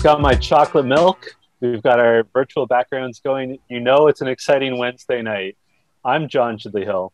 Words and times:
I've 0.00 0.04
got 0.04 0.22
my 0.22 0.34
chocolate 0.34 0.86
milk. 0.86 1.36
We've 1.60 1.82
got 1.82 2.00
our 2.00 2.24
virtual 2.32 2.66
backgrounds 2.66 3.20
going. 3.20 3.58
You 3.68 3.80
know 3.80 4.08
it's 4.08 4.22
an 4.22 4.28
exciting 4.28 4.78
Wednesday 4.78 5.20
night. 5.20 5.58
I'm 6.02 6.26
John 6.26 6.56
Chidley 6.56 6.84
Hill. 6.84 7.12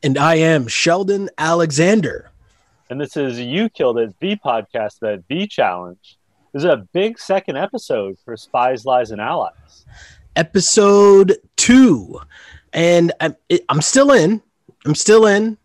And 0.00 0.16
I 0.16 0.36
am 0.36 0.68
Sheldon 0.68 1.30
Alexander. 1.36 2.30
And 2.90 3.00
this 3.00 3.16
is 3.16 3.40
You 3.40 3.68
Killed 3.68 3.98
It, 3.98 4.14
the 4.20 4.36
podcast 4.36 5.00
the 5.00 5.46
challenge. 5.48 6.16
This 6.52 6.62
is 6.62 6.70
a 6.70 6.86
big 6.92 7.18
second 7.18 7.56
episode 7.56 8.18
for 8.24 8.36
Spies, 8.36 8.84
Lies, 8.84 9.10
and 9.10 9.20
Allies. 9.20 9.84
Episode 10.36 11.38
two. 11.56 12.20
And 12.72 13.10
I'm, 13.18 13.34
I'm 13.68 13.80
still 13.80 14.12
in. 14.12 14.40
I'm 14.86 14.94
still 14.94 15.26
in 15.26 15.58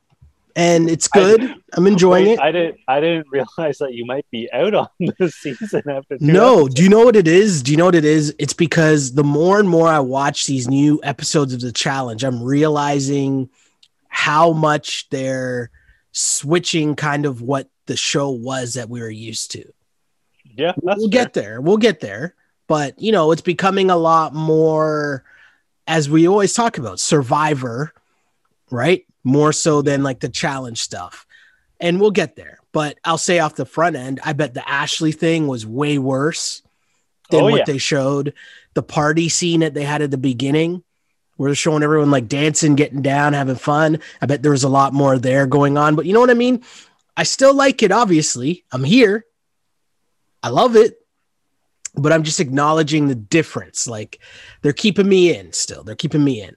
and 0.56 0.90
it's 0.90 1.08
good. 1.08 1.44
I, 1.44 1.56
am 1.78 1.86
enjoying 1.86 2.28
wait, 2.28 2.34
it. 2.34 2.40
I 2.40 2.52
didn't. 2.52 2.80
I 2.88 3.00
didn't 3.02 3.28
realize 3.30 3.78
that 3.80 3.94
you 3.94 4.06
might 4.06 4.26
be 4.32 4.50
out 4.54 4.74
on 4.74 4.88
the 5.00 5.30
season 5.30 5.84
after. 5.90 6.18
no, 6.22 6.54
episodes. 6.54 6.76
do 6.76 6.84
you 6.84 6.90
know 6.90 7.04
what 7.04 7.16
it 7.16 7.28
is? 7.28 7.62
Do 7.62 7.72
you 7.72 7.78
know 7.78 7.86
what 7.86 7.96
it 7.96 8.06
is? 8.06 8.34
It's 8.40 8.54
because 8.54 9.14
the 9.14 9.24
more 9.24 9.60
and 9.60 9.68
more 9.68 9.88
I 9.88 10.00
watch 10.00 10.46
these 10.46 10.68
new 10.68 11.00
episodes 11.04 11.54
of 11.54 11.62
the 11.62 11.74
challenge, 11.74 12.24
I'm 12.24 12.42
realizing 12.42 13.50
how 14.08 14.54
much 14.54 15.10
they're 15.10 15.72
switching 16.14 16.96
kind 16.96 17.26
of 17.26 17.42
what 17.42 17.70
the 17.88 17.98
show 17.98 18.30
was 18.30 18.76
that 18.76 18.90
we 18.90 19.02
were 19.02 19.10
used 19.10 19.52
to. 19.52 19.66
Yeah, 20.56 20.72
we'll 20.82 21.10
fair. 21.10 21.10
get 21.10 21.34
there. 21.34 21.60
We'll 21.60 21.78
get 21.78 22.00
there. 22.00 22.34
But 22.68 23.00
you 23.00 23.12
know, 23.12 23.34
it's 23.34 23.42
becoming 23.42 23.90
a 23.92 23.98
lot 23.98 24.34
more, 24.34 25.26
as 25.86 26.10
we 26.10 26.30
always 26.30 26.54
talk 26.54 26.78
about, 26.78 27.02
Survivor, 27.02 27.94
right? 28.72 29.06
More 29.26 29.52
so 29.52 29.82
than 29.82 30.04
like 30.04 30.22
the 30.22 30.30
challenge 30.30 30.82
stuff. 30.82 31.26
And 31.82 32.00
we'll 32.00 32.12
get 32.12 32.38
there. 32.38 32.60
But 32.72 32.98
I'll 33.04 33.18
say 33.18 33.40
off 33.40 33.56
the 33.56 33.66
front 33.66 33.98
end, 33.98 34.22
I 34.24 34.32
bet 34.32 34.54
the 34.54 34.68
Ashley 34.70 35.12
thing 35.12 35.48
was 35.48 35.66
way 35.66 35.98
worse 35.98 36.62
than 37.30 37.42
oh, 37.42 37.50
what 37.50 37.60
yeah. 37.60 37.64
they 37.66 37.80
showed. 37.80 38.34
The 38.76 38.84
party 38.84 39.28
scene 39.28 39.62
that 39.62 39.74
they 39.74 39.84
had 39.84 40.02
at 40.02 40.12
the 40.12 40.18
beginning, 40.18 40.84
where 41.36 41.50
they're 41.50 41.56
showing 41.56 41.84
everyone 41.84 42.12
like 42.12 42.28
dancing, 42.28 42.76
getting 42.76 43.02
down, 43.02 43.34
having 43.34 43.56
fun. 43.56 44.00
I 44.22 44.26
bet 44.26 44.42
there 44.42 44.52
was 44.52 44.64
a 44.64 44.70
lot 44.70 44.94
more 44.94 45.18
there 45.18 45.48
going 45.48 45.78
on. 45.78 45.96
But 45.96 46.06
you 46.06 46.14
know 46.14 46.22
what 46.22 46.30
I 46.30 46.36
mean? 46.36 46.64
I 47.18 47.24
still 47.24 47.54
like 47.54 47.84
it, 47.84 47.92
obviously. 47.92 48.64
I'm 48.72 48.84
here. 48.84 49.26
I 50.44 50.50
love 50.50 50.76
it. 50.76 50.98
But 51.96 52.12
I'm 52.12 52.24
just 52.24 52.42
acknowledging 52.42 53.08
the 53.08 53.16
difference. 53.16 53.88
Like 53.88 54.20
they're 54.62 54.74
keeping 54.74 55.10
me 55.10 55.36
in 55.36 55.52
still. 55.54 55.84
They're 55.84 55.96
keeping 55.96 56.24
me 56.24 56.42
in 56.42 56.56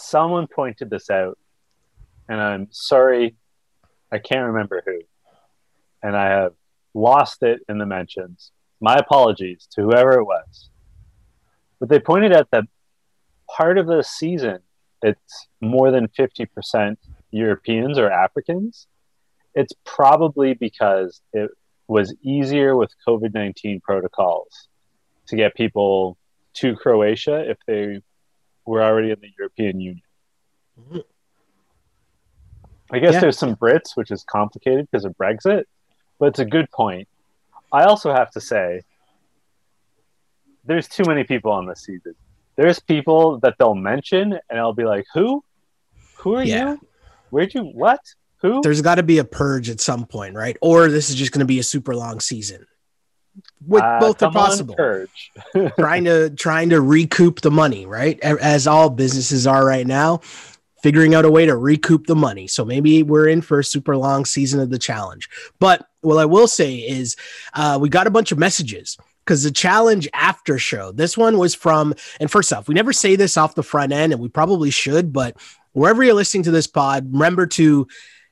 someone 0.00 0.46
pointed 0.46 0.90
this 0.90 1.10
out, 1.10 1.38
and 2.28 2.40
I'm 2.40 2.68
sorry, 2.70 3.36
I 4.12 4.18
can't 4.18 4.46
remember 4.46 4.82
who, 4.84 5.00
and 6.02 6.16
I 6.16 6.28
have 6.30 6.52
lost 6.94 7.42
it 7.42 7.60
in 7.68 7.78
the 7.78 7.86
mentions. 7.86 8.52
My 8.80 8.96
apologies 8.96 9.68
to 9.72 9.82
whoever 9.82 10.18
it 10.18 10.24
was. 10.24 10.70
But 11.78 11.88
they 11.88 11.98
pointed 11.98 12.32
out 12.32 12.48
that 12.52 12.64
part 13.56 13.78
of 13.78 13.86
the 13.86 14.02
season, 14.02 14.60
it's 15.02 15.48
more 15.60 15.90
than 15.90 16.08
50% 16.08 16.96
Europeans 17.30 17.98
or 17.98 18.10
Africans. 18.10 18.86
It's 19.54 19.72
probably 19.84 20.54
because 20.54 21.20
it 21.32 21.50
was 21.88 22.14
easier 22.22 22.76
with 22.76 22.92
COVID 23.06 23.34
19 23.34 23.80
protocols 23.80 24.68
to 25.26 25.36
get 25.36 25.54
people 25.54 26.16
to 26.54 26.76
Croatia 26.76 27.50
if 27.50 27.58
they 27.66 28.00
we're 28.70 28.82
already 28.82 29.10
in 29.10 29.18
the 29.20 29.32
European 29.36 29.80
Union. 29.80 30.02
Mm-hmm. 30.80 30.98
I 32.92 32.98
guess 33.00 33.14
yeah. 33.14 33.20
there's 33.20 33.36
some 33.36 33.56
Brits, 33.56 33.96
which 33.96 34.12
is 34.12 34.22
complicated 34.22 34.88
because 34.90 35.04
of 35.04 35.16
Brexit, 35.18 35.64
but 36.20 36.26
it's 36.26 36.38
a 36.38 36.44
good 36.44 36.70
point. 36.70 37.08
I 37.72 37.82
also 37.82 38.12
have 38.12 38.30
to 38.32 38.40
say, 38.40 38.82
there's 40.64 40.86
too 40.86 41.02
many 41.04 41.24
people 41.24 41.50
on 41.50 41.66
this 41.66 41.82
season. 41.82 42.14
There's 42.54 42.78
people 42.78 43.40
that 43.40 43.56
they'll 43.58 43.74
mention, 43.74 44.38
and 44.48 44.58
I'll 44.60 44.72
be 44.72 44.84
like, 44.84 45.06
"Who? 45.14 45.42
Who 46.18 46.36
are 46.36 46.44
yeah. 46.44 46.72
you? 46.72 46.80
Where'd 47.30 47.54
you? 47.54 47.62
What? 47.62 48.00
Who?" 48.38 48.60
There's 48.62 48.82
got 48.82 48.96
to 48.96 49.02
be 49.02 49.18
a 49.18 49.24
purge 49.24 49.68
at 49.70 49.80
some 49.80 50.04
point, 50.04 50.34
right? 50.34 50.56
Or 50.60 50.88
this 50.88 51.10
is 51.10 51.16
just 51.16 51.32
going 51.32 51.40
to 51.40 51.46
be 51.46 51.58
a 51.58 51.64
super 51.64 51.96
long 51.96 52.20
season 52.20 52.66
with 53.66 53.82
uh, 53.82 54.00
both 54.00 54.22
are 54.22 54.32
possible. 54.32 54.74
trying 55.78 56.04
to 56.04 56.30
trying 56.30 56.70
to 56.70 56.80
recoup 56.80 57.40
the 57.40 57.50
money, 57.50 57.86
right? 57.86 58.18
As 58.20 58.66
all 58.66 58.90
businesses 58.90 59.46
are 59.46 59.64
right 59.64 59.86
now, 59.86 60.18
figuring 60.82 61.14
out 61.14 61.24
a 61.24 61.30
way 61.30 61.46
to 61.46 61.56
recoup 61.56 62.06
the 62.06 62.16
money. 62.16 62.46
So 62.46 62.64
maybe 62.64 63.02
we're 63.02 63.28
in 63.28 63.42
for 63.42 63.58
a 63.58 63.64
super 63.64 63.96
long 63.96 64.24
season 64.24 64.60
of 64.60 64.70
the 64.70 64.78
challenge. 64.78 65.28
But 65.58 65.86
what 66.00 66.18
I 66.18 66.24
will 66.24 66.48
say 66.48 66.76
is, 66.76 67.16
uh, 67.54 67.78
we 67.80 67.88
got 67.88 68.06
a 68.06 68.10
bunch 68.10 68.32
of 68.32 68.38
messages 68.38 68.96
because 69.24 69.42
the 69.42 69.50
challenge 69.50 70.08
after 70.14 70.58
show. 70.58 70.92
This 70.92 71.16
one 71.16 71.38
was 71.38 71.54
from, 71.54 71.94
and 72.18 72.30
first 72.30 72.52
off, 72.52 72.68
we 72.68 72.74
never 72.74 72.92
say 72.92 73.16
this 73.16 73.36
off 73.36 73.54
the 73.54 73.62
front 73.62 73.92
end, 73.92 74.12
and 74.12 74.20
we 74.20 74.28
probably 74.28 74.70
should, 74.70 75.12
but 75.12 75.36
wherever 75.72 76.02
you're 76.02 76.14
listening 76.14 76.44
to 76.44 76.50
this 76.50 76.66
pod, 76.66 77.12
remember 77.12 77.46
to. 77.46 77.86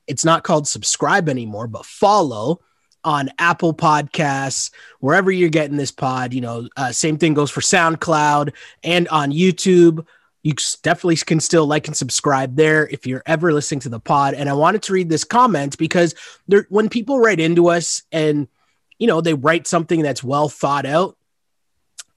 It's 0.07 0.25
not 0.25 0.41
called 0.41 0.67
subscribe 0.67 1.29
anymore, 1.29 1.67
but 1.67 1.85
follow 1.85 2.61
on 3.03 3.29
Apple 3.39 3.73
Podcasts, 3.73 4.71
wherever 4.99 5.31
you're 5.31 5.49
getting 5.49 5.77
this 5.77 5.91
pod. 5.91 6.33
You 6.33 6.41
know, 6.41 6.67
uh, 6.77 6.91
same 6.91 7.17
thing 7.17 7.33
goes 7.33 7.51
for 7.51 7.61
SoundCloud 7.61 8.53
and 8.83 9.07
on 9.09 9.31
YouTube. 9.31 10.05
You 10.43 10.53
definitely 10.83 11.17
can 11.17 11.39
still 11.39 11.65
like 11.65 11.87
and 11.87 11.97
subscribe 11.97 12.55
there 12.55 12.87
if 12.87 13.05
you're 13.05 13.23
ever 13.25 13.51
listening 13.51 13.81
to 13.81 13.89
the 13.89 13.99
pod. 13.99 14.33
And 14.33 14.49
I 14.49 14.53
wanted 14.53 14.83
to 14.83 14.93
read 14.93 15.09
this 15.09 15.23
comment 15.23 15.77
because 15.77 16.15
there, 16.47 16.65
when 16.69 16.89
people 16.89 17.19
write 17.19 17.39
into 17.39 17.69
us 17.69 18.03
and 18.11 18.47
you 18.99 19.07
know 19.07 19.21
they 19.21 19.33
write 19.33 19.67
something 19.67 20.01
that's 20.01 20.23
well 20.23 20.47
thought 20.47 20.85
out, 20.85 21.17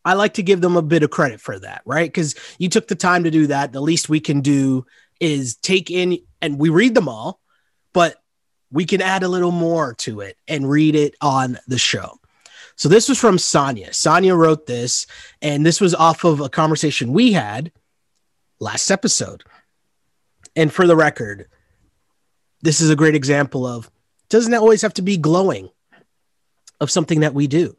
I 0.04 0.14
like 0.14 0.34
to 0.34 0.42
give 0.42 0.60
them 0.60 0.76
a 0.76 0.82
bit 0.82 1.02
of 1.02 1.10
credit 1.10 1.40
for 1.40 1.58
that, 1.58 1.82
right? 1.84 2.08
Because 2.08 2.34
you 2.58 2.68
took 2.68 2.88
the 2.88 2.94
time 2.94 3.24
to 3.24 3.30
do 3.30 3.48
that. 3.48 3.72
The 3.72 3.80
least 3.80 4.08
we 4.08 4.20
can 4.20 4.40
do 4.40 4.86
is 5.20 5.56
take 5.56 5.90
in 5.90 6.18
and 6.40 6.58
we 6.58 6.68
read 6.68 6.94
them 6.94 7.08
all, 7.08 7.40
but 7.92 8.21
we 8.72 8.84
can 8.84 9.02
add 9.02 9.22
a 9.22 9.28
little 9.28 9.52
more 9.52 9.94
to 9.94 10.20
it 10.20 10.36
and 10.48 10.68
read 10.68 10.94
it 10.94 11.14
on 11.20 11.58
the 11.68 11.78
show. 11.78 12.18
So 12.76 12.88
this 12.88 13.08
was 13.08 13.20
from 13.20 13.38
Sonia. 13.38 13.92
Sonia 13.92 14.34
wrote 14.34 14.66
this, 14.66 15.06
and 15.40 15.64
this 15.64 15.80
was 15.80 15.94
off 15.94 16.24
of 16.24 16.40
a 16.40 16.48
conversation 16.48 17.12
we 17.12 17.32
had 17.32 17.70
last 18.58 18.90
episode. 18.90 19.44
And 20.56 20.72
for 20.72 20.86
the 20.86 20.96
record, 20.96 21.48
this 22.62 22.80
is 22.80 22.90
a 22.90 22.96
great 22.96 23.14
example 23.14 23.66
of 23.66 23.90
doesn't 24.28 24.54
always 24.54 24.82
have 24.82 24.94
to 24.94 25.02
be 25.02 25.16
glowing 25.16 25.68
of 26.80 26.90
something 26.90 27.20
that 27.20 27.34
we 27.34 27.46
do. 27.46 27.76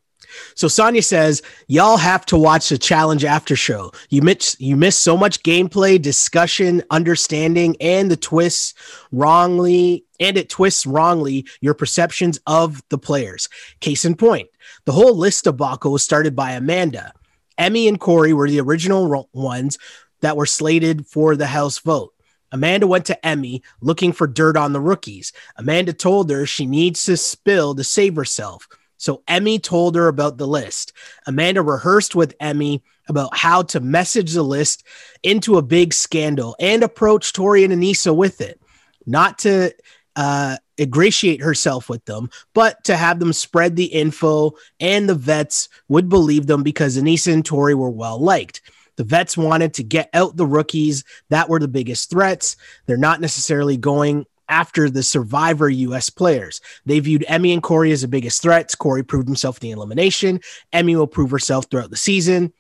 So 0.56 0.68
Sonia 0.68 1.02
says, 1.02 1.42
y'all 1.68 1.98
have 1.98 2.26
to 2.28 2.38
watch 2.38 2.70
the 2.70 2.78
challenge 2.78 3.26
after 3.26 3.56
show. 3.56 3.92
You 4.10 4.22
miss 4.22 4.56
you 4.60 4.76
miss 4.76 4.98
so 4.98 5.18
much 5.18 5.44
gameplay, 5.44 6.02
discussion, 6.02 6.84
understanding, 6.90 7.76
and 7.80 8.10
the 8.10 8.18
twists 8.18 8.74
wrongly, 9.12 10.06
and 10.24 10.38
it 10.38 10.50
twists 10.50 10.86
wrongly 10.86 11.46
your 11.60 11.74
perceptions 11.74 12.40
of 12.48 12.82
the 12.90 12.98
players. 12.98 13.50
Case 13.82 14.06
in 14.06 14.16
point, 14.16 14.48
the 14.86 14.94
whole 14.94 15.16
list 15.16 15.44
debacle 15.44 15.92
was 15.92 16.02
started 16.02 16.36
by 16.36 16.52
Amanda. 16.52 17.14
Emmy 17.58 17.88
and 17.88 18.00
Corey 18.00 18.34
were 18.34 18.50
the 18.50 18.62
original 18.62 19.30
ones 19.34 19.78
that 20.22 20.38
were 20.38 20.46
slated 20.46 21.06
for 21.06 21.36
the 21.36 21.48
House 21.48 21.80
vote. 21.80 22.14
Amanda 22.54 22.88
went 22.88 23.06
to 23.08 23.26
Emmy 23.26 23.64
looking 23.82 24.14
for 24.14 24.26
dirt 24.26 24.56
on 24.56 24.74
the 24.74 24.80
rookies. 24.80 25.34
Amanda 25.58 25.92
told 25.92 26.30
her 26.30 26.46
she 26.46 26.66
needs 26.66 27.04
to 27.06 27.18
spill 27.18 27.76
to 27.76 27.84
save 27.84 28.16
herself. 28.16 28.68
So 28.98 29.24
Emmy 29.28 29.60
told 29.60 29.96
her 29.96 30.08
about 30.08 30.38
the 30.38 30.48
list. 30.48 30.94
Amanda 31.28 31.62
rehearsed 31.62 32.16
with 32.16 32.36
Emmy 32.40 32.82
about 33.10 33.36
how 33.36 33.64
to 33.64 33.82
message 33.82 34.32
the 34.32 34.44
list 34.44 34.86
into 35.24 35.58
a 35.58 35.62
big 35.62 35.94
scandal 35.94 36.56
and 36.60 36.84
approach 36.84 37.34
Tori 37.34 37.66
and 37.66 37.74
Anissa 37.74 38.16
with 38.16 38.40
it, 38.40 38.62
not 39.06 39.40
to 39.40 39.74
uh, 40.16 40.58
ingratiate 40.80 41.42
herself 41.42 41.90
with 41.90 42.04
them, 42.06 42.30
but 42.54 42.84
to 42.86 42.96
have 42.96 43.20
them 43.20 43.34
spread 43.34 43.76
the 43.76 43.86
info 43.86 44.54
and 44.80 45.08
the 45.08 45.16
vets 45.16 45.70
would 45.88 46.10
believe 46.10 46.48
them 46.48 46.64
because 46.64 46.98
Anissa 46.98 47.34
and 47.34 47.46
Tori 47.46 47.76
were 47.76 47.90
well 47.90 48.20
liked. 48.20 48.62
The 48.96 49.04
vets 49.04 49.36
wanted 49.36 49.74
to 49.76 49.84
get 49.84 50.10
out 50.14 50.38
the 50.38 50.46
rookies 50.46 51.04
that 51.30 51.50
were 51.50 51.60
the 51.60 51.68
biggest 51.68 52.10
threats. 52.10 52.56
They're 52.86 52.98
not 52.98 53.22
necessarily 53.22 53.78
going 53.78 54.26
after 54.50 54.90
the 54.90 55.04
survivor 55.04 55.70
US 55.70 56.10
players. 56.10 56.62
They 56.86 57.00
viewed 57.00 57.26
Emmy 57.28 57.54
and 57.54 57.64
Corey 57.64 57.92
as 57.92 58.02
the 58.02 58.08
biggest 58.08 58.42
threats. 58.42 58.76
Corey 58.76 59.04
proved 59.04 59.28
himself 59.28 59.58
in 59.58 59.70
the 59.70 59.72
elimination. 59.72 60.42
Emmy 60.72 60.96
will 60.96 61.08
prove 61.08 61.32
herself 61.32 61.66
throughout 61.70 61.90
the 61.90 61.98
season. 61.98 62.54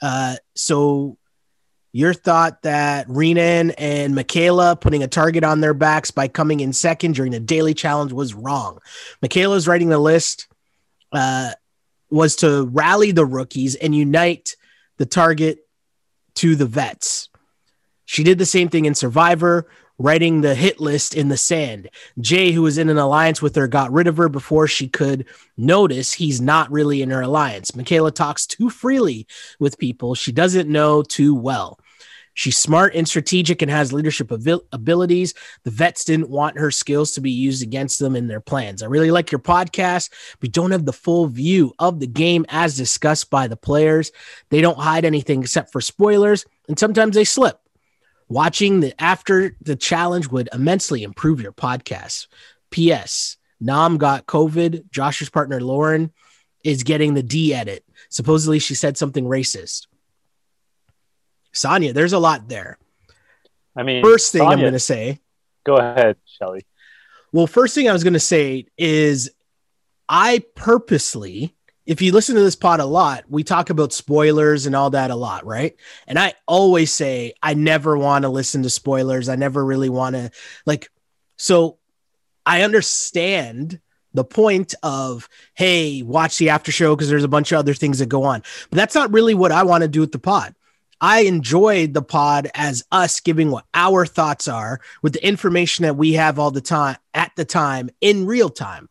Uh, 0.00 0.36
so 0.54 1.16
your 1.92 2.12
thought 2.12 2.62
that 2.62 3.06
Renan 3.08 3.70
and 3.72 4.14
Michaela 4.14 4.76
putting 4.76 5.02
a 5.02 5.08
target 5.08 5.44
on 5.44 5.60
their 5.60 5.74
backs 5.74 6.10
by 6.10 6.28
coming 6.28 6.60
in 6.60 6.72
second 6.72 7.14
during 7.14 7.32
the 7.32 7.40
daily 7.40 7.74
challenge 7.74 8.12
was 8.12 8.34
wrong. 8.34 8.78
Michaela's 9.22 9.66
writing 9.66 9.88
the 9.88 9.98
list 9.98 10.48
uh, 11.12 11.52
was 12.10 12.36
to 12.36 12.66
rally 12.72 13.10
the 13.12 13.26
rookies 13.26 13.74
and 13.74 13.94
unite 13.94 14.56
the 14.98 15.06
target 15.06 15.66
to 16.34 16.54
the 16.56 16.66
vets. 16.66 17.28
She 18.04 18.24
did 18.24 18.38
the 18.38 18.46
same 18.46 18.68
thing 18.68 18.84
in 18.84 18.94
Survivor 18.94 19.68
writing 19.98 20.40
the 20.40 20.54
hit 20.54 20.80
list 20.80 21.14
in 21.14 21.28
the 21.28 21.36
sand. 21.36 21.90
Jay, 22.20 22.52
who 22.52 22.62
was 22.62 22.78
in 22.78 22.88
an 22.88 22.98
alliance 22.98 23.42
with 23.42 23.54
her, 23.56 23.66
got 23.68 23.92
rid 23.92 24.06
of 24.06 24.16
her 24.16 24.28
before 24.28 24.68
she 24.68 24.88
could 24.88 25.26
notice 25.56 26.12
he's 26.12 26.40
not 26.40 26.70
really 26.70 27.02
in 27.02 27.10
her 27.10 27.22
alliance. 27.22 27.74
Michaela 27.74 28.12
talks 28.12 28.46
too 28.46 28.70
freely 28.70 29.26
with 29.58 29.78
people 29.78 30.14
she 30.14 30.32
doesn't 30.32 30.68
know 30.68 31.02
too 31.02 31.34
well. 31.34 31.78
She's 32.38 32.56
smart 32.56 32.94
and 32.94 33.08
strategic 33.08 33.62
and 33.62 33.70
has 33.70 33.92
leadership 33.92 34.30
abilities. 34.30 35.34
The 35.64 35.72
vets 35.72 36.04
didn't 36.04 36.30
want 36.30 36.56
her 36.56 36.70
skills 36.70 37.10
to 37.12 37.20
be 37.20 37.32
used 37.32 37.64
against 37.64 37.98
them 37.98 38.14
in 38.14 38.28
their 38.28 38.40
plans. 38.40 38.80
I 38.80 38.86
really 38.86 39.10
like 39.10 39.32
your 39.32 39.40
podcast. 39.40 40.10
We 40.40 40.48
don't 40.48 40.70
have 40.70 40.84
the 40.84 40.92
full 40.92 41.26
view 41.26 41.74
of 41.80 41.98
the 41.98 42.06
game 42.06 42.46
as 42.48 42.76
discussed 42.76 43.28
by 43.28 43.48
the 43.48 43.56
players. 43.56 44.12
They 44.50 44.60
don't 44.60 44.78
hide 44.78 45.04
anything 45.04 45.42
except 45.42 45.72
for 45.72 45.80
spoilers, 45.80 46.46
and 46.68 46.78
sometimes 46.78 47.16
they 47.16 47.24
slip. 47.24 47.58
Watching 48.28 48.80
the 48.80 49.00
after 49.02 49.56
the 49.62 49.76
challenge 49.76 50.28
would 50.28 50.48
immensely 50.52 51.02
improve 51.02 51.40
your 51.40 51.52
podcast. 51.52 52.26
P.S. 52.70 53.36
Nam 53.60 53.96
got 53.96 54.26
COVID. 54.26 54.90
Josh's 54.90 55.30
partner 55.30 55.60
Lauren 55.60 56.12
is 56.62 56.82
getting 56.82 57.14
the 57.14 57.22
D 57.22 57.54
edit. 57.54 57.84
Supposedly 58.10 58.58
she 58.58 58.74
said 58.74 58.96
something 58.96 59.24
racist. 59.24 59.86
Sonia, 61.52 61.92
there's 61.92 62.12
a 62.12 62.18
lot 62.18 62.48
there. 62.48 62.78
I 63.74 63.82
mean, 63.82 64.02
first 64.02 64.32
thing 64.32 64.40
Sonia, 64.40 64.52
I'm 64.52 64.60
going 64.60 64.72
to 64.74 64.78
say. 64.78 65.20
Go 65.64 65.76
ahead, 65.76 66.16
Shelly. 66.26 66.66
Well, 67.32 67.46
first 67.46 67.74
thing 67.74 67.88
I 67.88 67.92
was 67.92 68.04
going 68.04 68.14
to 68.14 68.20
say 68.20 68.66
is 68.76 69.30
I 70.08 70.42
purposely, 70.54 71.54
if 71.88 72.02
you 72.02 72.12
listen 72.12 72.34
to 72.34 72.42
this 72.42 72.54
pod 72.54 72.80
a 72.80 72.84
lot, 72.84 73.24
we 73.30 73.42
talk 73.42 73.70
about 73.70 73.94
spoilers 73.94 74.66
and 74.66 74.76
all 74.76 74.90
that 74.90 75.10
a 75.10 75.16
lot, 75.16 75.46
right? 75.46 75.74
And 76.06 76.18
I 76.18 76.34
always 76.46 76.92
say 76.92 77.32
I 77.42 77.54
never 77.54 77.96
want 77.96 78.24
to 78.24 78.28
listen 78.28 78.62
to 78.64 78.70
spoilers. 78.70 79.30
I 79.30 79.36
never 79.36 79.64
really 79.64 79.88
want 79.88 80.14
to 80.14 80.30
like 80.66 80.90
so 81.38 81.78
I 82.44 82.60
understand 82.62 83.80
the 84.12 84.22
point 84.22 84.74
of 84.82 85.30
hey, 85.54 86.02
watch 86.02 86.36
the 86.36 86.50
after 86.50 86.70
show 86.70 86.94
because 86.94 87.08
there's 87.08 87.24
a 87.24 87.28
bunch 87.28 87.52
of 87.52 87.58
other 87.58 87.72
things 87.72 88.00
that 88.00 88.10
go 88.10 88.22
on. 88.24 88.42
But 88.68 88.76
that's 88.76 88.94
not 88.94 89.10
really 89.10 89.34
what 89.34 89.50
I 89.50 89.62
want 89.62 89.80
to 89.80 89.88
do 89.88 90.00
with 90.00 90.12
the 90.12 90.18
pod. 90.18 90.54
I 91.00 91.20
enjoyed 91.20 91.94
the 91.94 92.02
pod 92.02 92.50
as 92.54 92.84
us 92.92 93.20
giving 93.20 93.50
what 93.50 93.64
our 93.72 94.04
thoughts 94.04 94.46
are 94.46 94.80
with 95.00 95.14
the 95.14 95.26
information 95.26 95.84
that 95.84 95.96
we 95.96 96.12
have 96.14 96.38
all 96.38 96.50
the 96.50 96.60
time 96.60 96.96
at 97.14 97.32
the 97.34 97.46
time 97.46 97.88
in 98.02 98.26
real 98.26 98.50
time. 98.50 98.90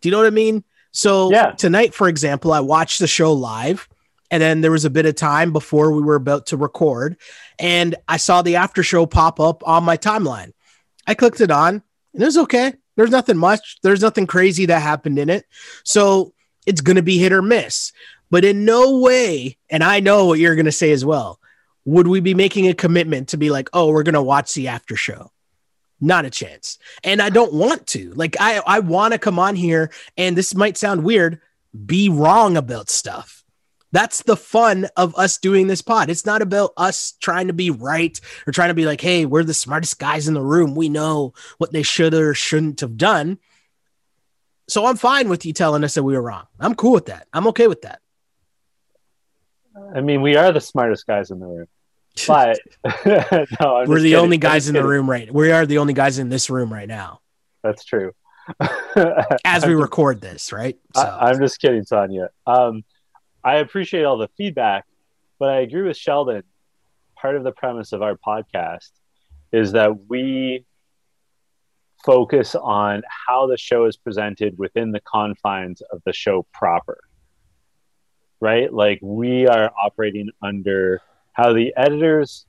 Do 0.00 0.08
you 0.08 0.12
know 0.12 0.18
what 0.18 0.28
I 0.28 0.30
mean? 0.30 0.62
So 0.92 1.30
yeah. 1.30 1.52
tonight, 1.52 1.94
for 1.94 2.08
example, 2.08 2.52
I 2.52 2.60
watched 2.60 2.98
the 2.98 3.06
show 3.06 3.32
live 3.32 3.88
and 4.30 4.42
then 4.42 4.60
there 4.60 4.70
was 4.70 4.84
a 4.84 4.90
bit 4.90 5.06
of 5.06 5.14
time 5.14 5.52
before 5.52 5.92
we 5.92 6.02
were 6.02 6.16
about 6.16 6.46
to 6.46 6.56
record 6.56 7.16
and 7.58 7.94
I 8.08 8.16
saw 8.16 8.42
the 8.42 8.56
after 8.56 8.82
show 8.82 9.06
pop 9.06 9.40
up 9.40 9.66
on 9.66 9.84
my 9.84 9.96
timeline. 9.96 10.52
I 11.06 11.14
clicked 11.14 11.40
it 11.40 11.50
on 11.50 11.82
and 12.14 12.22
it 12.22 12.26
was 12.26 12.38
okay. 12.38 12.74
There's 12.96 13.10
nothing 13.10 13.36
much. 13.36 13.78
There's 13.82 14.02
nothing 14.02 14.26
crazy 14.26 14.66
that 14.66 14.80
happened 14.80 15.18
in 15.18 15.30
it. 15.30 15.46
So 15.84 16.34
it's 16.66 16.80
going 16.80 16.96
to 16.96 17.02
be 17.02 17.18
hit 17.18 17.32
or 17.32 17.42
miss. 17.42 17.92
But 18.30 18.44
in 18.44 18.64
no 18.64 19.00
way, 19.00 19.56
and 19.68 19.82
I 19.82 20.00
know 20.00 20.26
what 20.26 20.38
you're 20.38 20.54
going 20.54 20.66
to 20.66 20.72
say 20.72 20.92
as 20.92 21.04
well, 21.04 21.40
would 21.84 22.06
we 22.06 22.20
be 22.20 22.34
making 22.34 22.68
a 22.68 22.74
commitment 22.74 23.28
to 23.30 23.36
be 23.36 23.50
like, 23.50 23.68
oh, 23.72 23.88
we're 23.88 24.02
going 24.02 24.14
to 24.14 24.22
watch 24.22 24.54
the 24.54 24.68
after 24.68 24.96
show? 24.96 25.32
Not 26.00 26.24
a 26.24 26.30
chance. 26.30 26.78
And 27.04 27.20
I 27.20 27.28
don't 27.30 27.52
want 27.52 27.86
to. 27.88 28.12
Like, 28.14 28.36
I, 28.40 28.60
I 28.66 28.80
want 28.80 29.12
to 29.12 29.18
come 29.18 29.38
on 29.38 29.54
here, 29.54 29.90
and 30.16 30.36
this 30.36 30.54
might 30.54 30.78
sound 30.78 31.04
weird, 31.04 31.40
be 31.86 32.08
wrong 32.08 32.56
about 32.56 32.88
stuff. 32.88 33.44
That's 33.92 34.22
the 34.22 34.36
fun 34.36 34.86
of 34.96 35.16
us 35.16 35.38
doing 35.38 35.66
this 35.66 35.82
pod. 35.82 36.10
It's 36.10 36.24
not 36.24 36.42
about 36.42 36.72
us 36.76 37.14
trying 37.20 37.48
to 37.48 37.52
be 37.52 37.70
right 37.70 38.18
or 38.46 38.52
trying 38.52 38.68
to 38.68 38.74
be 38.74 38.86
like, 38.86 39.00
hey, 39.00 39.26
we're 39.26 39.42
the 39.42 39.52
smartest 39.52 39.98
guys 39.98 40.28
in 40.28 40.34
the 40.34 40.42
room. 40.42 40.74
We 40.76 40.88
know 40.88 41.34
what 41.58 41.72
they 41.72 41.82
should 41.82 42.14
or 42.14 42.32
shouldn't 42.32 42.80
have 42.80 42.96
done. 42.96 43.38
So 44.68 44.86
I'm 44.86 44.96
fine 44.96 45.28
with 45.28 45.44
you 45.44 45.52
telling 45.52 45.82
us 45.82 45.94
that 45.94 46.04
we 46.04 46.14
were 46.14 46.22
wrong. 46.22 46.46
I'm 46.60 46.76
cool 46.76 46.92
with 46.92 47.06
that. 47.06 47.26
I'm 47.32 47.48
okay 47.48 47.66
with 47.66 47.82
that. 47.82 48.00
I 49.94 50.00
mean, 50.00 50.22
we 50.22 50.36
are 50.36 50.52
the 50.52 50.60
smartest 50.60 51.06
guys 51.06 51.32
in 51.32 51.40
the 51.40 51.46
room. 51.46 51.66
But 52.26 52.58
no, 53.06 53.84
we're 53.86 54.00
the 54.00 54.10
kidding. 54.10 54.14
only 54.14 54.38
guys 54.38 54.68
in 54.68 54.74
the 54.74 54.84
room 54.84 55.08
right. 55.08 55.32
We 55.32 55.52
are 55.52 55.66
the 55.66 55.78
only 55.78 55.94
guys 55.94 56.18
in 56.18 56.28
this 56.28 56.50
room 56.50 56.72
right 56.72 56.88
now. 56.88 57.20
That's 57.62 57.84
true. 57.84 58.12
As 59.44 59.64
we 59.64 59.74
record 59.74 60.20
this, 60.20 60.52
right? 60.52 60.78
So. 60.94 61.02
I, 61.02 61.30
am 61.30 61.38
just 61.38 61.60
kidding, 61.60 61.84
Sonia. 61.84 62.30
Um, 62.46 62.84
I 63.44 63.56
appreciate 63.56 64.04
all 64.04 64.18
the 64.18 64.28
feedback, 64.36 64.86
but 65.38 65.50
I 65.50 65.60
agree 65.60 65.82
with 65.82 65.96
Sheldon. 65.96 66.42
Part 67.16 67.36
of 67.36 67.44
the 67.44 67.52
premise 67.52 67.92
of 67.92 68.02
our 68.02 68.16
podcast 68.16 68.90
is 69.52 69.72
that 69.72 70.08
we 70.08 70.64
focus 72.04 72.54
on 72.54 73.02
how 73.08 73.46
the 73.46 73.58
show 73.58 73.84
is 73.84 73.96
presented 73.96 74.58
within 74.58 74.90
the 74.90 75.00
confines 75.00 75.82
of 75.92 76.02
the 76.04 76.12
show 76.12 76.46
proper 76.52 76.98
right? 78.40 78.72
Like 78.72 78.98
we 79.02 79.46
are 79.46 79.70
operating 79.80 80.30
under 80.42 81.00
how 81.40 81.54
the 81.54 81.72
editors 81.74 82.44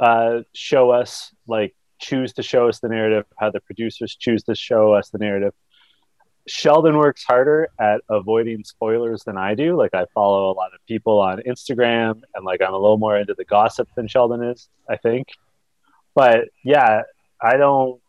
uh, 0.00 0.40
show 0.54 0.90
us, 0.90 1.34
like 1.46 1.74
choose 1.98 2.32
to 2.32 2.42
show 2.42 2.66
us 2.66 2.78
the 2.80 2.88
narrative, 2.88 3.26
how 3.36 3.50
the 3.50 3.60
producers 3.60 4.16
choose 4.16 4.42
to 4.44 4.54
show 4.54 4.94
us 4.94 5.10
the 5.10 5.18
narrative. 5.18 5.52
Sheldon 6.46 6.96
works 6.96 7.24
harder 7.24 7.68
at 7.78 8.00
avoiding 8.08 8.64
spoilers 8.64 9.22
than 9.24 9.36
I 9.36 9.54
do. 9.54 9.76
Like 9.76 9.92
I 9.92 10.06
follow 10.14 10.50
a 10.50 10.54
lot 10.54 10.72
of 10.72 10.80
people 10.86 11.20
on 11.20 11.42
Instagram 11.46 12.22
and 12.34 12.42
like 12.42 12.62
I'm 12.62 12.72
a 12.72 12.78
little 12.78 12.96
more 12.96 13.18
into 13.18 13.34
the 13.36 13.44
gossip 13.44 13.86
than 13.96 14.08
Sheldon 14.08 14.42
is, 14.42 14.70
I 14.88 14.96
think. 14.96 15.28
But 16.14 16.48
yeah, 16.64 17.02
I 17.38 17.58
don't 17.58 18.00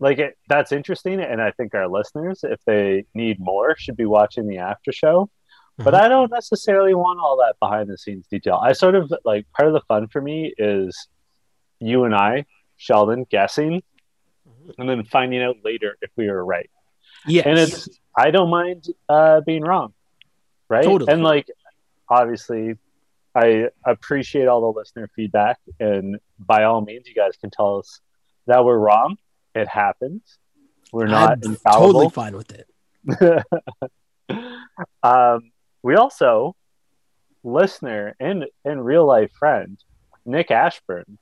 like 0.00 0.18
it 0.18 0.36
that's 0.48 0.72
interesting 0.72 1.20
and 1.20 1.40
I 1.40 1.52
think 1.52 1.74
our 1.74 1.86
listeners 1.86 2.40
if 2.42 2.58
they 2.66 3.04
need 3.14 3.38
more 3.38 3.76
should 3.78 3.96
be 3.96 4.04
watching 4.04 4.48
the 4.48 4.58
after 4.58 4.90
show 4.90 5.30
but 5.78 5.94
I 5.94 6.08
don't 6.08 6.30
necessarily 6.30 6.94
want 6.94 7.18
all 7.20 7.38
that 7.38 7.56
behind 7.60 7.88
the 7.88 7.98
scenes 7.98 8.26
detail. 8.26 8.60
I 8.62 8.72
sort 8.72 8.94
of 8.94 9.12
like 9.24 9.46
part 9.52 9.68
of 9.68 9.74
the 9.74 9.82
fun 9.88 10.08
for 10.08 10.20
me 10.20 10.54
is 10.58 11.08
you 11.80 12.04
and 12.04 12.14
I, 12.14 12.46
Sheldon, 12.76 13.24
guessing 13.28 13.82
and 14.78 14.88
then 14.88 15.04
finding 15.04 15.42
out 15.42 15.56
later 15.64 15.96
if 16.00 16.10
we 16.16 16.28
were 16.28 16.44
right. 16.44 16.70
Yeah. 17.26 17.42
And 17.46 17.58
it's, 17.58 17.88
I 18.16 18.30
don't 18.30 18.50
mind 18.50 18.86
uh, 19.08 19.40
being 19.40 19.62
wrong. 19.62 19.94
Right. 20.68 20.84
Totally. 20.84 21.12
And 21.12 21.22
like, 21.22 21.46
obviously, 22.08 22.76
I 23.34 23.68
appreciate 23.84 24.46
all 24.48 24.72
the 24.72 24.78
listener 24.78 25.08
feedback. 25.14 25.58
And 25.80 26.18
by 26.38 26.64
all 26.64 26.80
means, 26.80 27.06
you 27.06 27.14
guys 27.14 27.36
can 27.40 27.50
tell 27.50 27.78
us 27.78 28.00
that 28.46 28.64
we're 28.64 28.78
wrong. 28.78 29.16
It 29.54 29.68
happens. 29.68 30.38
We're 30.92 31.06
not 31.06 31.38
I'm 31.44 31.52
infallible. 31.52 31.92
Totally 31.92 32.10
fine 32.10 32.36
with 32.36 32.52
it. 32.52 32.68
um, 35.02 35.51
we 35.82 35.96
also, 35.96 36.56
listener 37.42 38.14
and, 38.20 38.46
and 38.64 38.84
real 38.84 39.06
life 39.06 39.32
friend, 39.38 39.78
Nick 40.24 40.50
Ashburn, 40.50 41.18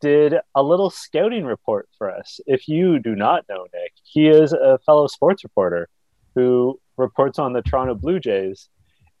did 0.00 0.34
a 0.54 0.62
little 0.62 0.90
scouting 0.90 1.44
report 1.44 1.88
for 1.96 2.10
us. 2.10 2.40
If 2.46 2.68
you 2.68 2.98
do 2.98 3.14
not 3.14 3.44
know 3.48 3.66
Nick, 3.74 3.92
he 4.04 4.28
is 4.28 4.52
a 4.52 4.78
fellow 4.86 5.06
sports 5.06 5.42
reporter 5.44 5.88
who 6.34 6.78
reports 6.96 7.38
on 7.38 7.52
the 7.52 7.62
Toronto 7.62 7.94
Blue 7.94 8.20
Jays 8.20 8.68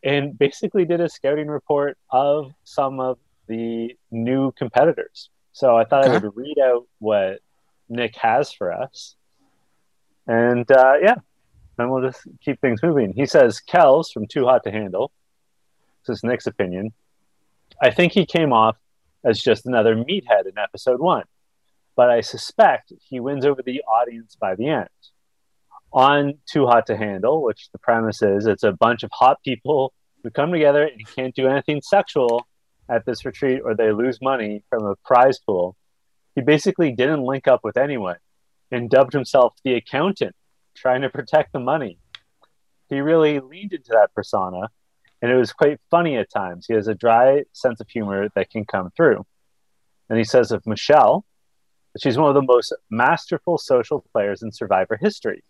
and 0.04 0.38
basically 0.38 0.84
did 0.84 1.00
a 1.00 1.08
scouting 1.08 1.48
report 1.48 1.98
of 2.10 2.52
some 2.64 3.00
of 3.00 3.18
the 3.48 3.96
new 4.10 4.52
competitors. 4.52 5.30
So 5.52 5.76
I 5.76 5.84
thought 5.84 6.04
okay. 6.04 6.14
I 6.14 6.18
would 6.18 6.36
read 6.36 6.58
out 6.58 6.86
what 6.98 7.40
Nick 7.88 8.14
has 8.16 8.52
for 8.52 8.72
us. 8.72 9.16
And 10.26 10.70
uh, 10.70 10.94
yeah, 11.02 11.16
and 11.78 11.90
we'll 11.90 12.02
just 12.02 12.26
keep 12.40 12.60
things 12.60 12.82
moving. 12.82 13.12
He 13.12 13.26
says 13.26 13.60
Kelz 13.60 14.12
from 14.12 14.26
Too 14.26 14.44
Hot 14.44 14.64
to 14.64 14.70
Handle. 14.70 15.12
This 16.06 16.18
is 16.18 16.24
Nick's 16.24 16.46
opinion. 16.46 16.92
I 17.82 17.90
think 17.90 18.12
he 18.12 18.26
came 18.26 18.52
off 18.52 18.76
as 19.24 19.40
just 19.40 19.66
another 19.66 19.94
meathead 19.94 20.46
in 20.46 20.58
episode 20.58 21.00
one, 21.00 21.24
but 21.96 22.10
I 22.10 22.20
suspect 22.20 22.92
he 23.00 23.20
wins 23.20 23.44
over 23.44 23.62
the 23.62 23.82
audience 23.82 24.36
by 24.40 24.54
the 24.54 24.68
end. 24.68 24.88
On 25.92 26.34
Too 26.50 26.66
Hot 26.66 26.86
to 26.86 26.96
Handle, 26.96 27.42
which 27.42 27.70
the 27.72 27.78
premise 27.78 28.22
is 28.22 28.46
it's 28.46 28.62
a 28.62 28.72
bunch 28.72 29.02
of 29.02 29.10
hot 29.12 29.38
people 29.42 29.92
who 30.22 30.30
come 30.30 30.52
together 30.52 30.84
and 30.84 31.06
can't 31.14 31.34
do 31.34 31.46
anything 31.46 31.80
sexual 31.82 32.46
at 32.88 33.06
this 33.06 33.24
retreat 33.24 33.60
or 33.64 33.74
they 33.74 33.92
lose 33.92 34.18
money 34.20 34.62
from 34.68 34.84
a 34.84 34.96
prize 35.04 35.38
pool. 35.38 35.76
He 36.34 36.40
basically 36.40 36.92
didn't 36.92 37.22
link 37.22 37.48
up 37.48 37.60
with 37.62 37.76
anyone 37.76 38.16
and 38.70 38.90
dubbed 38.90 39.12
himself 39.12 39.54
the 39.64 39.74
accountant 39.74 40.34
trying 40.78 41.02
to 41.02 41.10
protect 41.10 41.52
the 41.52 41.60
money. 41.60 41.98
He 42.88 43.00
really 43.00 43.40
leaned 43.40 43.72
into 43.72 43.90
that 43.90 44.14
persona, 44.14 44.70
and 45.20 45.30
it 45.30 45.36
was 45.36 45.52
quite 45.52 45.80
funny 45.90 46.16
at 46.16 46.30
times. 46.30 46.66
He 46.66 46.74
has 46.74 46.88
a 46.88 46.94
dry 46.94 47.44
sense 47.52 47.80
of 47.80 47.88
humor 47.88 48.28
that 48.34 48.50
can 48.50 48.64
come 48.64 48.90
through. 48.96 49.26
And 50.08 50.16
he 50.16 50.24
says 50.24 50.52
of 50.52 50.66
Michelle, 50.66 51.24
that 51.92 52.02
she's 52.02 52.16
one 52.16 52.28
of 52.28 52.34
the 52.34 52.42
most 52.42 52.72
masterful 52.90 53.58
social 53.58 54.04
players 54.12 54.42
in 54.42 54.52
Survivor 54.52 54.98
history. 55.00 55.42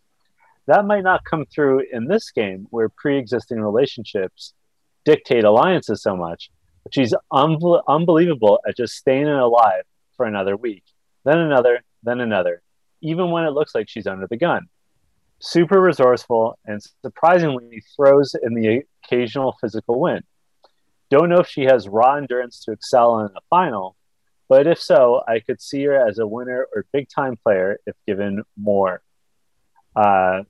That 0.67 0.85
might 0.85 1.05
not 1.05 1.25
come 1.25 1.47
through 1.47 1.85
in 1.93 2.07
this 2.07 2.31
game 2.31 2.67
where 2.71 2.89
pre 2.89 3.19
existing 3.19 3.61
relationships 3.61 4.53
dictate 5.05 5.45
alliances 5.45 6.03
so 6.03 6.17
much, 6.17 6.51
but 6.83 6.95
she's 6.95 7.15
un- 7.31 7.59
unbelievable 7.87 8.61
at 8.69 8.77
just 8.77 8.95
staying 8.95 9.29
alive 9.29 9.85
for 10.17 10.27
another 10.27 10.57
week, 10.57 10.85
then 11.25 11.39
another, 11.39 11.83
then 12.03 12.21
another, 12.21 12.63
even 13.01 13.31
when 13.31 13.45
it 13.45 13.53
looks 13.53 13.75
like 13.75 13.89
she's 13.89 14.07
under 14.07 14.27
the 14.27 14.37
gun. 14.37 14.69
Super 15.41 15.81
resourceful 15.81 16.59
and 16.65 16.81
surprisingly 17.03 17.83
throws 17.97 18.35
in 18.43 18.55
the 18.55 18.83
occasional 19.05 19.57
physical 19.61 20.01
win. 20.01 20.23
Don't 21.11 21.29
know 21.29 21.39
if 21.39 21.49
she 21.49 21.65
has 21.65 21.89
raw 21.89 22.17
endurance 22.17 22.65
to 22.65 22.73
excel 22.73 23.21
in 23.21 23.27
a 23.27 23.41
final, 23.49 23.97
but 24.49 24.67
if 24.67 24.81
so, 24.81 25.23
I 25.29 25.41
could 25.41 25.61
see 25.61 25.85
her 25.85 26.09
as 26.09 26.19
a 26.19 26.27
winner 26.27 26.67
or 26.75 26.87
big 26.93 27.09
time 27.09 27.37
player 27.37 27.79
if 27.87 27.95
given 28.07 28.43
more, 28.57 29.01
uh, 29.95 30.43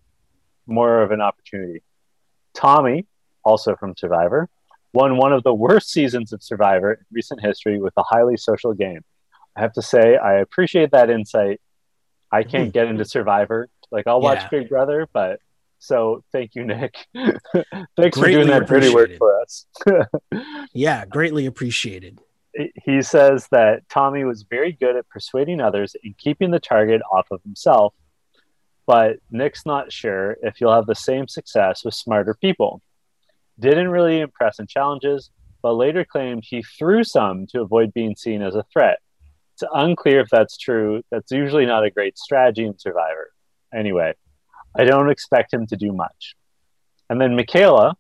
more 0.67 1.03
of 1.03 1.11
an 1.11 1.21
opportunity. 1.21 1.83
Tommy, 2.55 3.07
also 3.45 3.77
from 3.77 3.95
Survivor, 3.97 4.49
won 4.93 5.17
one 5.17 5.33
of 5.33 5.43
the 5.43 5.55
worst 5.55 5.91
seasons 5.91 6.33
of 6.33 6.43
Survivor 6.43 6.93
in 6.93 7.05
recent 7.13 7.41
history 7.41 7.81
with 7.81 7.93
a 7.97 8.03
highly 8.03 8.37
social 8.37 8.73
game. 8.73 9.03
I 9.57 9.61
have 9.61 9.73
to 9.75 9.83
say, 9.83 10.17
I 10.17 10.35
appreciate 10.35 10.93
that 10.93 11.11
insight. 11.11 11.61
I 12.33 12.43
can't 12.43 12.73
get 12.73 12.87
into 12.89 13.05
Survivor. 13.17 13.69
Like, 13.91 14.07
I'll 14.07 14.21
watch 14.21 14.41
yeah. 14.41 14.49
Big 14.51 14.69
Brother, 14.69 15.09
but 15.13 15.41
so 15.79 16.25
thank 16.33 16.55
you, 16.55 16.65
Nick. 16.65 16.95
Thanks 17.15 17.39
greatly 17.97 18.21
for 18.21 18.31
doing 18.31 18.47
that 18.49 18.67
dirty 18.67 18.93
work 18.93 19.11
for 19.17 19.41
us. 19.41 19.67
yeah, 20.73 21.05
greatly 21.07 21.47
appreciated. 21.47 22.21
He 22.85 23.03
says 23.03 23.47
that 23.53 23.89
Tommy 23.89 24.25
was 24.25 24.43
very 24.43 24.73
good 24.73 24.97
at 24.97 25.09
persuading 25.09 25.61
others 25.61 25.95
and 26.03 26.17
keeping 26.19 26.51
the 26.51 26.59
target 26.59 27.01
off 27.13 27.29
of 27.31 27.43
himself, 27.43 27.95
but 28.87 29.19
Nick's 29.31 29.65
not 29.65 29.93
sure 29.93 30.37
if 30.43 30.61
you'll 30.61 30.75
have 30.75 30.87
the 30.87 30.95
same 30.95 31.29
success 31.29 31.85
with 31.85 31.95
smarter 31.95 32.35
people. 32.35 32.83
Didn't 33.61 33.91
really 33.91 34.21
impress 34.21 34.59
in 34.59 34.67
challenges, 34.67 35.31
but 35.63 35.75
later 35.75 36.05
claimed 36.05 36.45
he 36.45 36.63
threw 36.63 37.05
some 37.05 37.47
to 37.49 37.61
avoid 37.61 37.93
being 37.93 38.17
seen 38.17 38.43
as 38.43 38.55
a 38.55 38.65
threat. 38.73 38.99
It's 39.55 39.65
unclear 39.73 40.21
if 40.21 40.29
that's 40.31 40.57
true. 40.57 41.03
That's 41.11 41.31
usually 41.31 41.67
not 41.67 41.85
a 41.85 41.91
great 41.91 42.19
strategy 42.19 42.65
in 42.65 42.79
Survivor. 42.79 43.31
Anyway, 43.75 44.15
I 44.77 44.85
don't 44.85 45.11
expect 45.11 45.53
him 45.53 45.67
to 45.67 45.77
do 45.77 45.93
much. 45.93 46.35
And 47.11 47.21
then 47.21 47.37
Michaela 47.37 47.97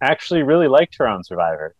actually 0.00 0.42
really 0.42 0.68
liked 0.68 0.96
her 0.98 1.06
on 1.06 1.24
Survivor, 1.24 1.74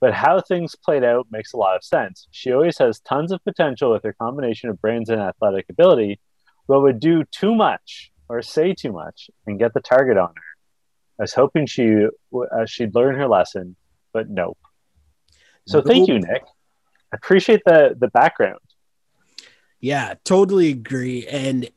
but 0.00 0.12
how 0.12 0.40
things 0.40 0.74
played 0.74 1.04
out 1.04 1.26
makes 1.30 1.52
a 1.52 1.56
lot 1.56 1.76
of 1.76 1.84
sense. 1.84 2.26
She 2.30 2.52
always 2.52 2.78
has 2.78 3.00
tons 3.00 3.32
of 3.32 3.42
potential 3.44 3.92
with 3.92 4.02
her 4.02 4.14
combination 4.14 4.68
of 4.68 4.80
brains 4.80 5.08
and 5.10 5.20
athletic 5.20 5.66
ability, 5.68 6.18
but 6.66 6.80
would 6.80 7.00
do 7.00 7.24
too 7.24 7.54
much 7.54 8.10
or 8.28 8.42
say 8.42 8.74
too 8.74 8.92
much 8.92 9.30
and 9.46 9.58
get 9.58 9.74
the 9.74 9.80
target 9.80 10.16
on 10.16 10.30
her. 10.34 10.52
I 11.18 11.24
was 11.24 11.34
hoping 11.34 11.66
she 11.66 12.06
uh, 12.34 12.66
she'd 12.66 12.94
learn 12.94 13.16
her 13.16 13.28
lesson, 13.28 13.76
but 14.12 14.28
nope. 14.28 14.58
So 15.68 15.78
nope. 15.78 15.86
thank 15.86 16.08
you, 16.08 16.18
Nick. 16.18 16.42
I 17.12 17.16
appreciate 17.16 17.60
the 17.64 17.94
the 17.98 18.08
background. 18.08 18.58
Yeah, 19.82 20.14
totally 20.24 20.70
agree. 20.70 21.26
And 21.26 21.68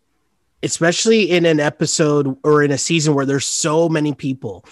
especially 0.63 1.31
in 1.31 1.45
an 1.45 1.59
episode 1.59 2.37
or 2.43 2.63
in 2.63 2.71
a 2.71 2.77
season 2.77 3.15
where 3.15 3.25
there's 3.25 3.45
so 3.45 3.89
many 3.89 4.13
people, 4.13 4.63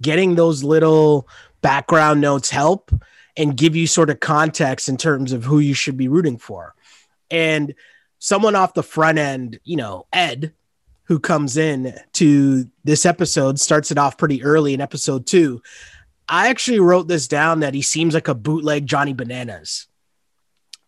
getting 0.00 0.34
those 0.34 0.62
little 0.62 1.26
background 1.62 2.20
notes 2.20 2.50
help 2.50 2.92
and 3.36 3.56
give 3.56 3.74
you 3.74 3.86
sort 3.86 4.10
of 4.10 4.20
context 4.20 4.88
in 4.88 4.98
terms 4.98 5.32
of 5.32 5.42
who 5.42 5.58
you 5.58 5.72
should 5.74 5.96
be 5.96 6.06
rooting 6.06 6.36
for. 6.36 6.74
And 7.30 7.74
someone 8.18 8.54
off 8.54 8.74
the 8.74 8.82
front 8.82 9.18
end, 9.18 9.58
you 9.64 9.76
know, 9.76 10.06
Ed, 10.12 10.52
who 11.04 11.18
comes 11.18 11.56
in 11.56 11.94
to 12.12 12.70
this 12.84 13.06
episode, 13.06 13.58
starts 13.58 13.90
it 13.90 13.98
off 13.98 14.18
pretty 14.18 14.42
early 14.42 14.74
in 14.74 14.82
episode 14.82 15.26
two. 15.26 15.62
I 16.28 16.48
actually 16.48 16.80
wrote 16.80 17.08
this 17.08 17.26
down 17.26 17.60
that 17.60 17.74
he 17.74 17.82
seems 17.82 18.12
like 18.12 18.28
a 18.28 18.34
bootleg 18.34 18.86
Johnny 18.86 19.14
Bananas. 19.14 19.86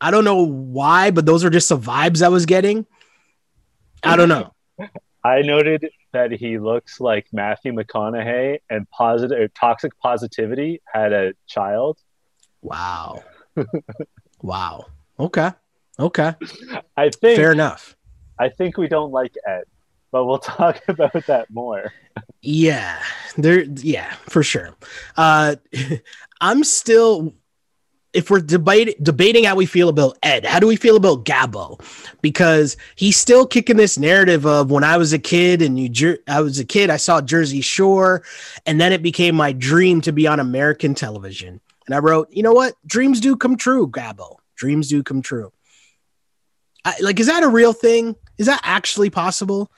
I 0.05 0.11
don't 0.11 0.25
know 0.25 0.45
why, 0.45 1.11
but 1.13 1.25
those 1.25 1.47
are 1.47 1.51
just 1.51 1.71
the 1.71 1.79
vibes 1.79 2.21
I 2.21 2.29
was 2.29 2.45
getting. 2.45 2.85
I 4.03 4.17
don't 4.17 4.29
know. 4.29 4.53
I 5.25 5.41
noted 5.41 5.89
that 6.13 6.31
he 6.31 6.59
looks 6.59 7.01
like 7.01 7.27
Matthew 7.33 7.73
McConaughey 7.73 8.59
and 8.69 8.87
positive 8.91 9.55
toxic 9.55 9.99
positivity 10.01 10.83
had 10.93 11.15
a 11.15 11.33
child. 11.47 11.97
Wow. 12.61 13.25
wow. 14.43 14.85
Okay. 15.19 15.53
Okay. 15.99 16.35
I 16.99 17.09
think 17.09 17.37
fair 17.39 17.53
enough. 17.53 17.97
I 18.39 18.51
think 18.51 18.77
we 18.77 18.89
don't 18.89 19.11
like 19.11 19.35
Ed, 19.49 19.65
but 20.13 20.27
we'll 20.27 20.37
talk 20.59 20.83
about 20.87 21.15
that 21.29 21.49
more. 21.51 21.95
yeah. 22.43 23.03
There 23.39 23.63
yeah, 23.63 24.13
for 24.29 24.43
sure. 24.43 24.77
Uh 25.17 25.57
I'm 26.43 26.63
still 26.63 27.33
if 28.15 28.31
we're 28.31 28.41
debating 28.41 28.95
debating 29.03 29.45
how 29.45 29.57
we 29.57 29.67
feel 29.67 29.89
about 29.89 30.17
Ed, 30.23 30.47
how 30.47 30.61
do 30.61 30.67
we 30.67 30.77
feel 30.77 30.97
about 30.97 31.25
Gabo? 31.25 31.81
Because 32.23 32.77
he's 32.95 33.17
still 33.17 33.47
kicking 33.47 33.77
this 33.77 33.99
narrative 33.99 34.47
of 34.47 34.71
when 34.71 34.85
I 34.85 34.97
was 34.97 35.13
a 35.13 35.19
kid 35.19 35.61
and 35.61 35.75
New 35.75 35.89
Jer- 35.89 36.21
I 36.29 36.41
was 36.41 36.59
a 36.59 36.65
kid, 36.65 36.91
I 36.91 36.97
saw 36.97 37.21
Jersey 37.21 37.61
Shore, 37.61 38.23
and 38.65 38.81
then 38.81 38.93
it 38.93 39.03
became 39.03 39.35
my 39.35 39.53
dream 39.53 40.01
to 40.03 40.13
be 40.13 40.27
on 40.27 40.41
American 40.41 40.95
television. 40.95 41.61
And 41.87 41.95
I 41.95 41.99
wrote, 41.99 42.29
you 42.31 42.43
know 42.43 42.53
what? 42.53 42.75
Dreams 42.87 43.21
do 43.21 43.37
come 43.37 43.57
true, 43.57 43.89
Gabo. 43.89 44.37
Dreams 44.57 44.89
do 44.89 45.03
come 45.03 45.21
true. 45.21 45.53
I, 46.85 46.95
like, 47.01 47.19
is 47.19 47.27
that 47.27 47.43
a 47.43 47.49
real 47.49 47.73
thing? 47.73 48.17
Is 48.39 48.47
that 48.47 48.61
actually 48.63 49.11
possible? 49.11 49.71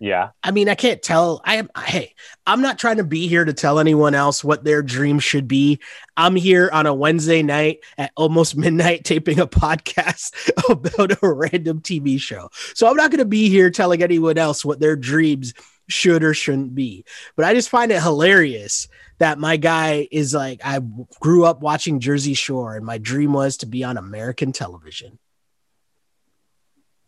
Yeah. 0.00 0.30
I 0.42 0.50
mean, 0.50 0.70
I 0.70 0.74
can't 0.76 1.02
tell. 1.02 1.42
I 1.44 1.56
am, 1.56 1.68
hey, 1.84 2.14
I'm 2.46 2.62
not 2.62 2.78
trying 2.78 2.96
to 2.96 3.04
be 3.04 3.28
here 3.28 3.44
to 3.44 3.52
tell 3.52 3.78
anyone 3.78 4.14
else 4.14 4.42
what 4.42 4.64
their 4.64 4.82
dream 4.82 5.18
should 5.18 5.46
be. 5.46 5.78
I'm 6.16 6.34
here 6.34 6.70
on 6.72 6.86
a 6.86 6.94
Wednesday 6.94 7.42
night 7.42 7.80
at 7.98 8.10
almost 8.16 8.56
midnight 8.56 9.04
taping 9.04 9.38
a 9.38 9.46
podcast 9.46 10.32
about 10.70 11.22
a 11.22 11.30
random 11.30 11.82
TV 11.82 12.18
show. 12.18 12.48
So 12.74 12.88
I'm 12.88 12.96
not 12.96 13.10
going 13.10 13.18
to 13.18 13.26
be 13.26 13.50
here 13.50 13.70
telling 13.70 14.02
anyone 14.02 14.38
else 14.38 14.64
what 14.64 14.80
their 14.80 14.96
dreams 14.96 15.52
should 15.86 16.24
or 16.24 16.32
shouldn't 16.32 16.74
be. 16.74 17.04
But 17.36 17.44
I 17.44 17.52
just 17.52 17.68
find 17.68 17.92
it 17.92 18.02
hilarious 18.02 18.88
that 19.18 19.38
my 19.38 19.58
guy 19.58 20.08
is 20.10 20.32
like, 20.32 20.62
I 20.64 20.80
grew 21.20 21.44
up 21.44 21.60
watching 21.60 22.00
Jersey 22.00 22.32
Shore 22.32 22.74
and 22.74 22.86
my 22.86 22.96
dream 22.96 23.34
was 23.34 23.58
to 23.58 23.66
be 23.66 23.84
on 23.84 23.98
American 23.98 24.52
television. 24.52 25.18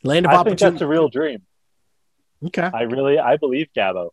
Land 0.04 0.26
of 0.26 0.32
I 0.32 0.34
opportunity. 0.34 0.62
think 0.64 0.74
that's 0.74 0.82
a 0.82 0.86
real 0.86 1.08
dream. 1.08 1.42
Okay. 2.46 2.68
I 2.72 2.82
really 2.82 3.18
I 3.18 3.36
believe 3.36 3.68
Gabo. 3.76 4.10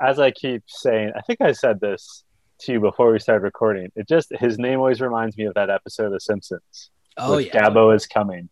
As 0.00 0.18
I 0.18 0.30
keep 0.30 0.64
saying, 0.66 1.12
I 1.16 1.20
think 1.20 1.40
I 1.40 1.52
said 1.52 1.80
this 1.80 2.24
to 2.60 2.72
you 2.72 2.80
before 2.80 3.12
we 3.12 3.18
started 3.18 3.42
recording. 3.42 3.90
It 3.96 4.08
just 4.08 4.32
his 4.38 4.58
name 4.58 4.78
always 4.78 5.00
reminds 5.00 5.36
me 5.36 5.44
of 5.44 5.54
that 5.54 5.70
episode 5.70 6.06
of 6.06 6.12
The 6.12 6.20
Simpsons. 6.20 6.90
Oh 7.16 7.38
yeah. 7.38 7.52
Gabo 7.52 7.94
is 7.94 8.06
coming. 8.06 8.48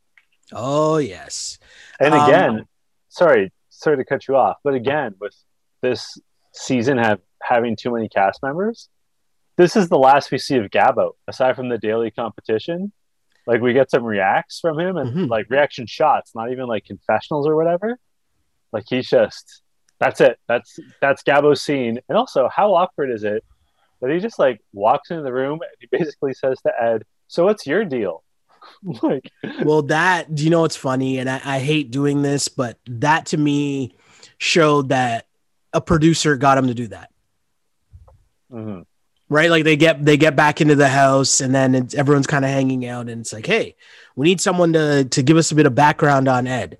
Oh 0.53 0.99
yes. 0.99 1.59
And 1.99 2.15
um, 2.15 2.29
again, 2.29 2.67
sorry, 3.09 3.53
sorry 3.69 3.97
to 3.97 4.05
cut 4.05 4.29
you 4.29 4.37
off, 4.37 4.57
but 4.63 4.75
again, 4.75 5.15
with 5.21 5.35
this 5.83 6.19
season 6.53 6.99
have 6.99 7.21
having 7.43 7.77
too 7.77 7.93
many 7.93 8.09
cast 8.09 8.43
members, 8.43 8.89
this 9.57 9.77
is 9.77 9.89
the 9.89 9.99
last 9.99 10.31
we 10.31 10.39
see 10.39 10.57
of 10.57 10.71
Gabo, 10.71 11.13
aside 11.29 11.57
from 11.57 11.69
the 11.69 11.79
daily 11.79 12.11
competition. 12.11 12.93
Like 13.47 13.61
we 13.61 13.73
get 13.73 13.91
some 13.91 14.05
reacts 14.05 14.61
from 14.61 14.79
him 14.79 14.97
and 14.97 15.11
mm-hmm. 15.11 15.25
like 15.27 15.47
reaction 15.49 15.87
shots, 15.87 16.33
not 16.35 16.53
even 16.53 16.67
like 16.67 16.85
confessionals 16.85 17.47
or 17.47 17.57
whatever. 17.57 17.99
Like 18.73 18.85
he's 18.89 19.09
just 19.09 19.63
that's 20.01 20.21
it. 20.21 20.39
That's 20.49 20.79
that's 21.01 21.23
Gabo's 21.23 21.63
scene. 21.63 22.01
And 22.09 22.17
also, 22.19 22.49
how 22.49 22.75
awkward 22.75 23.11
is 23.11 23.23
it 23.23 23.45
that 24.01 24.11
he 24.11 24.19
just 24.19 24.39
like 24.39 24.61
walks 24.73 25.11
into 25.11 25.23
the 25.23 25.33
room 25.33 25.61
and 25.61 25.71
he 25.79 25.89
basically 25.91 26.33
says 26.33 26.59
to 26.63 26.73
Ed, 26.83 27.05
"So 27.29 27.45
what's 27.45 27.67
your 27.67 27.85
deal?" 27.85 28.25
like, 29.03 29.31
well, 29.63 29.83
that 29.83 30.35
do 30.35 30.43
you 30.43 30.51
know 30.51 30.63
what's 30.63 30.77
funny? 30.77 31.19
And 31.19 31.29
I, 31.29 31.41
I 31.45 31.59
hate 31.59 31.91
doing 31.91 32.23
this, 32.23 32.49
but 32.49 32.79
that 32.89 33.27
to 33.27 33.37
me 33.37 33.95
showed 34.39 34.89
that 34.89 35.27
a 35.73 35.81
producer 35.81 36.37
got 36.37 36.59
him 36.59 36.69
to 36.69 36.75
do 36.75 36.89
that. 36.89 37.11
Mm-hmm. 38.51 38.83
Right, 39.29 39.51
like 39.51 39.65
they 39.65 39.77
get 39.77 40.05
they 40.05 40.17
get 40.17 40.35
back 40.35 40.61
into 40.61 40.75
the 40.75 40.89
house, 40.89 41.41
and 41.41 41.55
then 41.55 41.89
everyone's 41.95 42.27
kind 42.27 42.45
of 42.45 42.51
hanging 42.51 42.85
out, 42.87 43.09
and 43.09 43.21
it's 43.21 43.33
like, 43.33 43.47
hey, 43.47 43.77
we 44.17 44.27
need 44.27 44.41
someone 44.41 44.73
to 44.73 45.05
to 45.05 45.23
give 45.23 45.37
us 45.37 45.53
a 45.53 45.55
bit 45.55 45.67
of 45.67 45.75
background 45.75 46.27
on 46.27 46.47
Ed. 46.47 46.79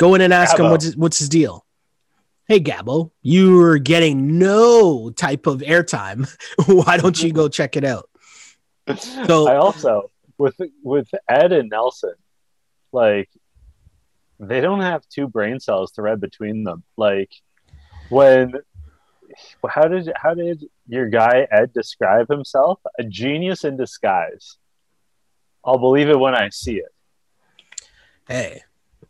Go 0.00 0.14
in 0.14 0.22
and 0.22 0.32
ask 0.32 0.56
Gabo. 0.56 0.64
him 0.64 0.70
what's 0.70 0.84
his, 0.86 0.96
what's 0.96 1.18
his 1.18 1.28
deal. 1.28 1.66
Hey 2.48 2.58
Gabo, 2.58 3.10
you 3.20 3.60
are 3.60 3.78
getting 3.78 4.38
no 4.38 5.10
type 5.10 5.46
of 5.46 5.60
airtime. 5.60 6.26
Why 6.66 6.96
don't 6.96 7.22
you 7.22 7.34
go 7.34 7.48
check 7.48 7.76
it 7.76 7.84
out? 7.84 8.08
So 9.26 9.46
I 9.46 9.56
also 9.56 10.10
with 10.38 10.58
with 10.82 11.06
Ed 11.28 11.52
and 11.52 11.68
Nelson, 11.68 12.14
like 12.92 13.28
they 14.38 14.62
don't 14.62 14.80
have 14.80 15.06
two 15.08 15.28
brain 15.28 15.60
cells 15.60 15.92
to 15.92 16.02
read 16.02 16.18
between 16.18 16.64
them. 16.64 16.82
Like 16.96 17.30
when 18.08 18.54
how 19.68 19.86
did 19.86 20.10
how 20.16 20.32
did 20.32 20.64
your 20.88 21.10
guy 21.10 21.46
Ed 21.52 21.74
describe 21.74 22.28
himself? 22.30 22.80
A 22.98 23.04
genius 23.04 23.64
in 23.64 23.76
disguise. 23.76 24.56
I'll 25.62 25.78
believe 25.78 26.08
it 26.08 26.18
when 26.18 26.34
I 26.34 26.48
see 26.48 26.76
it. 26.76 26.92
Hey, 28.26 28.62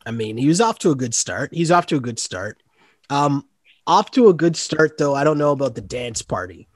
I 0.07 0.11
mean, 0.13 0.37
he 0.37 0.49
was 0.49 0.61
off 0.61 0.79
to 0.81 0.91
a 0.91 0.95
good 0.95 1.15
start. 1.15 1.53
He's 1.53 1.71
off 1.71 1.87
to 1.87 1.97
a 1.97 2.01
good 2.01 2.19
start. 2.19 2.63
Um, 3.11 3.45
off 3.87 4.11
to 4.13 4.29
a 4.29 4.35
good 4.35 4.57
start, 4.57 4.99
though. 4.99 5.15
I 5.15 5.25
don't 5.25 5.39
know 5.39 5.53
about 5.53 5.75
the 5.75 5.81
dance 5.81 6.23
party. 6.23 6.69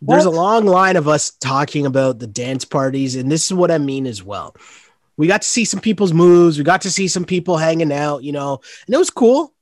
What? 0.00 0.14
There's 0.14 0.24
a 0.26 0.30
long 0.30 0.64
line 0.64 0.96
of 0.96 1.08
us 1.08 1.30
talking 1.30 1.84
about 1.84 2.20
the 2.20 2.26
dance 2.26 2.64
parties, 2.64 3.16
and 3.16 3.30
this 3.30 3.46
is 3.46 3.52
what 3.52 3.70
I 3.70 3.78
mean 3.78 4.06
as 4.06 4.22
well. 4.22 4.54
we 5.16 5.26
got 5.26 5.42
to 5.42 5.48
see 5.48 5.64
some 5.64 5.80
people's 5.80 6.12
moves. 6.12 6.56
We 6.56 6.64
got 6.64 6.82
to 6.82 6.90
see 6.90 7.08
some 7.08 7.24
people 7.24 7.56
hanging 7.56 7.92
out, 7.92 8.22
you 8.22 8.32
know, 8.32 8.60
and 8.86 8.94
it 8.94 8.98
was 8.98 9.10
cool. 9.10 9.52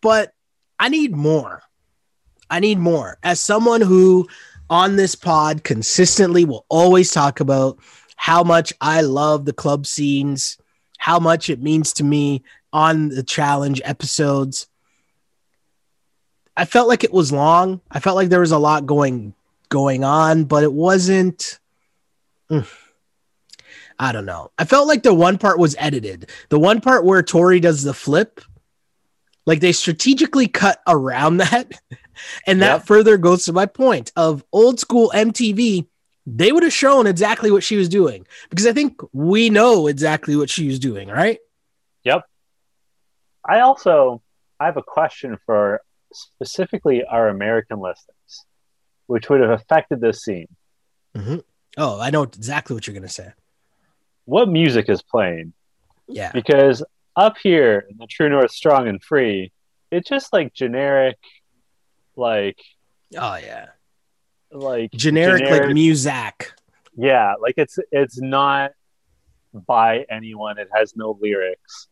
But 0.00 0.32
I 0.78 0.88
need 0.88 1.14
more. 1.14 1.62
I 2.48 2.60
need 2.60 2.78
more. 2.78 3.18
As 3.24 3.40
someone 3.40 3.80
who 3.80 4.28
on 4.70 4.94
this 4.94 5.16
pod 5.16 5.64
consistently 5.64 6.44
will 6.44 6.64
always 6.68 7.10
talk 7.10 7.40
about 7.40 7.78
how 8.14 8.44
much 8.44 8.72
I 8.80 9.00
love 9.00 9.44
the 9.44 9.52
club 9.52 9.86
scenes, 9.86 10.56
how 11.06 11.20
much 11.20 11.48
it 11.48 11.62
means 11.62 11.92
to 11.92 12.02
me 12.02 12.42
on 12.72 13.10
the 13.10 13.22
challenge 13.22 13.80
episodes. 13.84 14.66
I 16.56 16.64
felt 16.64 16.88
like 16.88 17.04
it 17.04 17.12
was 17.12 17.30
long. 17.30 17.80
I 17.92 18.00
felt 18.00 18.16
like 18.16 18.28
there 18.28 18.40
was 18.40 18.50
a 18.50 18.58
lot 18.58 18.86
going 18.86 19.32
going 19.68 20.02
on, 20.02 20.46
but 20.46 20.64
it 20.64 20.72
wasn't 20.72 21.60
mm, 22.50 22.66
I 24.00 24.10
don't 24.10 24.26
know. 24.26 24.50
I 24.58 24.64
felt 24.64 24.88
like 24.88 25.04
the 25.04 25.14
one 25.14 25.38
part 25.38 25.60
was 25.60 25.76
edited. 25.78 26.28
The 26.48 26.58
one 26.58 26.80
part 26.80 27.04
where 27.04 27.22
Tori 27.22 27.60
does 27.60 27.84
the 27.84 27.94
flip, 27.94 28.40
like 29.46 29.60
they 29.60 29.70
strategically 29.70 30.48
cut 30.48 30.80
around 30.88 31.36
that. 31.36 31.70
And 32.48 32.60
that 32.62 32.78
yep. 32.78 32.86
further 32.86 33.16
goes 33.16 33.44
to 33.44 33.52
my 33.52 33.66
point 33.66 34.10
of 34.16 34.42
old 34.50 34.80
school 34.80 35.12
MTV. 35.14 35.86
They 36.26 36.50
would 36.50 36.64
have 36.64 36.72
shown 36.72 37.06
exactly 37.06 37.50
what 37.52 37.62
she 37.62 37.76
was 37.76 37.88
doing 37.88 38.26
because 38.50 38.66
I 38.66 38.72
think 38.72 39.00
we 39.12 39.48
know 39.48 39.86
exactly 39.86 40.34
what 40.34 40.50
she 40.50 40.66
was 40.66 40.78
doing, 40.78 41.08
right? 41.08 41.38
Yep. 42.04 42.24
I 43.48 43.60
also 43.60 44.22
I 44.58 44.66
have 44.66 44.76
a 44.76 44.82
question 44.82 45.38
for 45.46 45.80
specifically 46.12 47.04
our 47.04 47.28
American 47.28 47.78
listeners, 47.78 48.44
which 49.06 49.28
would 49.28 49.40
have 49.40 49.50
affected 49.50 50.00
this 50.00 50.22
scene. 50.24 50.48
Mm-hmm. 51.14 51.38
Oh, 51.78 52.00
I 52.00 52.10
know 52.10 52.22
exactly 52.22 52.74
what 52.74 52.86
you're 52.86 52.94
going 52.94 53.02
to 53.02 53.08
say. 53.08 53.32
What 54.24 54.48
music 54.48 54.88
is 54.88 55.02
playing? 55.02 55.52
Yeah. 56.08 56.32
Because 56.32 56.82
up 57.14 57.36
here 57.42 57.86
in 57.88 57.98
the 57.98 58.06
True 58.06 58.28
North 58.28 58.50
Strong 58.50 58.88
and 58.88 59.02
Free, 59.02 59.52
it's 59.90 60.08
just 60.08 60.32
like 60.32 60.52
generic, 60.52 61.18
like. 62.16 62.58
Oh, 63.16 63.36
yeah. 63.36 63.66
Like 64.56 64.92
generic, 64.92 65.44
generic 65.44 65.66
like 65.66 65.76
Muzak. 65.76 66.52
Yeah. 66.96 67.34
Like 67.40 67.54
it's, 67.56 67.78
it's 67.92 68.20
not 68.20 68.72
by 69.52 70.06
anyone, 70.10 70.58
it 70.58 70.68
has 70.72 70.96
no 70.96 71.18
lyrics. 71.20 71.88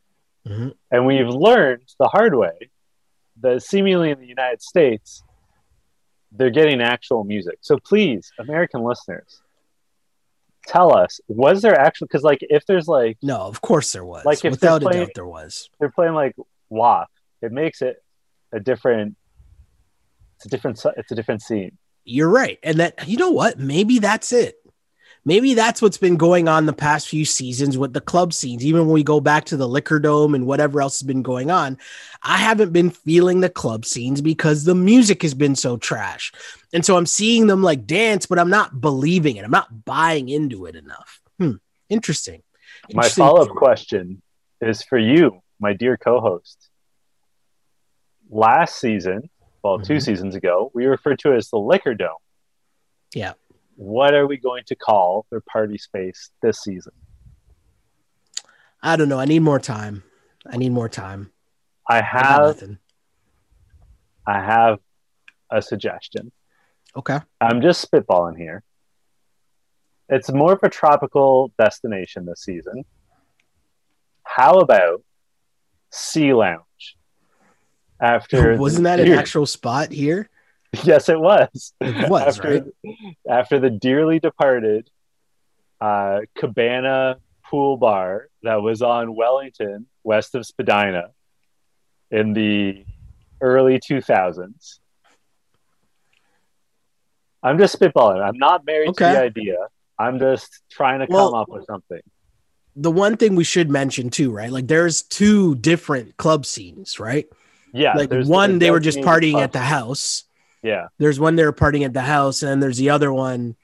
Mm-hmm. 0.46 0.68
And 0.90 1.06
we've 1.06 1.28
learned 1.28 1.88
the 1.98 2.08
hard 2.08 2.34
way 2.34 2.70
that 3.40 3.62
seemingly 3.62 4.10
in 4.10 4.20
the 4.20 4.26
United 4.26 4.62
States, 4.62 5.22
they're 6.32 6.50
getting 6.50 6.80
actual 6.80 7.24
music. 7.24 7.58
So 7.60 7.78
please, 7.78 8.32
American 8.38 8.82
listeners, 8.82 9.40
tell 10.66 10.96
us, 10.96 11.20
was 11.28 11.62
there 11.62 11.78
actually 11.78 12.06
because 12.06 12.22
like 12.22 12.38
if 12.42 12.66
there's 12.66 12.88
like 12.88 13.18
no, 13.22 13.38
of 13.38 13.60
course 13.60 13.92
there 13.92 14.04
was. 14.04 14.24
Like 14.24 14.44
if 14.44 14.52
without 14.52 14.82
playing, 14.82 15.02
a 15.02 15.06
doubt 15.06 15.12
there 15.14 15.26
was. 15.26 15.70
They're 15.78 15.90
playing 15.90 16.14
like 16.14 16.34
WAP. 16.68 17.08
It 17.42 17.52
makes 17.52 17.82
it 17.82 18.02
a 18.52 18.60
different. 18.60 19.16
It's 20.36 20.46
a 20.46 20.48
different. 20.48 20.84
It's 20.96 21.12
a 21.12 21.14
different 21.14 21.42
scene. 21.42 21.78
You're 22.04 22.30
right, 22.30 22.58
and 22.62 22.78
that 22.78 23.08
you 23.08 23.16
know 23.16 23.30
what? 23.30 23.58
Maybe 23.58 23.98
that's 23.98 24.32
it 24.32 24.56
maybe 25.24 25.54
that's 25.54 25.80
what's 25.80 25.98
been 25.98 26.16
going 26.16 26.48
on 26.48 26.66
the 26.66 26.72
past 26.72 27.08
few 27.08 27.24
seasons 27.24 27.78
with 27.78 27.92
the 27.92 28.00
club 28.00 28.32
scenes. 28.32 28.64
Even 28.64 28.82
when 28.82 28.94
we 28.94 29.02
go 29.02 29.20
back 29.20 29.44
to 29.46 29.56
the 29.56 29.68
liquor 29.68 29.98
dome 29.98 30.34
and 30.34 30.46
whatever 30.46 30.80
else 30.80 31.00
has 31.00 31.06
been 31.06 31.22
going 31.22 31.50
on, 31.50 31.78
I 32.22 32.38
haven't 32.38 32.72
been 32.72 32.90
feeling 32.90 33.40
the 33.40 33.48
club 33.48 33.84
scenes 33.84 34.20
because 34.20 34.64
the 34.64 34.74
music 34.74 35.22
has 35.22 35.34
been 35.34 35.56
so 35.56 35.76
trash. 35.76 36.32
And 36.72 36.84
so 36.84 36.96
I'm 36.96 37.06
seeing 37.06 37.46
them 37.46 37.62
like 37.62 37.86
dance, 37.86 38.26
but 38.26 38.38
I'm 38.38 38.50
not 38.50 38.80
believing 38.80 39.36
it. 39.36 39.44
I'm 39.44 39.50
not 39.50 39.84
buying 39.84 40.28
into 40.28 40.66
it 40.66 40.76
enough. 40.76 41.20
Hmm. 41.38 41.52
Interesting. 41.88 42.42
Interesting. 42.88 42.96
My 42.96 43.08
follow 43.08 43.42
up 43.42 43.48
question 43.50 44.22
is 44.60 44.82
for 44.82 44.98
you, 44.98 45.42
my 45.60 45.72
dear 45.72 45.96
co 45.96 46.20
host. 46.20 46.70
Last 48.30 48.78
season, 48.78 49.30
well, 49.64 49.78
mm-hmm. 49.78 49.86
two 49.86 49.98
seasons 49.98 50.36
ago, 50.36 50.70
we 50.74 50.86
referred 50.86 51.18
to 51.20 51.32
it 51.32 51.38
as 51.38 51.50
the 51.50 51.58
liquor 51.58 51.94
dome. 51.94 52.10
Yeah 53.12 53.32
what 53.76 54.14
are 54.14 54.26
we 54.26 54.36
going 54.36 54.64
to 54.66 54.74
call 54.74 55.26
their 55.30 55.40
party 55.40 55.78
space 55.78 56.30
this 56.42 56.62
season? 56.62 56.92
I 58.82 58.96
don't 58.96 59.08
know. 59.08 59.18
I 59.18 59.24
need 59.24 59.40
more 59.40 59.58
time. 59.58 60.02
I 60.46 60.56
need 60.56 60.72
more 60.72 60.88
time. 60.88 61.32
I 61.88 62.02
have 62.02 62.60
I 64.26 64.40
have 64.40 64.78
a 65.50 65.60
suggestion. 65.62 66.32
Okay. 66.96 67.18
I'm 67.40 67.60
just 67.60 67.90
spitballing 67.90 68.36
here. 68.36 68.62
It's 70.08 70.30
more 70.30 70.52
of 70.52 70.60
a 70.62 70.68
tropical 70.68 71.52
destination 71.58 72.26
this 72.26 72.42
season. 72.42 72.84
How 74.22 74.60
about 74.60 75.02
Sea 75.90 76.34
Lounge? 76.34 76.63
After 78.04 78.56
wasn't 78.58 78.84
that 78.84 79.00
an 79.00 79.12
actual 79.12 79.46
spot 79.46 79.90
here? 79.90 80.28
Yes, 80.82 81.08
it 81.08 81.20
was. 81.20 81.72
It 81.80 82.10
was 82.10 82.22
after, 82.36 82.64
right? 82.84 83.16
after 83.30 83.60
the 83.60 83.70
dearly 83.70 84.18
departed 84.18 84.90
uh, 85.80 86.22
Cabana 86.36 87.18
Pool 87.48 87.76
Bar 87.76 88.28
that 88.42 88.56
was 88.56 88.82
on 88.82 89.14
Wellington, 89.14 89.86
west 90.02 90.34
of 90.34 90.44
Spadina, 90.44 91.12
in 92.10 92.32
the 92.32 92.84
early 93.40 93.78
2000s. 93.78 94.80
I'm 97.40 97.56
just 97.56 97.78
spitballing. 97.78 98.20
I'm 98.20 98.38
not 98.38 98.66
married 98.66 98.88
okay. 98.88 99.10
to 99.10 99.14
the 99.14 99.20
idea. 99.20 99.58
I'm 99.96 100.18
just 100.18 100.60
trying 100.72 101.00
to 101.00 101.06
well, 101.08 101.30
come 101.30 101.40
up 101.40 101.48
with 101.48 101.66
something. 101.66 102.00
The 102.74 102.90
one 102.90 103.16
thing 103.16 103.36
we 103.36 103.44
should 103.44 103.70
mention 103.70 104.10
too, 104.10 104.32
right? 104.32 104.50
Like 104.50 104.66
there's 104.66 105.02
two 105.02 105.54
different 105.54 106.16
club 106.16 106.46
scenes, 106.46 106.98
right? 106.98 107.28
Yeah. 107.74 107.94
Like 107.94 108.10
one, 108.10 108.58
they 108.58 108.70
were 108.70 108.80
just 108.80 108.98
partying 108.98 109.40
at 109.42 109.52
the 109.52 109.58
house 109.58 110.24
yeah. 110.64 110.88
There's 110.98 111.20
one 111.20 111.36
they 111.36 111.44
were 111.44 111.52
partying 111.52 111.84
at 111.84 111.92
the 111.92 112.00
house, 112.00 112.42
and 112.42 112.50
then 112.50 112.60
there's 112.60 112.78
the 112.78 112.90
other 112.90 113.12
one 113.12 113.54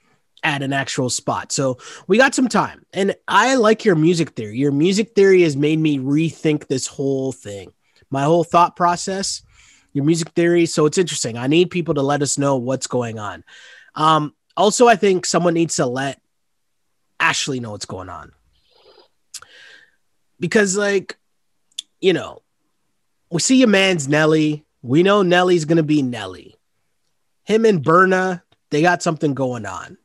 at 0.44 0.62
an 0.62 0.72
actual 0.72 1.08
spot. 1.08 1.50
So 1.50 1.78
we 2.06 2.18
got 2.18 2.34
some 2.34 2.46
time. 2.46 2.84
And 2.92 3.16
I 3.26 3.54
like 3.56 3.86
your 3.86 3.96
music 3.96 4.30
theory. 4.30 4.58
Your 4.58 4.70
music 4.70 5.14
theory 5.14 5.42
has 5.42 5.56
made 5.56 5.78
me 5.78 5.98
rethink 5.98 6.66
this 6.66 6.86
whole 6.86 7.32
thing, 7.32 7.72
my 8.10 8.24
whole 8.24 8.44
thought 8.44 8.76
process, 8.76 9.42
your 9.94 10.04
music 10.04 10.28
theory. 10.30 10.66
So 10.66 10.84
it's 10.84 10.98
interesting. 10.98 11.38
I 11.38 11.46
need 11.46 11.70
people 11.70 11.94
to 11.94 12.02
let 12.02 12.20
us 12.20 12.36
know 12.36 12.56
what's 12.56 12.86
going 12.86 13.18
on. 13.18 13.44
Um, 13.94 14.34
also, 14.54 14.86
I 14.86 14.96
think 14.96 15.24
someone 15.24 15.54
needs 15.54 15.76
to 15.76 15.86
let 15.86 16.20
Ashley 17.18 17.60
know 17.60 17.70
what's 17.70 17.86
going 17.86 18.10
on. 18.10 18.32
Because, 20.38 20.76
like, 20.76 21.16
you 22.00 22.12
know, 22.12 22.42
we 23.30 23.40
see 23.40 23.56
your 23.56 23.68
man's 23.68 24.08
Nelly. 24.08 24.64
We 24.82 25.02
know 25.02 25.22
Nelly's 25.22 25.64
to 25.76 25.82
be 25.82 26.02
Nelly 26.02 26.60
him 27.50 27.64
and 27.64 27.82
Berna, 27.82 28.44
they 28.70 28.80
got 28.80 29.02
something 29.02 29.34
going 29.34 29.66
on. 29.66 29.98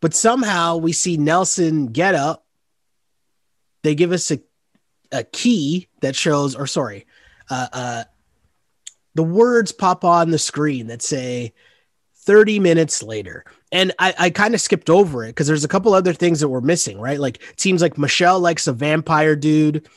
But 0.00 0.14
somehow 0.14 0.76
we 0.78 0.92
see 0.92 1.16
Nelson 1.16 1.86
get 1.86 2.16
up. 2.16 2.44
They 3.84 3.94
give 3.94 4.10
us 4.10 4.32
a, 4.32 4.40
a 5.12 5.22
key 5.22 5.88
that 6.00 6.16
shows, 6.16 6.56
or 6.56 6.66
sorry, 6.66 7.06
uh, 7.48 7.68
uh, 7.72 8.04
the 9.14 9.22
words 9.22 9.70
pop 9.70 10.04
on 10.04 10.30
the 10.30 10.38
screen 10.38 10.88
that 10.88 11.02
say 11.02 11.54
30 12.24 12.58
minutes 12.58 13.02
later. 13.02 13.44
And 13.70 13.92
I, 14.00 14.12
I 14.18 14.30
kind 14.30 14.54
of 14.54 14.60
skipped 14.60 14.90
over 14.90 15.22
it 15.22 15.28
because 15.28 15.46
there's 15.46 15.64
a 15.64 15.68
couple 15.68 15.94
other 15.94 16.12
things 16.12 16.40
that 16.40 16.48
we're 16.48 16.60
missing, 16.60 17.00
right? 17.00 17.20
Like 17.20 17.40
seems 17.56 17.80
like 17.80 17.96
Michelle 17.96 18.40
likes 18.40 18.66
a 18.66 18.72
vampire 18.72 19.36
dude. 19.36 19.88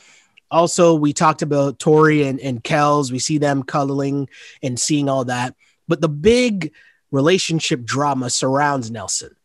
Also, 0.50 0.94
we 0.94 1.12
talked 1.12 1.42
about 1.42 1.78
Tori 1.78 2.24
and, 2.24 2.40
and 2.40 2.62
Kelz. 2.62 3.12
We 3.12 3.18
see 3.18 3.38
them 3.38 3.62
cuddling 3.62 4.28
and 4.62 4.78
seeing 4.78 5.08
all 5.08 5.24
that. 5.26 5.54
But 5.86 6.00
the 6.00 6.08
big 6.08 6.72
relationship 7.10 7.84
drama 7.84 8.30
surrounds 8.30 8.90
Nelson. 8.90 9.36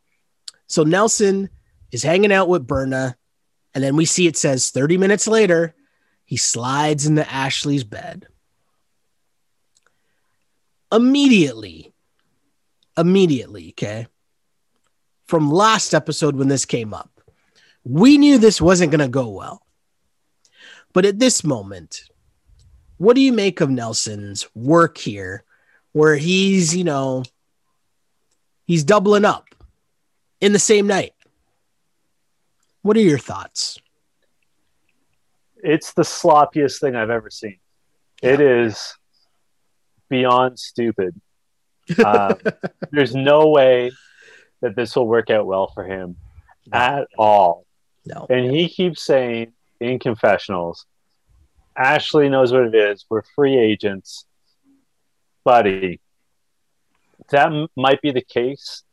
So 0.68 0.84
Nelson 0.84 1.50
is 1.92 2.04
hanging 2.04 2.32
out 2.32 2.50
with 2.50 2.68
Berna, 2.68 3.16
and 3.74 3.84
then 3.84 3.96
we 3.96 4.06
see 4.06 4.28
it 4.28 4.38
says 4.38 4.72
30 4.72 4.98
minutes 4.98 5.28
later, 5.28 5.76
he 6.26 6.38
slides 6.38 7.06
into 7.06 7.30
Ashley's 7.32 7.84
bed. 7.84 8.28
Immediately, 10.92 11.94
immediately, 12.98 13.70
okay, 13.70 14.08
from 15.28 15.52
last 15.52 15.94
episode 15.94 16.36
when 16.36 16.48
this 16.48 16.66
came 16.66 16.94
up, 16.94 17.22
we 17.84 18.18
knew 18.18 18.38
this 18.38 18.62
wasn't 18.62 18.92
going 18.92 19.00
to 19.00 19.08
go 19.08 19.30
well. 19.30 19.65
But 20.96 21.06
at 21.06 21.20
this 21.20 21.44
moment, 21.44 22.10
what 22.98 23.16
do 23.16 23.22
you 23.22 23.34
make 23.34 23.60
of 23.60 23.70
Nelson's 23.70 24.48
work 24.56 24.98
here 24.98 25.44
where 25.92 26.16
he's, 26.16 26.74
you 26.74 26.86
know, 26.86 27.24
he's 28.66 28.86
doubling 28.86 29.26
up 29.26 29.46
in 30.40 30.54
the 30.54 30.60
same 30.60 30.88
night. 30.88 31.12
What 32.82 32.96
are 32.96 33.02
your 33.02 33.18
thoughts? 33.18 33.78
It's 35.58 35.92
the 35.92 36.04
sloppiest 36.04 36.80
thing 36.80 36.96
I've 36.96 37.10
ever 37.10 37.30
seen. 37.30 37.58
Yeah. 38.22 38.36
It 38.36 38.40
is 38.40 38.96
beyond 40.08 40.58
stupid. 40.58 41.20
Um, 42.06 42.38
there's 42.92 43.14
no 43.14 43.50
way 43.50 43.92
that 44.62 44.78
this 44.78 44.96
will 44.96 45.08
work 45.08 45.30
out 45.30 45.46
well 45.46 45.68
for 45.74 45.84
him 45.84 46.16
at 46.72 47.10
all. 47.18 47.66
No. 48.06 48.28
And 48.30 48.50
he 48.50 48.70
keeps 48.70 49.02
saying 49.02 49.52
in 49.80 50.00
confessionals, 50.00 50.86
Ashley 51.78 52.30
knows 52.30 52.52
what 52.52 52.64
it 52.64 52.76
is. 52.76 53.06
We're 53.10 53.24
free 53.36 53.58
agents. 53.58 54.26
Buddy, 55.44 56.00
that 57.30 57.48
m- 57.48 57.68
might 57.76 58.02
be 58.02 58.12
the 58.12 58.22
case. 58.22 58.84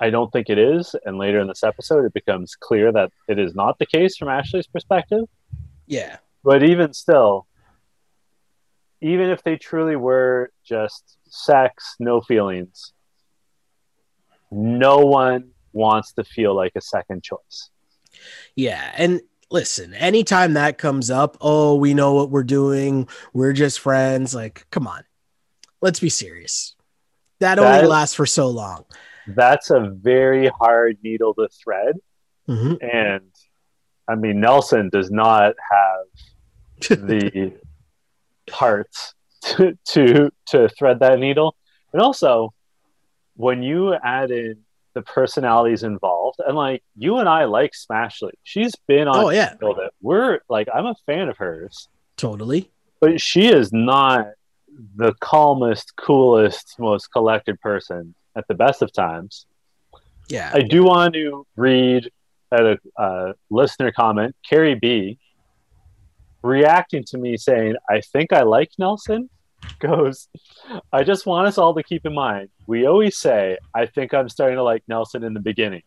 I 0.00 0.10
don't 0.10 0.32
think 0.32 0.48
it 0.48 0.58
is. 0.58 0.96
And 1.04 1.18
later 1.18 1.40
in 1.40 1.46
this 1.46 1.62
episode, 1.62 2.04
it 2.04 2.14
becomes 2.14 2.56
clear 2.56 2.90
that 2.92 3.10
it 3.28 3.38
is 3.38 3.54
not 3.54 3.78
the 3.78 3.86
case 3.86 4.16
from 4.16 4.28
Ashley's 4.28 4.66
perspective. 4.66 5.24
Yeah. 5.86 6.16
But 6.42 6.62
even 6.62 6.94
still, 6.94 7.46
even 9.02 9.28
if 9.28 9.42
they 9.42 9.56
truly 9.56 9.96
were 9.96 10.52
just 10.64 11.18
sex, 11.28 11.96
no 12.00 12.20
feelings, 12.20 12.92
no 14.50 14.98
one 14.98 15.50
wants 15.72 16.12
to 16.14 16.24
feel 16.24 16.54
like 16.54 16.72
a 16.76 16.80
second 16.80 17.22
choice. 17.22 17.70
Yeah. 18.56 18.90
And 18.96 19.20
listen, 19.50 19.94
anytime 19.94 20.54
that 20.54 20.78
comes 20.78 21.10
up, 21.10 21.36
oh, 21.40 21.74
we 21.76 21.94
know 21.94 22.14
what 22.14 22.30
we're 22.30 22.42
doing. 22.42 23.08
We're 23.32 23.52
just 23.52 23.80
friends. 23.80 24.34
Like, 24.34 24.66
come 24.70 24.86
on. 24.86 25.02
Let's 25.80 26.00
be 26.00 26.10
serious. 26.10 26.74
That, 27.40 27.56
that 27.56 27.78
only 27.78 27.88
lasts 27.88 28.14
for 28.14 28.26
so 28.26 28.48
long. 28.48 28.84
That's 29.26 29.70
a 29.70 29.80
very 29.80 30.48
hard 30.48 30.98
needle 31.02 31.34
to 31.34 31.48
thread. 31.48 31.96
Mm-hmm. 32.48 32.74
And 32.84 33.30
I 34.08 34.14
mean, 34.14 34.40
Nelson 34.40 34.90
does 34.90 35.10
not 35.10 35.54
have 35.70 36.98
the 37.08 37.52
parts 38.48 39.14
to, 39.42 39.78
to 39.86 40.30
to 40.46 40.68
thread 40.68 41.00
that 41.00 41.18
needle. 41.18 41.56
And 41.92 42.02
also, 42.02 42.52
when 43.34 43.62
you 43.62 43.94
add 43.94 44.30
in 44.30 44.58
the 44.94 45.02
personalities 45.02 45.82
involved, 45.82 46.40
and 46.46 46.56
like 46.56 46.82
you 46.96 47.18
and 47.18 47.28
I 47.28 47.44
like 47.44 47.72
Smashley. 47.72 48.32
she's 48.42 48.74
been 48.86 49.08
on. 49.08 49.24
Oh 49.24 49.30
yeah, 49.30 49.54
we're 50.00 50.40
like 50.48 50.68
I'm 50.72 50.86
a 50.86 50.94
fan 51.06 51.28
of 51.28 51.36
hers. 51.36 51.88
Totally, 52.16 52.70
but 53.00 53.20
she 53.20 53.48
is 53.48 53.72
not 53.72 54.26
the 54.96 55.14
calmest, 55.20 55.94
coolest, 55.96 56.76
most 56.78 57.08
collected 57.12 57.60
person 57.60 58.14
at 58.36 58.46
the 58.48 58.54
best 58.54 58.82
of 58.82 58.92
times. 58.92 59.46
Yeah, 60.28 60.50
I 60.52 60.60
do 60.60 60.84
want 60.84 61.14
to 61.14 61.46
read 61.56 62.10
at 62.52 62.62
a 62.62 62.78
uh, 62.96 63.32
listener 63.50 63.92
comment, 63.92 64.34
Carrie 64.48 64.74
B, 64.74 65.18
reacting 66.42 67.04
to 67.04 67.18
me 67.18 67.36
saying, 67.36 67.76
"I 67.88 68.00
think 68.00 68.32
I 68.32 68.42
like 68.42 68.70
Nelson." 68.78 69.30
Goes, 69.78 70.28
I 70.92 71.02
just 71.04 71.26
want 71.26 71.48
us 71.48 71.58
all 71.58 71.74
to 71.74 71.82
keep 71.82 72.06
in 72.06 72.14
mind. 72.14 72.48
We 72.66 72.86
always 72.86 73.16
say, 73.16 73.58
"I 73.74 73.86
think 73.86 74.14
I'm 74.14 74.28
starting 74.28 74.56
to 74.56 74.62
like 74.62 74.82
Nelson 74.88 75.24
in 75.24 75.34
the 75.34 75.40
beginning." 75.40 75.82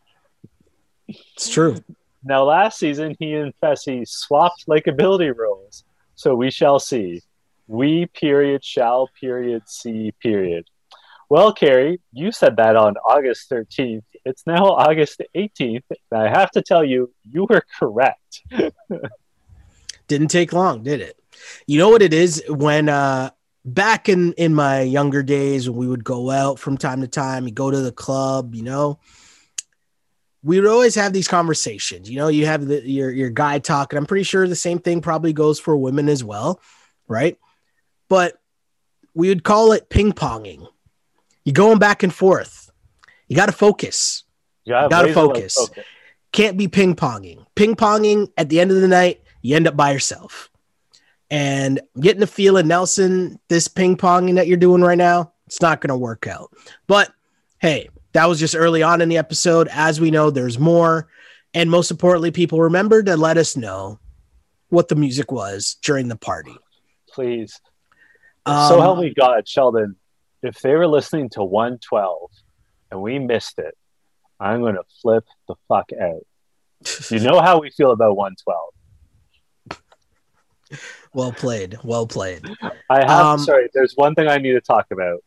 It's 1.08 1.50
true. 1.50 1.76
Now, 2.22 2.44
last 2.44 2.78
season, 2.78 3.16
he 3.18 3.34
and 3.34 3.52
Fessy 3.62 4.08
swapped 4.08 4.66
likability 4.66 5.36
roles, 5.36 5.84
so 6.14 6.34
we 6.34 6.50
shall 6.50 6.78
see. 6.78 7.22
We 7.66 8.06
period 8.06 8.64
shall 8.64 9.08
period 9.20 9.62
see 9.66 10.12
period. 10.22 10.66
Well, 11.28 11.52
Carrie, 11.52 12.00
you 12.12 12.32
said 12.32 12.56
that 12.56 12.76
on 12.76 12.96
August 12.98 13.50
13th. 13.50 14.04
It's 14.24 14.46
now 14.46 14.66
August 14.66 15.22
18th. 15.34 15.82
And 15.90 16.22
I 16.22 16.28
have 16.28 16.50
to 16.52 16.62
tell 16.62 16.84
you, 16.84 17.12
you 17.30 17.46
were 17.48 17.64
correct. 17.78 18.42
Didn't 20.08 20.28
take 20.28 20.52
long, 20.52 20.82
did 20.82 21.00
it? 21.00 21.18
You 21.66 21.78
know 21.78 21.88
what 21.88 22.02
it 22.02 22.12
is 22.12 22.42
when 22.48 22.88
uh 22.88 23.30
back 23.64 24.08
in 24.08 24.32
in 24.34 24.54
my 24.54 24.82
younger 24.82 25.22
days 25.22 25.68
when 25.68 25.78
we 25.78 25.86
would 25.86 26.04
go 26.04 26.30
out 26.30 26.58
from 26.58 26.76
time 26.76 27.00
to 27.00 27.08
time, 27.08 27.46
you 27.46 27.52
go 27.52 27.70
to 27.70 27.80
the 27.80 27.92
club, 27.92 28.54
you 28.54 28.62
know, 28.62 28.98
we 30.42 30.60
would 30.60 30.68
always 30.68 30.94
have 30.94 31.12
these 31.12 31.26
conversations. 31.26 32.10
You 32.10 32.18
know, 32.18 32.28
you 32.28 32.46
have 32.46 32.66
the, 32.66 32.86
your 32.88 33.10
your 33.10 33.30
guy 33.30 33.58
talking. 33.58 33.98
I'm 33.98 34.06
pretty 34.06 34.24
sure 34.24 34.46
the 34.46 34.54
same 34.54 34.78
thing 34.78 35.00
probably 35.00 35.32
goes 35.32 35.58
for 35.58 35.76
women 35.76 36.08
as 36.08 36.22
well, 36.22 36.60
right? 37.08 37.38
But 38.08 38.38
we 39.14 39.28
would 39.28 39.42
call 39.42 39.72
it 39.72 39.88
ping 39.88 40.12
ponging. 40.12 40.66
You're 41.44 41.54
going 41.54 41.78
back 41.78 42.02
and 42.02 42.12
forth. 42.12 42.70
You 43.26 43.36
got 43.36 43.46
to 43.46 43.52
focus. 43.52 44.24
You 44.64 44.72
got 44.90 45.02
to 45.02 45.14
focus. 45.14 45.54
focus. 45.54 45.84
Can't 46.32 46.58
be 46.58 46.68
ping 46.68 46.94
ponging. 46.94 47.46
Ping 47.54 47.74
ponging 47.76 48.30
at 48.36 48.48
the 48.48 48.60
end 48.60 48.70
of 48.70 48.80
the 48.80 48.88
night, 48.88 49.22
you 49.40 49.56
end 49.56 49.66
up 49.66 49.76
by 49.76 49.92
yourself. 49.92 50.50
And 51.30 51.80
getting 51.98 52.20
the 52.20 52.26
feeling, 52.26 52.68
Nelson, 52.68 53.40
this 53.48 53.68
ping 53.68 53.96
ponging 53.96 54.36
that 54.36 54.46
you're 54.46 54.56
doing 54.56 54.82
right 54.82 54.98
now, 54.98 55.32
it's 55.46 55.60
not 55.60 55.80
going 55.80 55.88
to 55.88 55.96
work 55.96 56.26
out. 56.26 56.50
But 56.86 57.12
hey, 57.58 57.88
that 58.12 58.28
was 58.28 58.38
just 58.38 58.54
early 58.54 58.82
on 58.82 59.00
in 59.00 59.08
the 59.08 59.18
episode. 59.18 59.68
As 59.72 60.00
we 60.00 60.10
know, 60.10 60.30
there's 60.30 60.58
more. 60.58 61.08
And 61.52 61.70
most 61.70 61.90
importantly, 61.90 62.30
people 62.30 62.60
remember 62.60 63.02
to 63.02 63.16
let 63.16 63.36
us 63.36 63.56
know 63.56 63.98
what 64.68 64.88
the 64.88 64.96
music 64.96 65.30
was 65.30 65.76
during 65.82 66.08
the 66.08 66.16
party. 66.16 66.56
Please. 67.10 67.60
Um, 68.46 68.68
so 68.68 68.80
help 68.80 68.98
me 68.98 69.14
God, 69.14 69.48
Sheldon. 69.48 69.96
If 70.42 70.60
they 70.60 70.74
were 70.74 70.86
listening 70.86 71.30
to 71.30 71.44
112 71.44 72.30
and 72.90 73.00
we 73.00 73.18
missed 73.18 73.58
it, 73.58 73.76
I'm 74.38 74.60
going 74.60 74.74
to 74.74 74.82
flip 75.00 75.24
the 75.48 75.54
fuck 75.68 75.90
out. 75.98 76.26
you 77.10 77.20
know 77.20 77.40
how 77.40 77.60
we 77.60 77.70
feel 77.70 77.92
about 77.92 78.16
112. 78.16 78.74
Well 81.12 81.32
played. 81.32 81.78
Well 81.84 82.06
played. 82.06 82.44
I 82.90 82.98
have, 83.00 83.10
um, 83.10 83.38
sorry, 83.38 83.68
there's 83.72 83.94
one 83.94 84.14
thing 84.14 84.28
I 84.28 84.38
need 84.38 84.52
to 84.52 84.60
talk 84.60 84.86
about 84.90 85.20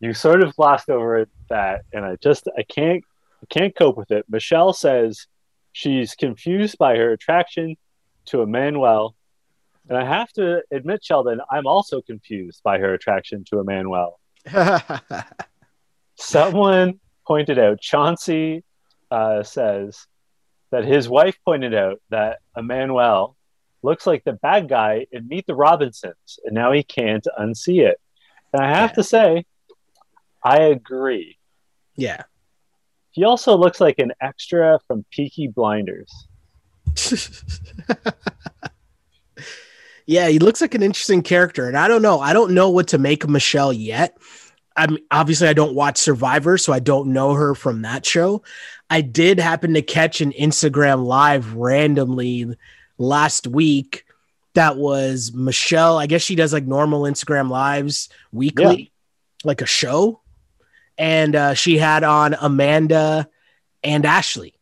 you 0.00 0.14
sort 0.14 0.42
of 0.42 0.54
glossed 0.56 0.90
over 0.90 1.26
that, 1.50 1.84
and 1.92 2.04
I 2.04 2.16
just 2.16 2.48
I 2.56 2.62
can't 2.62 3.04
I 3.42 3.46
can't 3.48 3.74
cope 3.74 3.96
with 3.96 4.10
it. 4.10 4.24
Michelle 4.28 4.72
says 4.72 5.26
she's 5.72 6.14
confused 6.14 6.78
by 6.78 6.96
her 6.96 7.12
attraction 7.12 7.76
to 8.26 8.42
Emanuel, 8.42 9.14
and 9.88 9.96
I 9.98 10.04
have 10.04 10.32
to 10.34 10.62
admit, 10.70 11.04
Sheldon, 11.04 11.40
I'm 11.50 11.66
also 11.66 12.00
confused 12.00 12.62
by 12.62 12.78
her 12.78 12.94
attraction 12.94 13.44
to 13.50 13.60
Emanuel. 13.60 14.20
Someone 16.16 17.00
pointed 17.26 17.58
out, 17.58 17.80
Chauncey 17.80 18.64
uh, 19.10 19.42
says 19.42 20.06
that 20.70 20.84
his 20.84 21.08
wife 21.08 21.38
pointed 21.44 21.74
out 21.74 22.00
that 22.10 22.38
Emanuel 22.56 23.36
looks 23.82 24.06
like 24.06 24.24
the 24.24 24.32
bad 24.32 24.68
guy 24.68 25.06
in 25.12 25.28
Meet 25.28 25.46
the 25.46 25.54
Robinsons, 25.54 26.38
and 26.44 26.54
now 26.54 26.72
he 26.72 26.82
can't 26.82 27.26
unsee 27.38 27.86
it. 27.86 28.00
And 28.52 28.62
I 28.62 28.68
have 28.68 28.90
yeah. 28.90 28.94
to 28.94 29.04
say, 29.04 29.44
I 30.42 30.58
agree. 30.62 31.38
Yeah. 31.96 32.22
He 33.10 33.24
also 33.24 33.56
looks 33.56 33.80
like 33.80 33.98
an 33.98 34.12
extra 34.20 34.78
from 34.86 35.04
Peaky 35.10 35.48
Blinders. 35.48 36.12
yeah, 40.06 40.28
he 40.28 40.38
looks 40.38 40.60
like 40.60 40.74
an 40.74 40.82
interesting 40.82 41.22
character, 41.22 41.66
and 41.68 41.76
I 41.76 41.88
don't 41.88 42.02
know. 42.02 42.20
I 42.20 42.32
don't 42.32 42.54
know 42.54 42.70
what 42.70 42.88
to 42.88 42.98
make 42.98 43.24
of 43.24 43.30
Michelle 43.30 43.72
yet. 43.72 44.16
I'm 44.76 44.98
obviously 45.10 45.48
I 45.48 45.54
don't 45.54 45.74
watch 45.74 45.98
Survivor, 45.98 46.56
so 46.56 46.72
I 46.72 46.78
don't 46.78 47.12
know 47.12 47.34
her 47.34 47.54
from 47.54 47.82
that 47.82 48.06
show. 48.06 48.42
I 48.88 49.00
did 49.00 49.40
happen 49.40 49.74
to 49.74 49.82
catch 49.82 50.20
an 50.20 50.32
Instagram 50.32 51.04
live 51.04 51.54
randomly 51.54 52.56
last 52.98 53.46
week 53.46 54.04
that 54.54 54.76
was 54.76 55.32
Michelle. 55.32 55.98
I 55.98 56.06
guess 56.06 56.22
she 56.22 56.34
does 56.34 56.52
like 56.52 56.66
normal 56.66 57.02
Instagram 57.02 57.48
lives 57.48 58.08
weekly, 58.32 58.76
yeah. 58.76 58.88
like 59.44 59.62
a 59.62 59.66
show 59.66 60.20
and 60.98 61.36
uh, 61.36 61.54
she 61.54 61.78
had 61.78 62.02
on 62.02 62.34
Amanda 62.34 63.28
and 63.84 64.04
Ashley, 64.04 64.54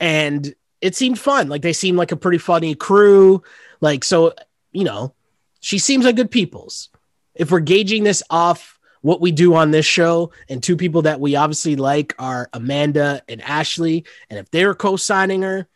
and 0.00 0.54
it 0.80 0.96
seemed 0.96 1.18
fun. 1.18 1.48
Like 1.48 1.62
they 1.62 1.72
seemed 1.72 1.96
like 1.96 2.12
a 2.12 2.16
pretty 2.16 2.38
funny 2.38 2.74
crew. 2.74 3.42
Like 3.80 4.04
so, 4.04 4.34
you 4.72 4.84
know, 4.84 5.14
she 5.60 5.78
seems 5.78 6.04
like 6.04 6.16
good 6.16 6.30
people's. 6.30 6.90
If 7.34 7.50
we're 7.50 7.60
gauging 7.60 8.02
this 8.02 8.22
off 8.28 8.78
what 9.00 9.20
we 9.20 9.32
do 9.32 9.54
on 9.54 9.70
this 9.70 9.86
show, 9.86 10.32
and 10.48 10.62
two 10.62 10.76
people 10.76 11.02
that 11.02 11.20
we 11.20 11.36
obviously 11.36 11.76
like 11.76 12.14
are 12.18 12.48
Amanda 12.52 13.22
and 13.28 13.40
Ashley, 13.42 14.04
and 14.28 14.38
if 14.38 14.50
they 14.50 14.66
were 14.66 14.74
co-signing 14.74 15.42
her, 15.42 15.68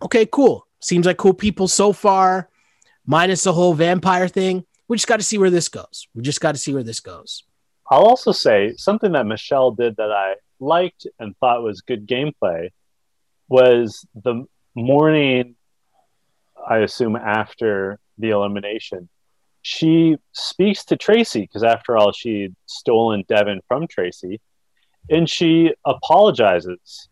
okay, 0.00 0.26
cool. 0.26 0.66
Seems 0.82 1.06
like 1.06 1.16
cool 1.16 1.34
people 1.34 1.68
so 1.68 1.92
far, 1.92 2.50
minus 3.06 3.44
the 3.44 3.52
whole 3.52 3.74
vampire 3.74 4.28
thing. 4.28 4.64
We 4.88 4.96
just 4.96 5.06
got 5.06 5.18
to 5.18 5.24
see 5.24 5.38
where 5.38 5.50
this 5.50 5.68
goes. 5.68 6.08
We 6.14 6.22
just 6.22 6.40
got 6.40 6.52
to 6.52 6.58
see 6.58 6.74
where 6.74 6.82
this 6.82 7.00
goes. 7.00 7.44
I'll 7.90 8.04
also 8.04 8.32
say 8.32 8.74
something 8.76 9.12
that 9.12 9.26
Michelle 9.26 9.70
did 9.70 9.96
that 9.96 10.10
I 10.10 10.34
liked 10.60 11.06
and 11.18 11.36
thought 11.38 11.62
was 11.62 11.82
good 11.82 12.06
gameplay 12.06 12.70
was 13.48 14.06
the 14.14 14.44
morning, 14.74 15.56
I 16.66 16.78
assume, 16.78 17.16
after 17.16 17.98
the 18.18 18.30
elimination. 18.30 19.08
She 19.60 20.16
speaks 20.32 20.84
to 20.86 20.96
Tracy 20.96 21.42
because, 21.42 21.62
after 21.62 21.96
all, 21.96 22.12
she'd 22.12 22.54
stolen 22.66 23.24
Devin 23.28 23.60
from 23.68 23.86
Tracy, 23.86 24.40
and 25.10 25.28
she 25.28 25.74
apologizes 25.84 27.08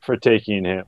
for 0.00 0.16
taking 0.16 0.64
him. 0.64 0.84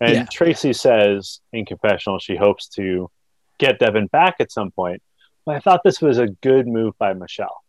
And 0.00 0.14
yeah. 0.14 0.26
Tracy 0.32 0.72
says 0.72 1.40
in 1.52 1.66
confessional 1.66 2.18
she 2.18 2.36
hopes 2.36 2.68
to 2.70 3.10
get 3.58 3.78
Devin 3.78 4.06
back 4.06 4.36
at 4.40 4.50
some 4.50 4.70
point. 4.70 5.02
But 5.44 5.56
I 5.56 5.60
thought 5.60 5.80
this 5.84 6.00
was 6.00 6.18
a 6.18 6.28
good 6.28 6.66
move 6.66 6.96
by 6.98 7.12
Michelle. 7.12 7.62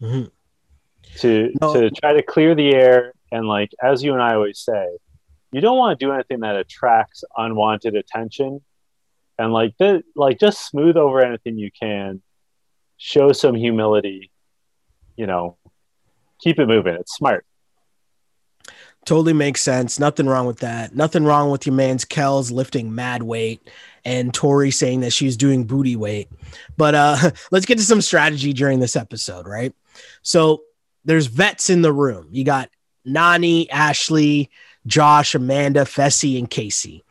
Mm-hmm 0.00 0.24
to 1.16 1.50
no. 1.60 1.74
to 1.74 1.90
try 1.90 2.12
to 2.12 2.22
clear 2.22 2.54
the 2.54 2.74
air 2.74 3.12
and 3.30 3.46
like 3.46 3.70
as 3.82 4.02
you 4.02 4.12
and 4.12 4.22
I 4.22 4.34
always 4.34 4.58
say, 4.58 4.86
you 5.52 5.60
don't 5.60 5.78
want 5.78 5.98
to 5.98 6.04
do 6.04 6.12
anything 6.12 6.40
that 6.40 6.56
attracts 6.56 7.24
unwanted 7.36 7.94
attention 7.94 8.60
and 9.38 9.52
like 9.52 9.74
the 9.78 10.02
like 10.16 10.38
just 10.38 10.66
smooth 10.66 10.96
over 10.96 11.20
anything 11.20 11.58
you 11.58 11.70
can 11.70 12.22
show 12.96 13.32
some 13.32 13.54
humility 13.54 14.30
you 15.16 15.26
know 15.26 15.56
keep 16.40 16.58
it 16.58 16.66
moving 16.66 16.94
it's 16.94 17.14
smart 17.14 17.44
totally 19.06 19.32
makes 19.32 19.60
sense. 19.60 19.98
Nothing 19.98 20.26
wrong 20.26 20.46
with 20.46 20.60
that. 20.60 20.94
Nothing 20.94 21.24
wrong 21.24 21.50
with 21.50 21.66
your 21.66 21.74
man's 21.74 22.04
Kelz 22.04 22.50
lifting 22.50 22.94
mad 22.94 23.22
weight 23.22 23.68
and 24.04 24.32
tori 24.32 24.70
saying 24.70 25.00
that 25.00 25.12
she's 25.12 25.36
doing 25.36 25.64
booty 25.64 25.96
weight. 25.96 26.28
But 26.76 26.94
uh 26.94 27.30
let's 27.50 27.66
get 27.66 27.78
to 27.78 27.84
some 27.84 28.00
strategy 28.00 28.52
during 28.52 28.80
this 28.80 28.96
episode 28.96 29.46
right? 29.46 29.74
So 30.22 30.62
there's 31.04 31.26
vets 31.26 31.70
in 31.70 31.82
the 31.82 31.92
room. 31.92 32.28
You 32.30 32.44
got 32.44 32.70
Nany, 33.06 33.68
ashley 33.70 34.50
josh 34.86 35.34
amanda 35.34 35.84
fessy 35.84 36.38
and 36.38 36.50
Kaycee. 36.50 37.02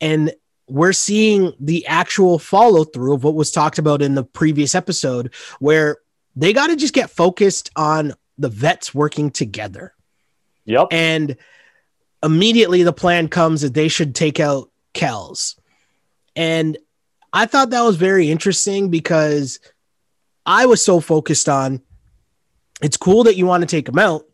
and 0.00 0.32
we're 0.68 0.92
seeing 0.92 1.54
the 1.58 1.86
actual 1.86 2.38
follow 2.38 2.84
through 2.84 3.14
of 3.14 3.24
what 3.24 3.34
was 3.34 3.50
talked 3.50 3.78
about 3.78 4.02
in 4.02 4.14
the 4.14 4.24
previous 4.24 4.74
episode, 4.74 5.32
where 5.60 5.96
they 6.36 6.52
got 6.52 6.66
to 6.66 6.76
just 6.76 6.92
get 6.92 7.10
focused 7.10 7.70
on 7.74 8.12
the 8.36 8.48
vets 8.50 8.94
working 8.94 9.30
together. 9.30 9.94
Yep. 10.68 10.88
And 10.90 11.36
immediately 12.22 12.82
the 12.82 12.92
plan 12.92 13.28
comes 13.28 13.62
that 13.62 13.72
they 13.72 13.88
should 13.88 14.14
take 14.14 14.38
out 14.38 14.70
Kelz. 14.92 15.58
And 16.36 16.76
I 17.32 17.46
thought 17.46 17.70
that 17.70 17.82
was 17.82 17.96
very 17.96 18.30
interesting 18.30 18.90
because 18.90 19.60
I 20.44 20.66
was 20.66 20.84
so 20.84 21.00
focused 21.00 21.48
on 21.48 21.80
it's 22.82 22.98
cool 22.98 23.24
that 23.24 23.36
you 23.36 23.46
want 23.46 23.62
to 23.62 23.66
take 23.66 23.88
him 23.88 23.98
out, 23.98 24.26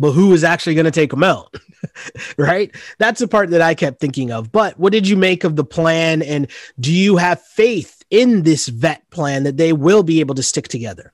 but 0.00 0.12
who 0.12 0.32
is 0.32 0.42
actually 0.42 0.74
going 0.74 0.86
to 0.86 0.90
take 0.90 1.12
him 1.12 1.22
out? 1.22 1.54
right? 2.38 2.74
That's 2.98 3.20
the 3.20 3.28
part 3.28 3.50
that 3.50 3.60
I 3.60 3.74
kept 3.74 4.00
thinking 4.00 4.32
of. 4.32 4.50
But 4.50 4.78
what 4.78 4.92
did 4.92 5.06
you 5.06 5.16
make 5.16 5.44
of 5.44 5.56
the 5.56 5.64
plan? 5.64 6.22
And 6.22 6.50
do 6.80 6.92
you 6.92 7.18
have 7.18 7.42
faith 7.42 8.02
in 8.10 8.42
this 8.42 8.68
vet 8.68 9.08
plan 9.10 9.44
that 9.44 9.58
they 9.58 9.74
will 9.74 10.02
be 10.02 10.20
able 10.20 10.34
to 10.34 10.42
stick 10.42 10.68
together? 10.68 11.12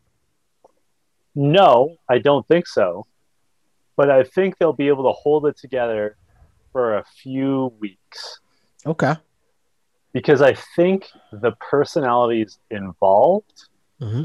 No, 1.35 1.97
I 2.09 2.19
don't 2.19 2.47
think 2.47 2.67
so. 2.67 3.07
But 4.01 4.11
I 4.11 4.25
think 4.25 4.57
they'll 4.57 4.73
be 4.73 4.89
able 4.89 5.05
to 5.05 5.13
hold 5.13 5.45
it 5.45 5.59
together 5.59 6.17
for 6.73 6.97
a 6.97 7.05
few 7.05 7.75
weeks. 7.81 8.41
Okay. 8.87 9.15
Because 10.15 10.41
I 10.41 10.55
think 10.75 11.07
the 11.31 11.53
personalities 11.61 12.59
involved 12.71 13.69
mm-hmm. 14.01 14.23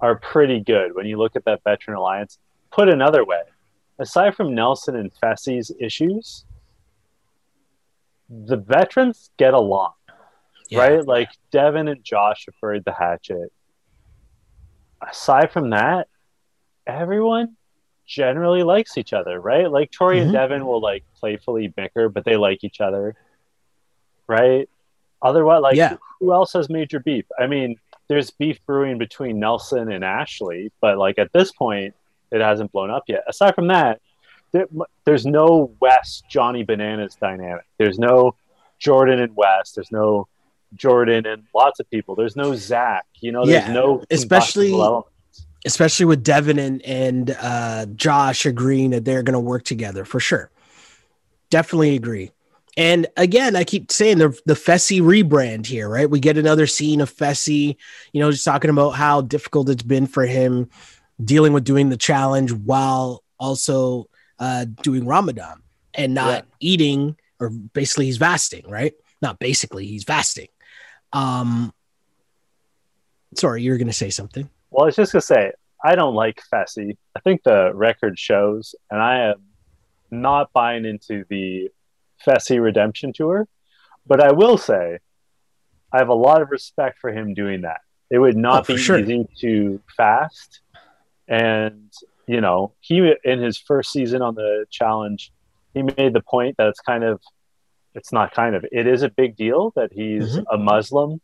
are 0.00 0.14
pretty 0.14 0.60
good 0.60 0.94
when 0.94 1.04
you 1.04 1.18
look 1.18 1.36
at 1.36 1.44
that 1.44 1.60
veteran 1.62 1.98
alliance. 1.98 2.38
Put 2.70 2.88
another 2.88 3.22
way, 3.22 3.42
aside 3.98 4.34
from 4.34 4.54
Nelson 4.54 4.96
and 4.96 5.12
Fessy's 5.22 5.70
issues, 5.78 6.46
the 8.30 8.56
veterans 8.56 9.28
get 9.36 9.52
along, 9.52 9.92
yeah. 10.70 10.78
right? 10.78 11.06
Like 11.06 11.28
Devin 11.50 11.86
and 11.86 12.02
Josh 12.02 12.46
have 12.46 12.54
buried 12.62 12.86
the 12.86 12.94
hatchet. 12.94 13.52
Aside 15.06 15.52
from 15.52 15.68
that, 15.68 16.08
everyone 16.86 17.58
generally 18.12 18.62
likes 18.62 18.98
each 18.98 19.14
other, 19.14 19.40
right? 19.40 19.70
Like 19.70 19.90
Tori 19.90 20.18
mm-hmm. 20.18 20.24
and 20.24 20.32
Devin 20.32 20.66
will 20.66 20.80
like 20.80 21.02
playfully 21.18 21.68
bicker, 21.68 22.10
but 22.10 22.24
they 22.24 22.36
like 22.36 22.62
each 22.62 22.80
other, 22.80 23.16
right? 24.26 24.68
Otherwise, 25.22 25.62
like 25.62 25.76
yeah. 25.76 25.96
who 26.20 26.32
else 26.32 26.52
has 26.52 26.68
major 26.68 27.00
beef? 27.00 27.24
I 27.38 27.46
mean, 27.46 27.76
there's 28.08 28.30
beef 28.30 28.58
brewing 28.66 28.98
between 28.98 29.40
Nelson 29.40 29.90
and 29.90 30.04
Ashley, 30.04 30.70
but 30.82 30.98
like 30.98 31.18
at 31.18 31.32
this 31.32 31.52
point, 31.52 31.94
it 32.30 32.42
hasn't 32.42 32.70
blown 32.72 32.90
up 32.90 33.04
yet. 33.06 33.24
Aside 33.26 33.54
from 33.54 33.68
that, 33.68 34.02
there, 34.52 34.66
there's 35.06 35.24
no 35.24 35.74
West 35.80 36.24
Johnny 36.28 36.64
Bananas 36.64 37.16
dynamic. 37.18 37.64
There's 37.78 37.98
no 37.98 38.34
Jordan 38.78 39.20
and 39.20 39.34
West. 39.34 39.76
There's 39.76 39.92
no 39.92 40.28
Jordan 40.74 41.26
and 41.26 41.44
lots 41.54 41.80
of 41.80 41.88
people. 41.88 42.14
There's 42.14 42.36
no 42.36 42.54
Zach. 42.54 43.06
You 43.20 43.32
know, 43.32 43.46
there's 43.46 43.68
yeah, 43.68 43.72
no 43.72 44.04
especially 44.10 44.72
especially 45.64 46.06
with 46.06 46.22
Devin 46.22 46.58
and 46.58 46.82
and 46.82 47.36
uh, 47.40 47.86
Josh 47.94 48.46
agreeing 48.46 48.90
that 48.90 49.04
they're 49.04 49.22
going 49.22 49.34
to 49.34 49.40
work 49.40 49.64
together 49.64 50.04
for 50.04 50.20
sure. 50.20 50.50
Definitely 51.50 51.96
agree. 51.96 52.30
And 52.76 53.06
again, 53.18 53.54
I 53.54 53.64
keep 53.64 53.92
saying 53.92 54.18
the 54.18 54.38
the 54.46 54.54
Fessy 54.54 55.00
rebrand 55.00 55.66
here, 55.66 55.88
right? 55.88 56.08
We 56.08 56.20
get 56.20 56.38
another 56.38 56.66
scene 56.66 57.00
of 57.00 57.14
Fessy, 57.14 57.76
you 58.12 58.20
know, 58.20 58.30
just 58.30 58.44
talking 58.44 58.70
about 58.70 58.90
how 58.90 59.20
difficult 59.20 59.68
it's 59.68 59.82
been 59.82 60.06
for 60.06 60.24
him 60.24 60.70
dealing 61.22 61.52
with 61.52 61.64
doing 61.64 61.90
the 61.90 61.96
challenge 61.96 62.52
while 62.52 63.22
also 63.38 64.08
uh, 64.38 64.64
doing 64.82 65.06
Ramadan 65.06 65.62
and 65.94 66.14
not 66.14 66.44
yeah. 66.44 66.56
eating, 66.60 67.16
or 67.38 67.50
basically 67.50 68.06
he's 68.06 68.18
fasting, 68.18 68.68
right? 68.68 68.94
Not 69.20 69.38
basically, 69.38 69.86
he's 69.86 70.04
fasting. 70.04 70.48
Um, 71.12 71.72
sorry, 73.36 73.62
you 73.62 73.70
were 73.70 73.76
going 73.76 73.88
to 73.88 73.92
say 73.92 74.10
something. 74.10 74.48
Well, 74.72 74.84
I 74.84 74.86
was 74.86 74.96
just 74.96 75.12
to 75.12 75.20
say, 75.20 75.52
I 75.84 75.94
don't 75.94 76.14
like 76.14 76.40
Fessy. 76.52 76.96
I 77.14 77.20
think 77.20 77.42
the 77.42 77.72
record 77.74 78.18
shows, 78.18 78.74
and 78.90 79.02
I 79.02 79.30
am 79.30 79.42
not 80.10 80.50
buying 80.52 80.86
into 80.86 81.24
the 81.28 81.70
Fessy 82.26 82.60
redemption 82.60 83.12
tour. 83.12 83.46
But 84.06 84.20
I 84.20 84.32
will 84.32 84.56
say, 84.56 84.98
I 85.92 85.98
have 85.98 86.08
a 86.08 86.14
lot 86.14 86.40
of 86.40 86.50
respect 86.50 86.98
for 87.00 87.12
him 87.12 87.34
doing 87.34 87.60
that. 87.62 87.82
It 88.10 88.18
would 88.18 88.36
not 88.36 88.68
oh, 88.68 88.74
be 88.74 88.80
sure. 88.80 88.98
easy 88.98 89.28
to 89.40 89.80
fast 89.96 90.60
and, 91.28 91.92
you 92.26 92.40
know, 92.40 92.72
he, 92.80 93.12
in 93.24 93.40
his 93.40 93.58
first 93.58 93.92
season 93.92 94.22
on 94.22 94.34
the 94.34 94.66
challenge, 94.70 95.32
he 95.74 95.82
made 95.82 96.12
the 96.12 96.20
point 96.20 96.56
that 96.56 96.68
it's 96.68 96.80
kind 96.80 97.04
of, 97.04 97.20
it's 97.94 98.12
not 98.12 98.32
kind 98.32 98.54
of, 98.54 98.64
it 98.72 98.86
is 98.86 99.02
a 99.02 99.08
big 99.08 99.36
deal 99.36 99.72
that 99.76 99.92
he's 99.92 100.36
mm-hmm. 100.36 100.54
a 100.54 100.58
Muslim 100.58 101.20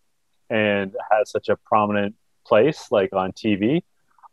and 0.51 0.95
has 1.11 1.31
such 1.31 1.49
a 1.49 1.57
prominent 1.57 2.15
place 2.49 2.89
like 2.91 3.13
on 3.13 3.33
TV. 3.33 3.83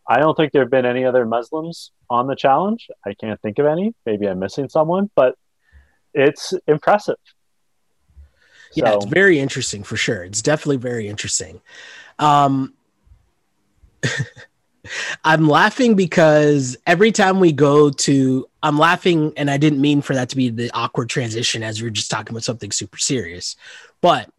I 0.07 0.19
don't 0.19 0.35
think 0.35 0.51
there 0.51 0.61
have 0.61 0.71
been 0.71 0.85
any 0.85 1.03
other 1.03 1.25
Muslims 1.25 1.91
on 2.09 2.27
the 2.27 2.35
challenge. 2.35 2.89
I 3.05 3.13
can't 3.13 3.41
think 3.41 3.59
of 3.59 3.65
any. 3.65 3.93
Maybe 4.05 4.27
I'm 4.27 4.39
missing 4.39 4.69
someone, 4.69 5.09
but 5.15 5.35
it's 6.13 6.53
impressive. 6.67 7.17
Yeah, 8.73 8.91
so. 8.91 8.97
it's 8.97 9.05
very 9.05 9.39
interesting 9.39 9.83
for 9.83 9.97
sure. 9.97 10.23
It's 10.23 10.41
definitely 10.41 10.77
very 10.77 11.07
interesting. 11.07 11.61
Um, 12.19 12.73
I'm 15.23 15.47
laughing 15.47 15.95
because 15.95 16.77
every 16.85 17.11
time 17.11 17.39
we 17.39 17.51
go 17.51 17.89
to, 17.89 18.47
I'm 18.61 18.77
laughing, 18.77 19.33
and 19.37 19.49
I 19.49 19.57
didn't 19.57 19.81
mean 19.81 20.01
for 20.01 20.13
that 20.13 20.29
to 20.29 20.35
be 20.35 20.49
the 20.49 20.69
awkward 20.73 21.09
transition 21.09 21.63
as 21.63 21.81
we 21.81 21.87
are 21.87 21.91
just 21.91 22.11
talking 22.11 22.31
about 22.33 22.43
something 22.43 22.71
super 22.71 22.97
serious. 22.97 23.55
But 24.01 24.29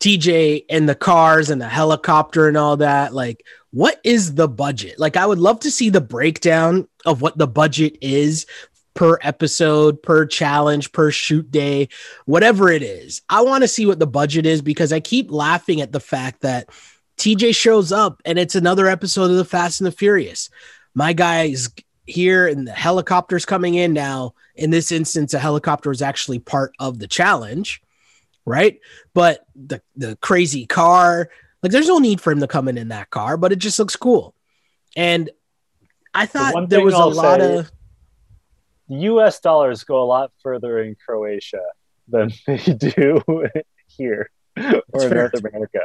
TJ 0.00 0.64
and 0.70 0.88
the 0.88 0.94
cars 0.94 1.50
and 1.50 1.60
the 1.60 1.68
helicopter 1.68 2.48
and 2.48 2.56
all 2.56 2.76
that, 2.76 3.14
like, 3.14 3.44
what 3.70 4.00
is 4.04 4.34
the 4.34 4.48
budget? 4.48 4.98
Like, 4.98 5.16
I 5.16 5.26
would 5.26 5.38
love 5.38 5.60
to 5.60 5.70
see 5.70 5.90
the 5.90 6.00
breakdown 6.00 6.88
of 7.04 7.20
what 7.20 7.36
the 7.36 7.46
budget 7.46 7.98
is 8.00 8.46
per 8.94 9.18
episode, 9.22 10.02
per 10.02 10.26
challenge, 10.26 10.90
per 10.92 11.10
shoot 11.10 11.50
day, 11.50 11.88
whatever 12.24 12.70
it 12.70 12.82
is. 12.82 13.22
I 13.28 13.42
want 13.42 13.62
to 13.62 13.68
see 13.68 13.86
what 13.86 13.98
the 13.98 14.06
budget 14.06 14.46
is 14.46 14.62
because 14.62 14.92
I 14.92 15.00
keep 15.00 15.30
laughing 15.30 15.80
at 15.80 15.92
the 15.92 16.00
fact 16.00 16.40
that 16.40 16.68
TJ 17.16 17.54
shows 17.54 17.92
up 17.92 18.20
and 18.24 18.38
it's 18.38 18.54
another 18.54 18.88
episode 18.88 19.30
of 19.30 19.36
the 19.36 19.44
Fast 19.44 19.80
and 19.80 19.86
the 19.86 19.92
Furious. 19.92 20.50
My 20.94 21.12
guy 21.12 21.44
is 21.44 21.70
here 22.06 22.48
and 22.48 22.66
the 22.66 22.72
helicopter's 22.72 23.44
coming 23.44 23.74
in 23.74 23.92
now. 23.92 24.34
In 24.56 24.70
this 24.70 24.90
instance, 24.90 25.34
a 25.34 25.38
helicopter 25.38 25.90
is 25.90 26.02
actually 26.02 26.38
part 26.40 26.72
of 26.80 26.98
the 26.98 27.06
challenge, 27.06 27.80
right? 28.48 28.80
But 29.14 29.46
the 29.54 29.82
the 29.96 30.16
crazy 30.16 30.66
car, 30.66 31.30
like 31.62 31.72
there's 31.72 31.88
no 31.88 31.98
need 31.98 32.20
for 32.20 32.32
him 32.32 32.40
to 32.40 32.46
come 32.48 32.68
in 32.68 32.78
in 32.78 32.88
that 32.88 33.10
car, 33.10 33.36
but 33.36 33.52
it 33.52 33.58
just 33.58 33.78
looks 33.78 33.96
cool. 33.96 34.34
And 34.96 35.30
I 36.14 36.26
thought 36.26 36.68
there 36.68 36.84
was 36.84 36.94
I'll 36.94 37.08
a 37.08 37.10
lot 37.10 37.40
of 37.40 37.70
US 38.88 39.40
dollars 39.40 39.84
go 39.84 40.02
a 40.02 40.04
lot 40.04 40.32
further 40.42 40.82
in 40.82 40.96
Croatia 40.96 41.62
than 42.08 42.32
they 42.46 42.56
do 42.56 43.22
here. 43.86 44.30
or 44.92 45.04
in 45.04 45.14
North 45.14 45.34
America. 45.34 45.80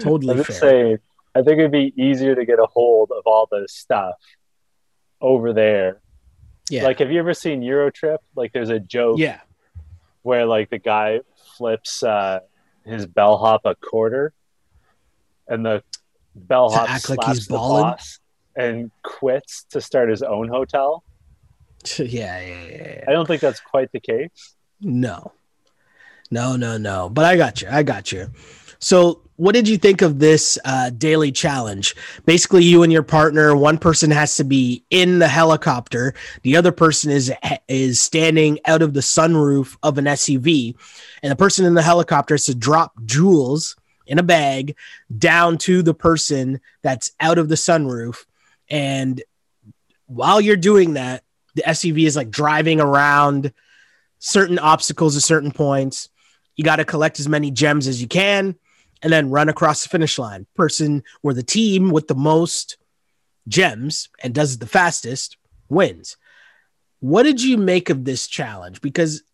Totally 0.00 0.38
I'm 0.38 0.44
fair. 0.44 0.56
Saying, 0.56 0.98
I 1.34 1.42
think 1.42 1.58
it'd 1.58 1.72
be 1.72 1.92
easier 1.96 2.34
to 2.34 2.44
get 2.44 2.58
a 2.58 2.66
hold 2.66 3.10
of 3.10 3.22
all 3.26 3.48
this 3.50 3.74
stuff 3.74 4.14
over 5.20 5.52
there. 5.52 6.00
Yeah. 6.70 6.84
Like, 6.84 7.00
have 7.00 7.10
you 7.10 7.18
ever 7.18 7.34
seen 7.34 7.60
Eurotrip? 7.60 8.18
Like, 8.34 8.52
there's 8.52 8.70
a 8.70 8.80
joke. 8.80 9.18
Yeah. 9.18 9.40
Where 10.22 10.46
like 10.46 10.70
the 10.70 10.78
guy 10.78 11.20
flips 11.56 12.02
uh, 12.02 12.40
his 12.84 13.06
bellhop 13.06 13.62
a 13.64 13.74
quarter, 13.74 14.32
and 15.48 15.64
the 15.64 15.82
bellhop 16.34 16.88
slaps 16.88 17.08
like 17.10 17.20
the 17.20 17.46
balling. 17.48 17.82
boss 17.82 18.18
and 18.56 18.90
quits 19.02 19.64
to 19.70 19.80
start 19.80 20.10
his 20.10 20.22
own 20.22 20.48
hotel. 20.48 21.04
Yeah, 21.98 22.38
yeah, 22.38 22.40
yeah, 22.40 22.68
yeah. 22.70 23.04
I 23.08 23.10
don't 23.10 23.26
think 23.26 23.40
that's 23.40 23.58
quite 23.58 23.90
the 23.90 23.98
case. 23.98 24.54
No, 24.80 25.32
no, 26.30 26.54
no, 26.54 26.78
no. 26.78 27.08
But 27.08 27.24
I 27.24 27.36
got 27.36 27.60
you. 27.60 27.68
I 27.68 27.82
got 27.82 28.12
you. 28.12 28.30
So, 28.82 29.20
what 29.36 29.54
did 29.54 29.68
you 29.68 29.78
think 29.78 30.02
of 30.02 30.18
this 30.18 30.58
uh, 30.64 30.90
daily 30.90 31.30
challenge? 31.30 31.94
Basically, 32.26 32.64
you 32.64 32.82
and 32.82 32.92
your 32.92 33.04
partner, 33.04 33.54
one 33.54 33.78
person 33.78 34.10
has 34.10 34.36
to 34.36 34.44
be 34.44 34.84
in 34.90 35.20
the 35.20 35.28
helicopter, 35.28 36.14
the 36.42 36.56
other 36.56 36.72
person 36.72 37.12
is 37.12 37.32
is 37.68 38.00
standing 38.00 38.58
out 38.66 38.82
of 38.82 38.92
the 38.92 39.00
sunroof 39.00 39.76
of 39.84 39.98
an 39.98 40.06
SUV, 40.06 40.74
and 41.22 41.30
the 41.30 41.36
person 41.36 41.64
in 41.64 41.74
the 41.74 41.82
helicopter 41.82 42.34
has 42.34 42.46
to 42.46 42.56
drop 42.56 42.92
jewels 43.04 43.76
in 44.04 44.18
a 44.18 44.22
bag 44.24 44.76
down 45.16 45.58
to 45.58 45.82
the 45.82 45.94
person 45.94 46.60
that's 46.82 47.12
out 47.20 47.38
of 47.38 47.48
the 47.48 47.54
sunroof. 47.54 48.24
And 48.68 49.22
while 50.06 50.40
you're 50.40 50.56
doing 50.56 50.94
that, 50.94 51.22
the 51.54 51.62
SUV 51.62 52.04
is 52.04 52.16
like 52.16 52.30
driving 52.30 52.80
around 52.80 53.52
certain 54.18 54.58
obstacles 54.58 55.16
at 55.16 55.22
certain 55.22 55.52
points. 55.52 56.08
You 56.56 56.64
got 56.64 56.76
to 56.76 56.84
collect 56.84 57.20
as 57.20 57.28
many 57.28 57.52
gems 57.52 57.86
as 57.86 58.02
you 58.02 58.08
can 58.08 58.56
and 59.02 59.12
then 59.12 59.30
run 59.30 59.48
across 59.48 59.82
the 59.82 59.88
finish 59.88 60.18
line. 60.18 60.46
Person 60.54 61.02
or 61.22 61.34
the 61.34 61.42
team 61.42 61.90
with 61.90 62.08
the 62.08 62.14
most 62.14 62.76
gems 63.48 64.08
and 64.22 64.34
does 64.34 64.54
it 64.54 64.60
the 64.60 64.66
fastest 64.66 65.36
wins. 65.68 66.16
What 67.00 67.24
did 67.24 67.42
you 67.42 67.56
make 67.56 67.90
of 67.90 68.04
this 68.04 68.28
challenge? 68.28 68.80
Because 68.80 69.24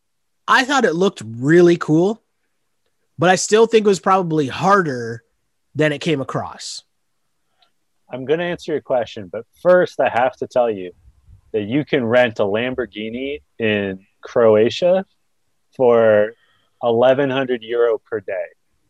I 0.46 0.64
thought 0.64 0.87
it 0.87 0.94
looked 0.94 1.22
really 1.24 1.76
cool, 1.76 2.22
but 3.18 3.28
I 3.28 3.37
still 3.37 3.66
think 3.66 3.85
it 3.85 3.88
was 3.88 4.00
probably 4.00 4.46
harder 4.46 5.22
than 5.74 5.92
it 5.92 6.00
came 6.00 6.22
across. 6.22 6.83
I'm 8.11 8.24
going 8.24 8.38
to 8.38 8.46
answer 8.46 8.72
your 8.72 8.81
question, 8.81 9.28
but 9.31 9.44
first 9.61 10.00
I 10.00 10.09
have 10.09 10.35
to 10.37 10.46
tell 10.46 10.70
you 10.70 10.92
that 11.52 11.62
you 11.62 11.85
can 11.85 12.04
rent 12.04 12.38
a 12.38 12.44
Lamborghini 12.44 13.42
in 13.59 14.07
Croatia 14.22 15.04
for 15.76 16.33
1100 16.81 17.62
euro 17.62 17.98
per 17.98 18.20
day. 18.20 18.46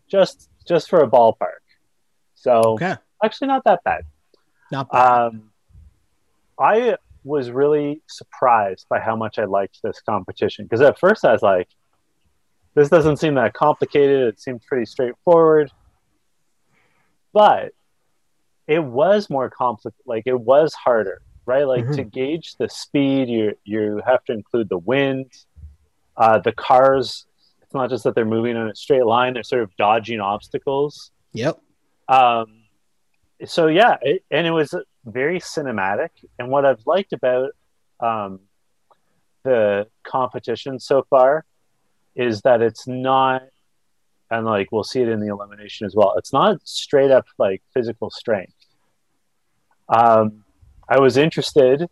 Just 0.08 0.48
just 0.68 0.88
for 0.88 1.00
a 1.00 1.08
ballpark. 1.08 1.64
So 2.34 2.60
okay. 2.74 2.96
actually 3.24 3.48
not 3.48 3.64
that 3.64 3.82
bad. 3.84 4.02
Not 4.70 4.90
bad. 4.90 5.26
Um, 5.26 5.50
I 6.58 6.96
was 7.24 7.50
really 7.50 8.02
surprised 8.06 8.86
by 8.88 9.00
how 9.00 9.16
much 9.16 9.38
I 9.38 9.44
liked 9.44 9.80
this 9.82 10.00
competition 10.00 10.64
because 10.64 10.80
at 10.80 10.98
first 10.98 11.24
I 11.24 11.32
was 11.32 11.42
like, 11.42 11.68
this 12.74 12.88
doesn't 12.88 13.16
seem 13.16 13.34
that 13.34 13.54
complicated. 13.54 14.28
It 14.28 14.40
seems 14.40 14.62
pretty 14.64 14.86
straightforward. 14.86 15.72
But 17.32 17.72
it 18.66 18.82
was 18.82 19.28
more 19.30 19.50
complicated. 19.50 20.04
Like 20.06 20.24
it 20.26 20.38
was 20.38 20.74
harder, 20.74 21.22
right? 21.46 21.66
Like 21.66 21.84
mm-hmm. 21.84 21.94
to 21.94 22.04
gauge 22.04 22.56
the 22.56 22.68
speed, 22.68 23.28
you 23.28 23.56
you 23.64 24.00
have 24.06 24.24
to 24.26 24.32
include 24.32 24.68
the 24.68 24.78
wind. 24.78 25.32
Uh, 26.16 26.38
the 26.38 26.52
cars 26.52 27.26
it's 27.68 27.74
not 27.74 27.90
just 27.90 28.04
that 28.04 28.14
they're 28.14 28.24
moving 28.24 28.56
in 28.56 28.68
a 28.68 28.74
straight 28.74 29.04
line; 29.04 29.34
they're 29.34 29.42
sort 29.42 29.62
of 29.62 29.76
dodging 29.76 30.20
obstacles. 30.20 31.10
Yep. 31.34 31.60
Um, 32.08 32.62
so 33.44 33.66
yeah, 33.66 33.98
it, 34.00 34.24
and 34.30 34.46
it 34.46 34.52
was 34.52 34.74
very 35.04 35.38
cinematic. 35.38 36.08
And 36.38 36.48
what 36.48 36.64
I've 36.64 36.80
liked 36.86 37.12
about 37.12 37.50
um, 38.00 38.40
the 39.44 39.86
competition 40.02 40.80
so 40.80 41.04
far 41.10 41.44
is 42.16 42.40
that 42.40 42.62
it's 42.62 42.88
not, 42.88 43.42
and 44.30 44.46
like 44.46 44.72
we'll 44.72 44.82
see 44.82 45.02
it 45.02 45.08
in 45.10 45.20
the 45.20 45.26
elimination 45.26 45.84
as 45.84 45.94
well. 45.94 46.14
It's 46.16 46.32
not 46.32 46.66
straight 46.66 47.10
up 47.10 47.26
like 47.36 47.62
physical 47.74 48.08
strength. 48.08 48.54
Um, 49.90 50.42
I 50.88 51.00
was 51.00 51.18
interested 51.18 51.86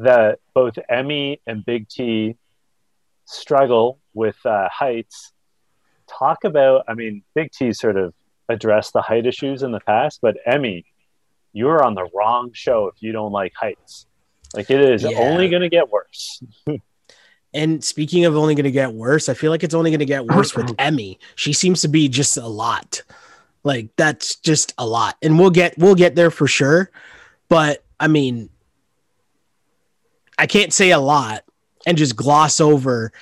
that 0.00 0.40
both 0.52 0.74
Emmy 0.88 1.40
and 1.46 1.64
Big 1.64 1.88
T 1.88 2.34
struggle 3.24 4.00
with 4.14 4.36
uh, 4.44 4.68
heights. 4.68 5.32
Talk 6.08 6.44
about, 6.44 6.84
I 6.88 6.94
mean, 6.94 7.22
Big 7.34 7.50
T 7.52 7.72
sort 7.72 7.96
of 7.96 8.14
addressed 8.48 8.92
the 8.92 9.02
height 9.02 9.26
issues 9.26 9.62
in 9.62 9.72
the 9.72 9.80
past, 9.80 10.20
but 10.20 10.36
Emmy, 10.46 10.84
you're 11.52 11.84
on 11.84 11.94
the 11.94 12.08
wrong 12.14 12.50
show 12.52 12.88
if 12.88 13.02
you 13.02 13.12
don't 13.12 13.32
like 13.32 13.52
heights. 13.54 14.06
Like 14.54 14.70
it 14.70 14.80
is 14.80 15.02
yeah. 15.02 15.18
only 15.18 15.48
going 15.48 15.62
to 15.62 15.68
get 15.68 15.90
worse. 15.90 16.42
and 17.54 17.82
speaking 17.82 18.24
of 18.24 18.36
only 18.36 18.54
going 18.54 18.64
to 18.64 18.70
get 18.70 18.92
worse, 18.92 19.28
I 19.28 19.34
feel 19.34 19.50
like 19.50 19.64
it's 19.64 19.74
only 19.74 19.90
going 19.90 20.00
to 20.00 20.06
get 20.06 20.26
worse 20.26 20.54
with 20.54 20.74
Emmy. 20.78 21.18
She 21.34 21.52
seems 21.52 21.82
to 21.82 21.88
be 21.88 22.08
just 22.08 22.36
a 22.36 22.46
lot. 22.46 23.02
Like 23.64 23.90
that's 23.96 24.36
just 24.36 24.74
a 24.78 24.86
lot. 24.86 25.16
And 25.22 25.38
we'll 25.38 25.50
get 25.50 25.78
we'll 25.78 25.94
get 25.94 26.14
there 26.14 26.30
for 26.30 26.46
sure. 26.46 26.90
But 27.48 27.84
I 28.00 28.08
mean 28.08 28.50
I 30.36 30.46
can't 30.46 30.72
say 30.72 30.90
a 30.90 30.98
lot 30.98 31.44
and 31.86 31.96
just 31.96 32.16
gloss 32.16 32.60
over 32.60 33.12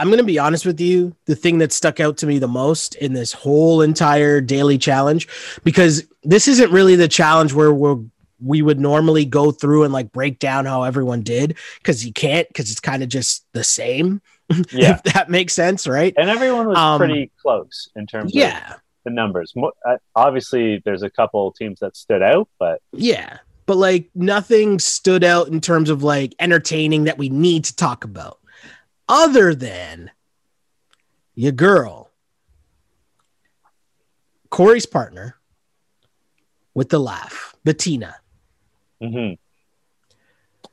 I'm 0.00 0.06
going 0.06 0.16
to 0.16 0.24
be 0.24 0.38
honest 0.38 0.64
with 0.64 0.80
you. 0.80 1.14
The 1.26 1.36
thing 1.36 1.58
that 1.58 1.72
stuck 1.72 2.00
out 2.00 2.16
to 2.18 2.26
me 2.26 2.38
the 2.38 2.48
most 2.48 2.94
in 2.94 3.12
this 3.12 3.34
whole 3.34 3.82
entire 3.82 4.40
daily 4.40 4.78
challenge, 4.78 5.28
because 5.62 6.04
this 6.22 6.48
isn't 6.48 6.72
really 6.72 6.96
the 6.96 7.06
challenge 7.06 7.52
where 7.52 7.70
we're 7.70 7.98
we 8.42 8.62
would 8.62 8.80
normally 8.80 9.26
go 9.26 9.50
through 9.50 9.84
and 9.84 9.92
like 9.92 10.10
break 10.12 10.38
down 10.38 10.64
how 10.64 10.84
everyone 10.84 11.20
did 11.20 11.58
because 11.76 12.06
you 12.06 12.14
can't 12.14 12.48
because 12.48 12.70
it's 12.70 12.80
kind 12.80 13.02
of 13.02 13.10
just 13.10 13.44
the 13.52 13.62
same. 13.62 14.22
Yeah, 14.72 14.94
if 14.94 15.02
that 15.04 15.30
makes 15.30 15.54
sense, 15.54 15.86
right? 15.86 16.12
And 16.16 16.28
everyone 16.28 16.66
was 16.66 16.76
um, 16.76 16.98
pretty 16.98 17.30
close 17.40 17.88
in 17.94 18.04
terms 18.08 18.34
yeah. 18.34 18.72
of 18.74 18.80
the 19.04 19.10
numbers. 19.10 19.54
Uh, 19.56 19.96
obviously, 20.16 20.82
there's 20.84 21.04
a 21.04 21.10
couple 21.10 21.52
teams 21.52 21.78
that 21.78 21.96
stood 21.96 22.20
out, 22.20 22.48
but 22.58 22.82
yeah, 22.90 23.38
but 23.66 23.76
like 23.76 24.10
nothing 24.12 24.80
stood 24.80 25.22
out 25.22 25.46
in 25.46 25.60
terms 25.60 25.88
of 25.88 26.02
like 26.02 26.34
entertaining 26.40 27.04
that 27.04 27.16
we 27.16 27.28
need 27.28 27.62
to 27.66 27.76
talk 27.76 28.02
about 28.02 28.39
other 29.10 29.54
than 29.54 30.10
your 31.34 31.52
girl, 31.52 32.10
Corey's 34.50 34.86
partner 34.86 35.36
with 36.74 36.88
the 36.88 36.98
laugh, 36.98 37.54
Bettina. 37.64 38.16
Mm-hmm. 39.02 39.34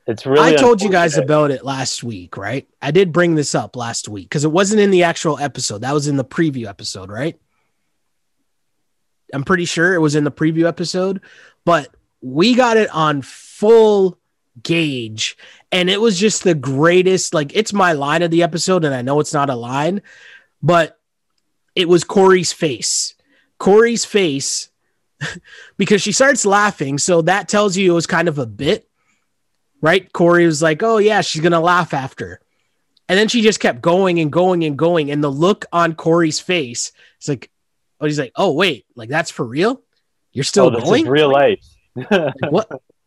It's 0.06 0.24
really. 0.24 0.40
I 0.40 0.54
told 0.54 0.80
you 0.80 0.90
guys 0.90 1.18
about 1.18 1.50
it 1.50 1.64
last 1.64 2.02
week, 2.02 2.36
right? 2.36 2.66
I 2.80 2.92
did 2.92 3.12
bring 3.12 3.34
this 3.34 3.54
up 3.54 3.76
last 3.76 4.08
week 4.08 4.26
because 4.26 4.44
it 4.44 4.52
wasn't 4.52 4.80
in 4.80 4.90
the 4.90 5.02
actual 5.02 5.38
episode. 5.38 5.82
That 5.82 5.92
was 5.92 6.08
in 6.08 6.16
the 6.16 6.24
preview 6.24 6.66
episode, 6.66 7.10
right? 7.10 7.38
I'm 9.34 9.44
pretty 9.44 9.66
sure 9.66 9.94
it 9.94 10.00
was 10.00 10.14
in 10.14 10.24
the 10.24 10.30
preview 10.30 10.66
episode, 10.66 11.20
but 11.66 11.94
we 12.22 12.54
got 12.54 12.78
it 12.78 12.88
on 12.90 13.20
full 13.20 14.18
gauge. 14.62 15.36
And 15.70 15.90
it 15.90 16.00
was 16.00 16.18
just 16.18 16.44
the 16.44 16.54
greatest 16.54 17.34
like 17.34 17.54
it's 17.54 17.72
my 17.72 17.92
line 17.92 18.22
of 18.22 18.30
the 18.30 18.42
episode 18.42 18.84
and 18.84 18.94
i 18.94 19.02
know 19.02 19.20
it's 19.20 19.34
not 19.34 19.50
a 19.50 19.54
line 19.54 20.02
but 20.62 20.98
it 21.74 21.88
was 21.88 22.04
corey's 22.04 22.52
face. 22.52 23.14
Corey's 23.58 24.04
face 24.04 24.70
because 25.76 26.00
she 26.02 26.12
starts 26.12 26.46
laughing 26.46 26.98
so 26.98 27.22
that 27.22 27.48
tells 27.48 27.76
you 27.76 27.90
it 27.90 27.94
was 27.94 28.06
kind 28.06 28.28
of 28.28 28.38
a 28.38 28.46
bit 28.46 28.88
right? 29.80 30.12
Corey 30.12 30.46
was 30.46 30.62
like 30.62 30.82
oh 30.82 30.98
yeah 30.98 31.20
she's 31.20 31.42
gonna 31.42 31.60
laugh 31.60 31.92
after. 31.94 32.40
And 33.10 33.18
then 33.18 33.28
she 33.28 33.40
just 33.40 33.60
kept 33.60 33.80
going 33.80 34.20
and 34.20 34.30
going 34.30 34.64
and 34.64 34.76
going 34.76 35.10
and 35.10 35.24
the 35.24 35.30
look 35.30 35.64
on 35.72 35.94
corey's 35.94 36.40
face 36.40 36.92
it's 37.16 37.28
like 37.28 37.50
oh 38.00 38.06
he's 38.06 38.18
like 38.18 38.32
oh 38.36 38.52
wait 38.52 38.86
like 38.96 39.08
that's 39.08 39.30
for 39.30 39.44
real? 39.44 39.82
You're 40.32 40.44
still 40.44 40.66
oh, 40.66 40.80
going? 40.80 41.06
real 41.06 41.30
life. 41.30 41.64
What 42.50 42.70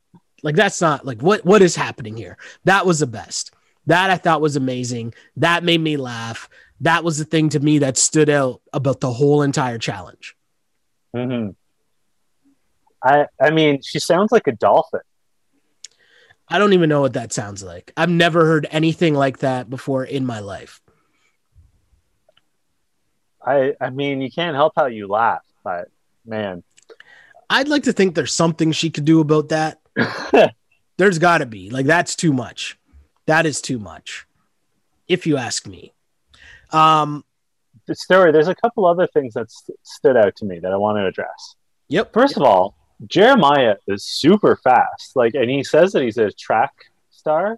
like 0.43 0.55
that's 0.55 0.81
not 0.81 1.05
like 1.05 1.21
what 1.21 1.45
what 1.45 1.61
is 1.61 1.75
happening 1.75 2.15
here? 2.17 2.37
That 2.65 2.85
was 2.85 2.99
the 2.99 3.07
best. 3.07 3.53
That 3.87 4.09
I 4.09 4.17
thought 4.17 4.41
was 4.41 4.55
amazing. 4.55 5.13
That 5.37 5.63
made 5.63 5.81
me 5.81 5.97
laugh. 5.97 6.49
That 6.81 7.03
was 7.03 7.17
the 7.17 7.25
thing 7.25 7.49
to 7.49 7.59
me 7.59 7.79
that 7.79 7.97
stood 7.97 8.29
out 8.29 8.61
about 8.73 8.99
the 9.01 9.11
whole 9.11 9.41
entire 9.41 9.77
challenge. 9.77 10.35
hmm 11.15 11.49
I 13.03 13.27
I 13.41 13.49
mean, 13.49 13.81
she 13.81 13.99
sounds 13.99 14.31
like 14.31 14.47
a 14.47 14.51
dolphin. 14.51 15.01
I 16.47 16.59
don't 16.59 16.73
even 16.73 16.89
know 16.89 17.01
what 17.01 17.13
that 17.13 17.31
sounds 17.33 17.63
like. 17.63 17.93
I've 17.95 18.09
never 18.09 18.45
heard 18.45 18.67
anything 18.71 19.13
like 19.13 19.39
that 19.39 19.69
before 19.69 20.03
in 20.03 20.25
my 20.25 20.39
life. 20.39 20.81
I 23.43 23.73
I 23.81 23.89
mean, 23.89 24.21
you 24.21 24.29
can't 24.29 24.55
help 24.55 24.73
how 24.75 24.85
you 24.85 25.07
laugh, 25.07 25.41
but 25.63 25.87
man, 26.25 26.63
I'd 27.49 27.67
like 27.67 27.83
to 27.83 27.93
think 27.93 28.15
there's 28.15 28.33
something 28.33 28.71
she 28.71 28.89
could 28.89 29.05
do 29.05 29.19
about 29.19 29.49
that. 29.49 29.80
There's 30.97 31.19
got 31.19 31.39
to 31.39 31.45
be. 31.45 31.69
Like, 31.69 31.85
that's 31.85 32.15
too 32.15 32.33
much. 32.33 32.77
That 33.25 33.45
is 33.45 33.61
too 33.61 33.79
much, 33.79 34.25
if 35.07 35.25
you 35.25 35.37
ask 35.37 35.67
me. 35.67 35.93
Um, 36.71 37.23
story, 37.93 38.31
there's 38.31 38.47
a 38.47 38.55
couple 38.55 38.85
other 38.85 39.07
things 39.07 39.33
that 39.33 39.51
st- 39.51 39.77
stood 39.83 40.17
out 40.17 40.35
to 40.37 40.45
me 40.45 40.59
that 40.59 40.71
I 40.71 40.77
want 40.77 40.97
to 40.97 41.05
address. 41.05 41.55
Yep. 41.89 42.13
First 42.13 42.33
yep. 42.33 42.37
of 42.37 42.43
all, 42.43 42.75
Jeremiah 43.07 43.75
is 43.87 44.05
super 44.05 44.57
fast. 44.63 45.15
Like, 45.15 45.33
and 45.35 45.49
he 45.49 45.63
says 45.63 45.91
that 45.93 46.03
he's 46.03 46.17
a 46.17 46.31
track 46.31 46.73
star. 47.09 47.57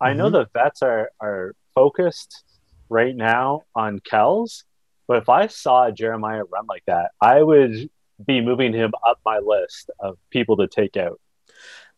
I 0.00 0.10
mm-hmm. 0.10 0.18
know 0.18 0.30
the 0.30 0.46
vets 0.52 0.82
are 0.82 1.10
are 1.20 1.54
focused 1.74 2.44
right 2.88 3.14
now 3.14 3.62
on 3.74 4.00
Kelz, 4.00 4.64
but 5.06 5.18
if 5.18 5.28
I 5.28 5.46
saw 5.46 5.90
Jeremiah 5.90 6.44
run 6.44 6.66
like 6.66 6.84
that, 6.86 7.10
I 7.20 7.42
would 7.42 7.90
be 8.24 8.40
moving 8.40 8.72
him 8.72 8.92
up 9.06 9.18
my 9.24 9.38
list 9.38 9.90
of 10.00 10.18
people 10.30 10.56
to 10.58 10.66
take 10.66 10.96
out. 10.96 11.20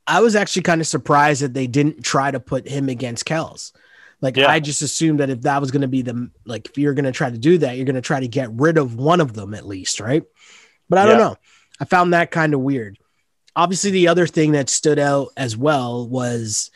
I 0.08 0.20
was 0.20 0.34
actually 0.34 0.62
kind 0.62 0.80
of 0.80 0.86
surprised 0.86 1.42
that 1.42 1.52
they 1.52 1.66
didn't 1.66 2.02
try 2.02 2.30
to 2.30 2.40
put 2.40 2.66
him 2.66 2.88
against 2.88 3.26
Kelz. 3.26 3.72
Like 4.20 4.36
yeah. 4.36 4.50
I 4.50 4.58
just 4.58 4.82
assumed 4.82 5.20
that 5.20 5.30
if 5.30 5.42
that 5.42 5.60
was 5.60 5.70
going 5.70 5.82
to 5.82 5.88
be 5.88 6.02
the 6.02 6.30
like 6.44 6.66
if 6.66 6.78
you're 6.78 6.94
going 6.94 7.04
to 7.04 7.12
try 7.12 7.30
to 7.30 7.38
do 7.38 7.58
that, 7.58 7.76
you're 7.76 7.84
going 7.84 7.94
to 7.94 8.00
try 8.00 8.18
to 8.18 8.26
get 8.26 8.50
rid 8.52 8.78
of 8.78 8.96
one 8.96 9.20
of 9.20 9.34
them 9.34 9.54
at 9.54 9.66
least, 9.66 10.00
right? 10.00 10.24
But 10.88 10.98
I 10.98 11.02
yeah. 11.02 11.08
don't 11.10 11.18
know. 11.18 11.36
I 11.80 11.84
found 11.84 12.14
that 12.14 12.30
kind 12.30 12.54
of 12.54 12.60
weird. 12.60 12.98
Obviously, 13.54 13.90
the 13.90 14.08
other 14.08 14.26
thing 14.26 14.52
that 14.52 14.70
stood 14.70 14.98
out 14.98 15.28
as 15.36 15.56
well 15.56 16.08
was 16.08 16.70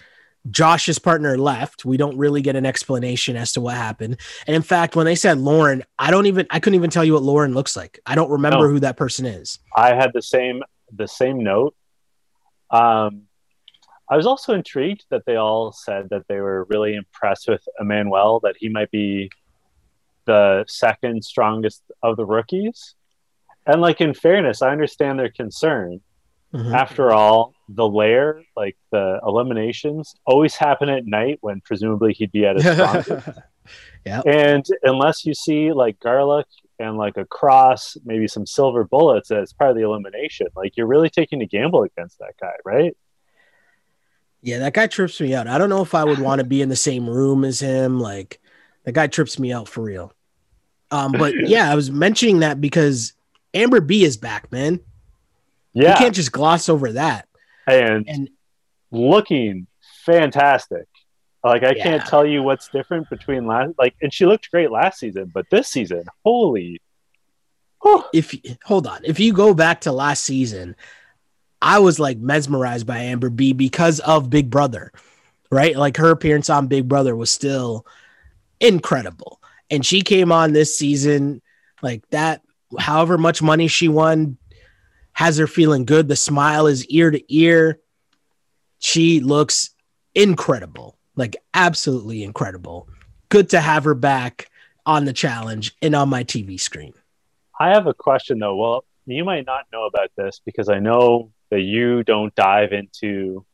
Josh's 0.51 0.99
partner 0.99 1.39
left. 1.39 1.85
We 1.85 1.97
don't 1.97 2.19
really 2.19 2.43
get 2.43 2.57
an 2.57 2.67
explanation 2.67 3.37
as 3.37 3.53
to 3.53 3.61
what 3.61 3.77
happened. 3.77 4.19
And 4.47 4.55
in 4.55 4.63
fact, 4.63 4.95
when 4.95 5.07
they 5.07 5.15
said 5.15 5.39
Lauren, 5.39 5.83
I 5.99 6.11
don't 6.11 6.27
even 6.27 6.47
I 6.51 6.61
couldn't 6.61 6.77
even 6.77 6.91
tell 6.91 7.05
you 7.05 7.15
what 7.15 7.23
Lauren 7.23 7.55
looks 7.55 7.77
like. 7.77 7.99
I 8.07 8.15
don't 8.15 8.31
remember 8.31 8.67
no. 8.67 8.69
who 8.69 8.81
that 8.81 8.97
person 8.97 9.27
is. 9.27 9.59
I 9.77 9.95
had 9.95 10.13
the 10.13 10.23
same 10.23 10.63
the 10.93 11.09
same 11.09 11.43
note. 11.43 11.75
Um 12.73 13.23
I 14.13 14.17
was 14.17 14.27
also 14.27 14.53
intrigued 14.53 15.07
that 15.11 15.25
they 15.25 15.37
all 15.37 15.73
said 15.73 16.09
that 16.11 16.27
they 16.29 16.41
were 16.41 16.65
really 16.65 16.95
impressed 16.95 17.49
with 17.49 17.67
Emanuel, 17.81 18.41
that 18.41 18.57
he 18.59 18.69
might 18.69 18.91
be 18.91 19.31
the 20.27 20.65
second 20.69 21.25
strongest 21.25 21.83
of 22.03 22.17
the 22.17 22.27
rookies. 22.27 22.95
And 23.67 23.81
like 23.81 24.01
in 24.01 24.13
fairness, 24.13 24.61
I 24.61 24.71
understand 24.71 25.19
their 25.19 25.31
concern. 25.31 26.01
Mm-hmm. 26.53 26.75
After 26.75 27.11
all, 27.13 27.55
the 27.71 27.89
lair, 27.89 28.43
like 28.55 28.77
the 28.91 29.19
eliminations, 29.27 30.15
always 30.27 30.55
happen 30.55 30.91
at 30.91 31.07
night 31.07 31.39
when 31.41 31.63
presumably 31.63 32.13
he'd 32.13 32.33
be 32.33 32.45
at 32.45 32.57
his 32.57 32.65
strongest. 32.75 33.29
yeah. 34.05 34.21
And 34.27 34.67
unless 34.83 35.25
you 35.25 35.33
see 35.33 35.73
like 35.73 35.99
garlic 36.01 36.47
and 36.83 36.97
like 36.97 37.17
a 37.17 37.25
cross, 37.25 37.97
maybe 38.05 38.27
some 38.27 38.45
silver 38.45 38.85
bullets 38.85 39.31
as 39.31 39.53
part 39.53 39.71
of 39.71 39.77
the 39.77 39.83
elimination, 39.83 40.49
like 40.57 40.77
you're 40.77 40.87
really 40.87 41.11
taking 41.11 41.41
a 41.41 41.47
gamble 41.47 41.85
against 41.85 42.19
that 42.19 42.35
guy, 42.41 42.55
right? 42.65 42.97
Yeah, 44.43 44.59
that 44.59 44.75
guy 44.75 44.89
trips 44.89 45.21
me 45.21 45.35
out. 45.35 45.47
I 45.47 45.57
don't 45.57 45.69
know 45.69 45.83
if 45.83 45.95
I 45.95 46.05
would 46.05 46.19
want 46.19 46.41
to 46.41 46.45
be 46.45 46.61
in 46.61 46.69
the 46.69 46.77
same 46.77 47.09
room 47.09 47.45
as 47.45 47.61
him. 47.61 48.01
Like 48.01 48.41
that 48.85 48.93
guy 48.93 49.07
trips 49.07 49.39
me 49.39 49.53
out 49.53 49.69
for 49.69 49.83
real. 49.83 50.13
Um, 50.91 51.13
but 51.13 51.35
yeah, 51.47 51.71
I 51.71 51.77
was 51.77 51.91
mentioning 51.91 52.41
that 52.41 52.61
because 52.61 53.13
Amber 53.55 53.81
B 53.81 54.05
is 54.05 54.17
back, 54.17 54.51
man. 54.51 54.81
Yeah. 55.73 55.91
You 55.91 55.97
can't 55.97 56.15
just 56.15 56.33
gloss 56.33 56.69
over 56.69 56.93
that. 56.93 57.29
And, 57.69 58.09
and 58.09 58.31
looking 58.91 59.69
fantastic. 60.05 60.89
Like 61.45 61.63
I 61.65 61.73
yeah. 61.77 61.83
can't 61.83 62.07
tell 62.07 62.25
you 62.25 62.43
what's 62.43 62.69
different 62.69 63.11
between 63.11 63.47
last 63.47 63.73
like 63.79 63.95
and 64.01 64.13
she 64.13 64.27
looked 64.27 64.51
great 64.51 64.71
last 64.71 65.01
season, 65.01 65.31
but 65.35 65.47
this 65.51 65.69
season, 65.69 66.05
holy 66.25 66.81
whew. 67.83 68.05
if 68.13 68.35
hold 68.65 68.87
on, 68.87 69.01
if 69.05 69.19
you 69.19 69.33
go 69.33 69.53
back 69.55 69.83
to 69.83 69.93
last 69.93 70.23
season, 70.23 70.77
I 71.61 71.79
was 71.79 71.99
like 71.99 72.19
mesmerized 72.19 72.87
by 72.87 72.99
Amber 72.99 73.31
B 73.31 73.53
because 73.53 74.01
of 74.01 74.31
Big 74.31 74.51
Brother, 74.51 74.93
right? 75.51 75.77
Like 75.77 75.97
her 75.97 76.11
appearance 76.11 76.51
on 76.51 76.67
Big 76.67 76.89
Brother 76.89 77.15
was 77.15 77.31
still 77.31 77.87
incredible. 78.61 79.41
And 79.71 79.85
she 79.85 80.03
came 80.03 80.33
on 80.33 80.53
this 80.53 80.77
season 80.77 81.41
like 81.83 82.09
that, 82.11 82.43
however 82.79 83.19
much 83.19 83.43
money 83.43 83.69
she 83.69 83.89
won, 83.89 84.39
has 85.13 85.39
her 85.39 85.47
feeling 85.47 85.85
good. 85.85 86.09
The 86.09 86.17
smile 86.17 86.67
is 86.67 86.87
ear 86.87 87.11
to 87.11 87.35
ear. 87.35 87.81
She 88.79 89.21
looks 89.21 89.71
incredible, 90.15 90.97
like 91.17 91.37
absolutely 91.55 92.23
incredible. 92.23 92.89
Good 93.29 93.51
to 93.51 93.61
have 93.61 93.85
her 93.85 93.95
back 93.95 94.51
on 94.85 95.05
the 95.05 95.13
challenge 95.13 95.75
and 95.81 95.95
on 95.95 96.09
my 96.09 96.25
TV 96.25 96.59
screen. 96.59 96.93
I 97.59 97.71
have 97.71 97.87
a 97.87 97.95
question 97.95 98.39
though. 98.39 98.57
Well, 98.57 98.85
you 99.07 99.25
might 99.25 99.47
not 99.47 99.67
know 99.73 99.85
about 99.87 100.11
this 100.17 100.41
because 100.45 100.69
I 100.69 100.79
know 100.79 101.31
that 101.51 101.61
you 101.61 102.03
don't 102.03 102.35
dive 102.35 102.73
into 102.73 103.45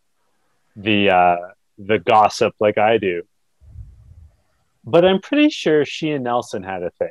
the 0.77 1.11
uh, 1.11 1.37
the 1.79 1.99
gossip 1.99 2.55
like 2.61 2.79
I 2.79 2.99
do. 2.99 3.23
But 4.85 5.05
I'm 5.05 5.21
pretty 5.21 5.51
sure 5.51 5.85
she 5.85 6.11
and 6.11 6.25
Nelson 6.25 6.63
had 6.63 6.83
a 6.83 6.91
thing. 6.91 7.11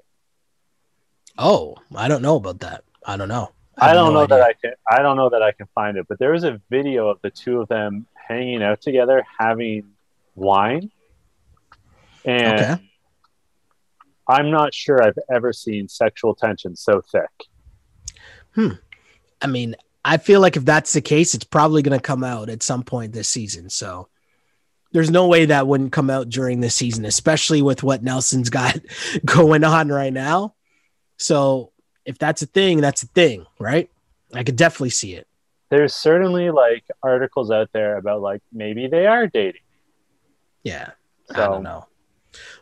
Oh, 1.38 1.76
I 1.96 2.08
don't 2.08 2.22
know 2.22 2.38
about 2.38 2.60
that. 2.60 2.84
I 3.06 3.18
don't 3.18 3.28
know. 3.28 3.52
I, 3.78 3.92
I 3.92 3.94
don't 3.94 4.14
no 4.14 4.20
know 4.20 4.24
idea. 4.24 4.38
that 4.38 4.44
I 4.44 4.54
can. 4.54 4.72
I 4.90 5.02
don't 5.02 5.18
know 5.18 5.30
that 5.30 5.44
I 5.44 5.52
can 5.52 5.68
find 5.76 5.98
it, 5.98 6.08
but 6.08 6.18
there 6.18 6.32
was 6.32 6.44
a 6.44 6.60
video 6.70 7.10
of 7.10 7.20
the 7.22 7.30
two 7.30 7.62
of 7.62 7.68
them 7.68 8.08
hanging 8.16 8.64
out 8.64 8.82
together, 8.82 9.24
having 9.38 9.84
wine, 10.38 10.92
and 12.24 12.60
okay. 12.60 12.90
I'm 14.28 14.52
not 14.52 14.74
sure 14.74 15.02
I've 15.02 15.18
ever 15.32 15.54
seen 15.54 15.88
sexual 15.88 16.36
tension 16.36 16.76
so 16.76 17.02
thick. 17.02 17.30
Hmm. 18.54 18.72
I 19.42 19.48
mean, 19.48 19.76
I 20.04 20.18
feel 20.18 20.42
like 20.42 20.58
if 20.58 20.66
that's 20.66 20.94
the 20.94 21.02
case, 21.02 21.34
it's 21.34 21.44
probably 21.44 21.82
going 21.82 21.98
to 21.98 22.04
come 22.04 22.24
out 22.24 22.50
at 22.50 22.64
some 22.64 22.84
point 22.84 23.14
this 23.14 23.30
season. 23.30 23.70
So 23.70 24.10
there's 24.92 25.12
no 25.12 25.28
way 25.28 25.46
that 25.46 25.68
wouldn't 25.68 25.92
come 25.92 26.10
out 26.10 26.30
during 26.30 26.60
this 26.60 26.76
season, 26.76 27.06
especially 27.06 27.62
with 27.62 27.84
what 27.84 28.04
Nelson's 28.04 28.50
got 28.50 28.80
going 29.26 29.64
on 29.64 29.90
right 29.90 30.14
now. 30.14 30.56
So 31.18 31.72
if 32.06 32.18
that's 32.18 32.42
a 32.42 32.46
thing, 32.48 32.82
that's 32.82 33.04
a 33.04 33.08
thing, 33.08 33.46
right? 33.60 33.90
I 34.34 34.44
could 34.44 34.56
definitely 34.56 34.92
see 34.92 35.14
it. 35.14 35.28
There's 35.70 35.94
certainly 35.94 36.50
like 36.52 36.86
articles 37.04 37.52
out 37.52 37.70
there 37.74 37.98
about 37.98 38.22
like 38.22 38.42
maybe 38.54 38.88
they 38.88 39.06
are 39.06 39.28
dating. 39.28 39.62
Yeah. 40.68 40.92
So. 41.34 41.44
I 41.44 41.48
don't 41.48 41.64
know. 41.64 41.88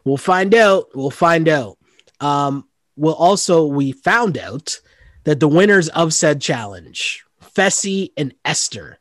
We'll 0.04 0.18
find 0.18 0.54
out. 0.54 0.90
We'll 0.94 1.10
find 1.10 1.50
out. 1.50 1.78
Um, 2.20 2.68
well, 2.96 3.16
also, 3.16 3.66
we 3.66 3.94
found 3.94 4.38
out 4.38 4.80
that 5.24 5.40
the 5.40 5.48
winners 5.48 5.90
of 5.90 6.14
said 6.14 6.40
challenge, 6.40 7.26
Fessy 7.44 8.12
and 8.16 8.34
Esther, 8.46 9.00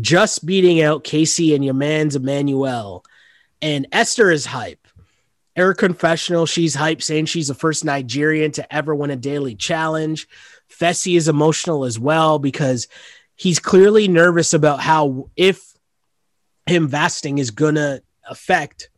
just 0.00 0.46
beating 0.46 0.82
out 0.82 1.04
Kaycee 1.04 1.54
and 1.54 1.62
your 1.62 1.74
man's 1.74 2.16
Emanuel. 2.16 3.04
And 3.60 3.86
Esther 3.92 4.30
is 4.30 4.46
hype. 4.46 4.88
Air 5.54 5.74
confessional, 5.74 6.46
she's 6.46 6.74
hype, 6.74 7.02
saying 7.02 7.26
she's 7.26 7.48
the 7.48 7.54
first 7.54 7.84
Nigerian 7.84 8.52
to 8.52 8.74
ever 8.74 8.94
win 8.94 9.10
a 9.10 9.16
daily 9.16 9.54
challenge. 9.54 10.26
Fessy 10.68 11.16
is 11.16 11.28
emotional 11.28 11.84
as 11.84 11.98
well 11.98 12.38
because 12.38 12.88
he's 13.36 13.58
clearly 13.58 14.08
nervous 14.08 14.54
about 14.54 14.80
how 14.80 15.30
if 15.36 15.74
him 16.66 16.88
fasting 16.88 17.38
is 17.38 17.50
gonna 17.50 18.00
affect 18.28 18.90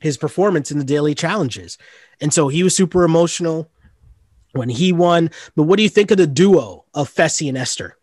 his 0.00 0.16
performance 0.16 0.70
in 0.70 0.78
the 0.78 0.84
daily 0.84 1.14
challenges. 1.14 1.78
And 2.20 2.32
so 2.32 2.48
he 2.48 2.62
was 2.62 2.74
super 2.74 3.04
emotional 3.04 3.70
when 4.52 4.68
he 4.68 4.92
won. 4.92 5.30
But 5.54 5.64
what 5.64 5.76
do 5.76 5.82
you 5.82 5.88
think 5.88 6.10
of 6.10 6.16
the 6.16 6.26
duo 6.26 6.84
of 6.94 7.12
Fessy 7.12 7.48
and 7.48 7.58
Esther? 7.58 7.96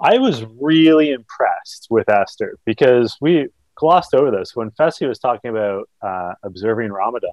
I 0.00 0.18
was 0.18 0.44
really 0.60 1.10
impressed 1.10 1.86
with 1.88 2.08
Esther 2.08 2.58
because 2.64 3.16
we 3.20 3.48
glossed 3.76 4.14
over 4.14 4.30
this 4.30 4.54
when 4.54 4.70
Fessy 4.72 5.08
was 5.08 5.18
talking 5.18 5.50
about 5.50 5.88
uh, 6.02 6.34
observing 6.42 6.92
Ramadan. 6.92 7.32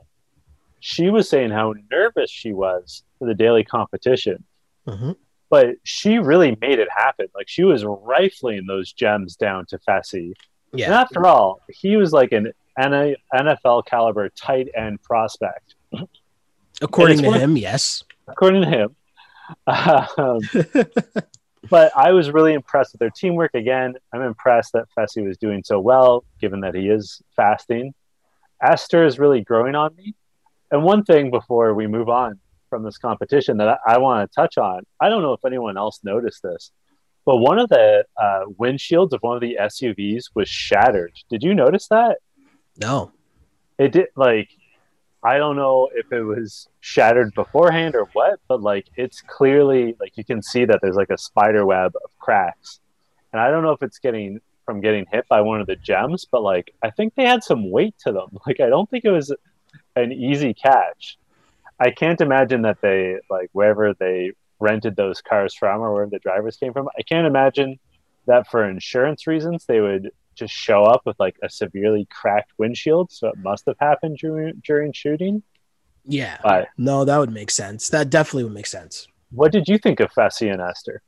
She 0.79 1.09
was 1.09 1.29
saying 1.29 1.51
how 1.51 1.73
nervous 1.91 2.29
she 2.29 2.53
was 2.53 3.03
for 3.19 3.27
the 3.27 3.34
daily 3.34 3.63
competition, 3.63 4.43
mm-hmm. 4.88 5.11
but 5.49 5.75
she 5.84 6.19
really 6.19 6.57
made 6.61 6.79
it 6.79 6.89
happen. 6.95 7.27
Like 7.36 7.47
she 7.47 7.63
was 7.63 7.86
rifling 7.86 8.65
those 8.67 8.91
gems 8.91 9.36
down 9.36 9.65
to 9.67 9.79
Fessy. 9.79 10.34
Yeah. 10.74 10.86
And 10.86 10.93
after 10.95 11.26
all, 11.26 11.61
he 11.69 11.95
was 11.97 12.11
like 12.11 12.32
an 12.32 12.51
NFL 12.78 13.86
caliber 13.86 14.30
tight 14.30 14.69
end 14.76 15.01
prospect. 15.03 15.76
According 16.82 17.21
to 17.21 17.32
him, 17.32 17.55
yes. 17.55 18.03
According 18.28 18.63
to 18.63 18.67
him. 18.67 18.95
Um, 19.67 20.39
but 21.69 21.91
I 21.95 22.11
was 22.11 22.32
really 22.32 22.53
impressed 22.53 22.93
with 22.93 22.99
their 22.99 23.11
teamwork. 23.11 23.53
Again, 23.53 23.95
I'm 24.13 24.21
impressed 24.21 24.74
that 24.74 24.88
Fessy 24.97 25.26
was 25.26 25.38
doing 25.38 25.63
so 25.63 25.80
well, 25.80 26.24
given 26.41 26.61
that 26.61 26.76
he 26.76 26.89
is 26.89 27.21
fasting. 27.36 27.93
Esther 28.61 29.05
is 29.05 29.19
really 29.19 29.41
growing 29.41 29.76
on 29.76 29.95
me. 29.95 30.15
And 30.71 30.84
one 30.84 31.03
thing 31.03 31.30
before 31.30 31.74
we 31.74 31.86
move 31.86 32.09
on 32.09 32.39
from 32.69 32.84
this 32.84 32.97
competition 32.97 33.57
that 33.57 33.67
I, 33.67 33.78
I 33.93 33.97
want 33.99 34.30
to 34.30 34.34
touch 34.34 34.57
on, 34.57 34.84
I 34.99 35.09
don't 35.09 35.21
know 35.21 35.34
if 35.34 35.45
anyone 35.45 35.78
else 35.78 35.99
noticed 36.03 36.41
this, 36.41 36.71
but 37.26 37.38
one 37.38 37.59
of 37.59 37.69
the 37.69 38.05
uh, 38.17 38.45
windshields 38.59 39.13
of 39.13 39.21
one 39.21 39.36
of 39.36 39.41
the 39.41 39.57
SUVs 39.59 40.26
was 40.34 40.49
shattered. 40.49 41.13
Did 41.30 41.43
you 41.43 41.53
notice 41.53 41.88
that? 41.88 42.17
No. 42.78 43.11
It 43.78 43.91
did 43.93 44.07
like 44.15 44.49
I 45.24 45.38
don't 45.38 45.55
know 45.55 45.89
if 45.95 46.11
it 46.11 46.21
was 46.21 46.67
shattered 46.82 47.34
beforehand 47.34 47.95
or 47.95 48.05
what, 48.11 48.39
but 48.49 48.61
like 48.61 48.88
it's 48.97 49.21
clearly 49.21 49.95
like 49.99 50.17
you 50.17 50.26
can 50.26 50.41
see 50.41 50.65
that 50.65 50.80
there's 50.82 50.97
like 50.97 51.09
a 51.09 51.17
spider 51.17 51.65
web 51.65 51.93
of 52.03 52.11
cracks. 52.19 52.82
And 53.32 53.41
I 53.41 53.49
don't 53.49 53.63
know 53.63 53.71
if 53.71 53.82
it's 53.82 53.99
getting 53.99 54.41
from 54.65 54.82
getting 54.82 55.05
hit 55.11 55.28
by 55.30 55.41
one 55.41 55.61
of 55.61 55.67
the 55.67 55.78
gems, 55.78 56.26
but 56.30 56.43
like 56.43 56.74
I 56.84 56.89
think 56.89 57.15
they 57.15 57.26
had 57.26 57.43
some 57.43 57.71
weight 57.71 57.95
to 57.99 58.11
them. 58.11 58.30
Like 58.45 58.59
I 58.59 58.67
don't 58.67 58.89
think 58.89 59.05
it 59.05 59.11
was 59.11 59.34
an 59.95 60.11
easy 60.11 60.53
catch. 60.53 61.17
I 61.80 61.91
can't 61.91 62.19
imagine 62.21 62.63
that 62.63 62.82
they 62.82 63.17
like 63.30 63.49
wherever 63.53 63.93
they 63.93 64.34
rented 64.64 64.95
those 64.95 65.22
cars 65.22 65.53
from 65.53 65.82
or 65.82 65.93
where 65.93 66.07
the 66.07 66.20
drivers 66.20 66.57
came 66.57 66.74
from. 66.74 66.88
I 66.97 67.03
can't 67.03 67.28
imagine 67.28 67.80
that 68.26 68.47
for 68.49 68.68
insurance 68.68 69.28
reasons 69.28 69.66
they 69.66 69.82
would 69.82 70.09
just 70.36 70.53
show 70.53 70.84
up 70.84 71.01
with 71.05 71.20
like 71.20 71.36
a 71.43 71.49
severely 71.49 72.07
cracked 72.09 72.51
windshield. 72.57 73.11
So 73.11 73.28
it 73.28 73.38
must 73.38 73.66
have 73.68 73.76
happened 73.80 74.18
during 74.18 74.61
during 74.66 74.93
shooting. 74.93 75.43
Yeah. 76.05 76.38
But, 76.41 76.70
no, 76.78 77.05
that 77.05 77.18
would 77.18 77.32
make 77.32 77.51
sense. 77.51 77.89
That 77.89 78.09
definitely 78.09 78.45
would 78.45 78.53
make 78.53 78.68
sense. 78.68 79.07
What 79.32 79.51
did 79.51 79.68
you 79.68 79.78
think 79.78 79.99
of 79.99 80.11
Fessy 80.11 80.51
and 80.51 80.61
Esther? 80.61 81.01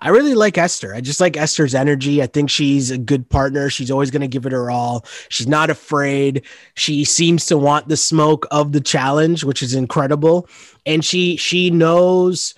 I 0.00 0.08
really 0.08 0.34
like 0.34 0.58
Esther. 0.58 0.94
I 0.94 1.00
just 1.00 1.20
like 1.20 1.36
Esther's 1.36 1.74
energy. 1.74 2.22
I 2.22 2.26
think 2.26 2.50
she's 2.50 2.90
a 2.90 2.98
good 2.98 3.28
partner. 3.28 3.70
She's 3.70 3.90
always 3.90 4.10
going 4.10 4.22
to 4.22 4.28
give 4.28 4.46
it 4.46 4.52
her 4.52 4.70
all. 4.70 5.06
She's 5.28 5.48
not 5.48 5.70
afraid. 5.70 6.44
She 6.74 7.04
seems 7.04 7.46
to 7.46 7.56
want 7.56 7.88
the 7.88 7.96
smoke 7.96 8.46
of 8.50 8.72
the 8.72 8.80
challenge, 8.80 9.44
which 9.44 9.62
is 9.62 9.74
incredible. 9.74 10.48
And 10.84 11.04
she 11.04 11.36
she 11.36 11.70
knows 11.70 12.54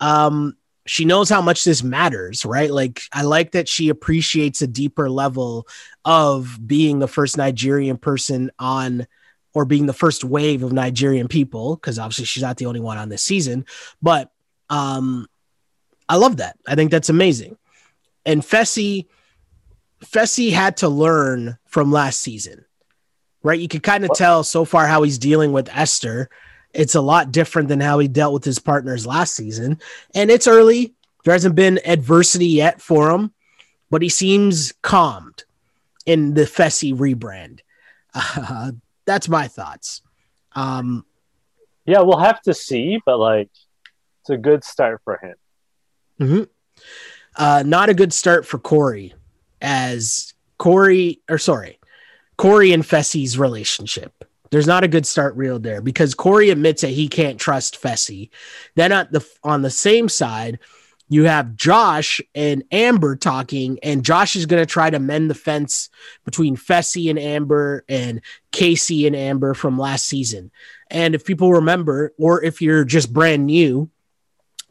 um 0.00 0.56
she 0.86 1.04
knows 1.04 1.30
how 1.30 1.40
much 1.40 1.64
this 1.64 1.82
matters, 1.82 2.44
right? 2.44 2.70
Like 2.70 3.02
I 3.12 3.22
like 3.22 3.52
that 3.52 3.68
she 3.68 3.88
appreciates 3.88 4.60
a 4.60 4.66
deeper 4.66 5.08
level 5.08 5.66
of 6.04 6.58
being 6.64 6.98
the 6.98 7.08
first 7.08 7.38
Nigerian 7.38 7.96
person 7.96 8.50
on 8.58 9.06
or 9.54 9.64
being 9.64 9.86
the 9.86 9.92
first 9.92 10.24
wave 10.24 10.62
of 10.62 10.72
Nigerian 10.72 11.28
people 11.28 11.76
because 11.76 11.98
obviously 11.98 12.26
she's 12.26 12.42
not 12.42 12.58
the 12.58 12.66
only 12.66 12.80
one 12.80 12.98
on 12.98 13.08
this 13.08 13.22
season, 13.22 13.64
but 14.02 14.30
um 14.70 15.26
I 16.08 16.16
love 16.16 16.38
that. 16.38 16.58
I 16.66 16.74
think 16.74 16.90
that's 16.90 17.08
amazing. 17.08 17.56
And 18.26 18.42
Fessy, 18.42 19.06
Fessy 20.04 20.52
had 20.52 20.78
to 20.78 20.88
learn 20.88 21.58
from 21.66 21.92
last 21.92 22.20
season, 22.20 22.64
right? 23.42 23.58
You 23.58 23.68
can 23.68 23.80
kind 23.80 24.04
of 24.04 24.10
tell 24.14 24.44
so 24.44 24.64
far 24.64 24.86
how 24.86 25.02
he's 25.02 25.18
dealing 25.18 25.52
with 25.52 25.68
Esther. 25.72 26.28
It's 26.72 26.94
a 26.94 27.00
lot 27.00 27.32
different 27.32 27.68
than 27.68 27.80
how 27.80 27.98
he 27.98 28.08
dealt 28.08 28.34
with 28.34 28.44
his 28.44 28.58
partners 28.58 29.06
last 29.06 29.34
season. 29.34 29.80
And 30.14 30.30
it's 30.30 30.46
early. 30.46 30.94
There 31.24 31.32
hasn't 31.32 31.54
been 31.54 31.80
adversity 31.86 32.46
yet 32.46 32.80
for 32.80 33.10
him, 33.10 33.32
but 33.90 34.02
he 34.02 34.08
seems 34.08 34.72
calmed 34.82 35.44
in 36.04 36.34
the 36.34 36.42
Fessy 36.42 36.94
rebrand. 36.94 37.60
Uh, 38.14 38.72
that's 39.06 39.28
my 39.28 39.48
thoughts. 39.48 40.02
Um, 40.52 41.04
yeah, 41.86 42.00
we'll 42.00 42.18
have 42.18 42.40
to 42.42 42.54
see, 42.54 43.00
but 43.04 43.18
like, 43.18 43.50
it's 44.22 44.30
a 44.30 44.36
good 44.36 44.64
start 44.64 45.00
for 45.04 45.18
him. 45.22 45.34
Mm-hmm. 46.20 46.42
Uh, 47.36 47.62
not 47.66 47.88
a 47.88 47.94
good 47.94 48.12
start 48.12 48.46
for 48.46 48.58
Corey, 48.58 49.14
as 49.60 50.34
Corey, 50.58 51.20
or 51.28 51.38
sorry, 51.38 51.78
Corey 52.36 52.72
and 52.72 52.84
Fessy's 52.84 53.38
relationship. 53.38 54.24
There's 54.50 54.66
not 54.66 54.84
a 54.84 54.88
good 54.88 55.06
start 55.06 55.34
real 55.36 55.58
there 55.58 55.80
because 55.80 56.14
Corey 56.14 56.50
admits 56.50 56.82
that 56.82 56.90
he 56.90 57.08
can't 57.08 57.40
trust 57.40 57.80
Fessy. 57.82 58.30
Then 58.76 58.92
at 58.92 59.10
the 59.10 59.26
on 59.42 59.62
the 59.62 59.70
same 59.70 60.08
side, 60.08 60.60
you 61.08 61.24
have 61.24 61.56
Josh 61.56 62.20
and 62.34 62.64
Amber 62.70 63.16
talking, 63.16 63.78
and 63.82 64.04
Josh 64.04 64.36
is 64.36 64.46
going 64.46 64.62
to 64.62 64.66
try 64.66 64.90
to 64.90 64.98
mend 64.98 65.28
the 65.28 65.34
fence 65.34 65.90
between 66.24 66.56
Fessy 66.56 67.10
and 67.10 67.18
Amber 67.18 67.84
and 67.88 68.20
Kaycee 68.52 69.06
and 69.06 69.16
Amber 69.16 69.54
from 69.54 69.78
last 69.78 70.06
season. 70.06 70.50
And 70.90 71.14
if 71.14 71.24
people 71.24 71.52
remember, 71.52 72.14
or 72.18 72.42
if 72.42 72.62
you're 72.62 72.84
just 72.84 73.12
brand 73.12 73.46
new, 73.46 73.90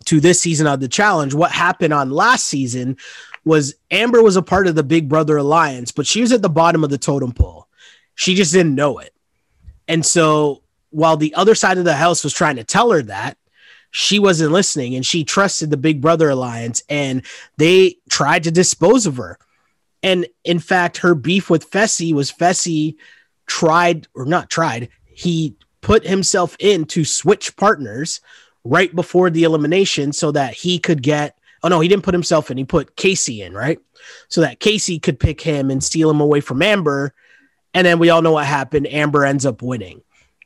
to 0.06 0.20
this 0.20 0.39
season 0.39 0.68
of 0.68 0.80
the 0.80 0.88
challenge. 0.88 1.34
What 1.34 1.51
happened 1.51 1.93
on 1.93 2.12
last 2.12 2.45
season 2.45 2.97
was 3.45 3.76
Amber 3.91 4.22
was 4.22 4.36
a 4.36 4.41
part 4.41 4.68
of 4.68 4.76
the 4.76 4.84
Big 4.84 5.10
Brother 5.10 5.38
Alliance, 5.38 5.91
but 5.91 6.08
she 6.08 6.22
was 6.22 6.32
at 6.32 6.41
the 6.41 6.49
bottom 6.49 6.84
of 6.84 6.89
the 6.89 6.97
totem 6.97 7.32
pole. 7.32 7.68
She 8.16 8.36
just 8.36 8.54
didn't 8.54 8.76
know 8.76 8.99
it. 8.99 9.14
And 9.88 10.06
so 10.06 10.64
while 10.91 11.18
the 11.18 11.34
other 11.36 11.56
side 11.56 11.78
of 11.78 11.86
the 11.86 11.95
house 11.95 12.24
was 12.24 12.34
trying 12.34 12.56
to 12.58 12.64
tell 12.64 12.91
her 12.91 13.01
that, 13.04 13.38
she 13.91 14.18
wasn't 14.18 14.51
listening 14.51 14.95
and 14.95 15.06
she 15.06 15.24
trusted 15.24 15.70
the 15.70 15.78
Big 15.78 16.01
Brother 16.01 16.30
Alliance 16.30 16.82
and 16.89 17.24
they 17.58 17.97
tried 18.10 18.43
to 18.43 18.51
dispose 18.51 19.06
of 19.06 19.18
her. 19.18 19.38
And 20.01 20.26
in 20.43 20.60
fact, 20.60 20.97
her 20.97 21.16
beef 21.16 21.49
with 21.49 21.70
Fessy 21.70 22.14
was 22.14 22.32
Fessy 22.32 22.95
tried 23.45 24.08
or 24.16 24.26
not 24.26 24.49
tried, 24.49 24.89
he 25.06 25.56
put 25.82 26.06
himself 26.06 26.56
in 26.60 26.86
to 26.86 27.06
switch 27.06 27.56
partners 27.56 28.20
right 28.64 28.95
before 28.95 29.30
the 29.30 29.43
elimination 29.43 30.14
so 30.14 30.32
that 30.32 30.53
he 30.53 30.80
could 30.80 31.01
get 31.01 31.38
oh 31.64 31.70
no, 31.70 31.80
he 31.80 31.88
didn't 31.88 32.03
put 32.03 32.14
himself 32.14 32.51
in, 32.51 32.57
he 32.57 32.66
put 32.66 32.95
Kaycee 32.95 33.39
in, 33.39 33.53
right? 33.53 33.80
So 34.28 34.41
that 34.41 34.59
Kaycee 34.59 35.01
could 35.01 35.20
pick 35.20 35.41
him 35.41 35.72
and 35.72 35.84
steal 35.84 36.09
him 36.09 36.20
away 36.20 36.41
from 36.41 36.61
Amber. 36.61 37.14
And 37.74 37.88
then 37.88 37.99
we 37.99 38.09
all 38.09 38.22
know 38.22 38.34
what 38.34 38.45
happened. 38.45 38.88
Amber 38.88 39.26
ends 39.26 39.45
up 39.45 39.61
winning. 39.61 40.01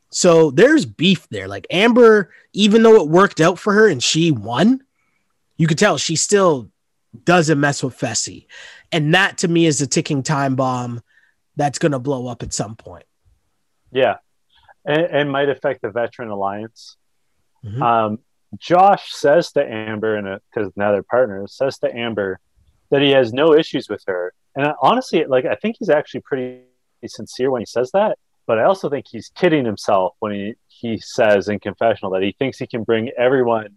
So 0.09 0.51
there's 0.51 0.85
beef 0.85 1.27
there. 1.29 1.47
Like 1.47 1.67
Amber, 1.71 2.31
even 2.53 2.83
though 2.83 3.01
it 3.01 3.09
worked 3.09 3.41
out 3.41 3.59
for 3.59 3.73
her 3.73 3.89
and 3.89 4.01
she 4.01 4.31
won, 4.31 4.83
you 5.57 5.67
could 5.67 5.79
tell 5.79 5.97
she 5.97 6.15
still 6.15 6.69
doesn't 7.25 7.59
mess 7.59 7.83
with 7.83 7.97
Fessy. 7.97 8.45
And 8.91 9.13
that 9.15 9.39
to 9.39 9.47
me 9.47 9.65
is 9.65 9.81
a 9.81 9.87
ticking 9.87 10.23
time 10.23 10.55
bomb 10.55 11.01
that's 11.55 11.79
going 11.79 11.91
to 11.91 11.99
blow 11.99 12.27
up 12.27 12.43
at 12.43 12.53
some 12.53 12.75
point. 12.75 13.05
Yeah. 13.91 14.17
And, 14.85 15.01
and 15.01 15.31
might 15.31 15.49
affect 15.49 15.81
the 15.81 15.89
Veteran 15.89 16.29
Alliance 16.29 16.96
Mm-hmm. 17.67 17.83
Um, 17.83 18.19
Josh 18.57 19.11
says 19.13 19.51
to 19.53 19.63
Amber, 19.63 20.15
and 20.15 20.39
because 20.53 20.71
now 20.75 20.91
they're 20.91 21.03
partners, 21.03 21.53
says 21.55 21.77
to 21.79 21.95
Amber 21.95 22.39
that 22.89 23.01
he 23.01 23.11
has 23.11 23.33
no 23.33 23.53
issues 23.53 23.89
with 23.89 24.03
her. 24.07 24.33
And 24.55 24.73
honestly, 24.81 25.25
like 25.25 25.45
I 25.45 25.55
think 25.55 25.75
he's 25.79 25.89
actually 25.89 26.21
pretty 26.21 26.61
sincere 27.05 27.51
when 27.51 27.61
he 27.61 27.65
says 27.65 27.91
that. 27.91 28.17
But 28.45 28.59
I 28.59 28.63
also 28.63 28.89
think 28.89 29.05
he's 29.09 29.29
kidding 29.35 29.65
himself 29.65 30.15
when 30.19 30.31
he 30.31 30.53
he 30.67 30.97
says 30.97 31.49
in 31.49 31.59
confessional 31.59 32.11
that 32.11 32.23
he 32.23 32.33
thinks 32.37 32.57
he 32.57 32.67
can 32.67 32.83
bring 32.83 33.11
everyone 33.17 33.75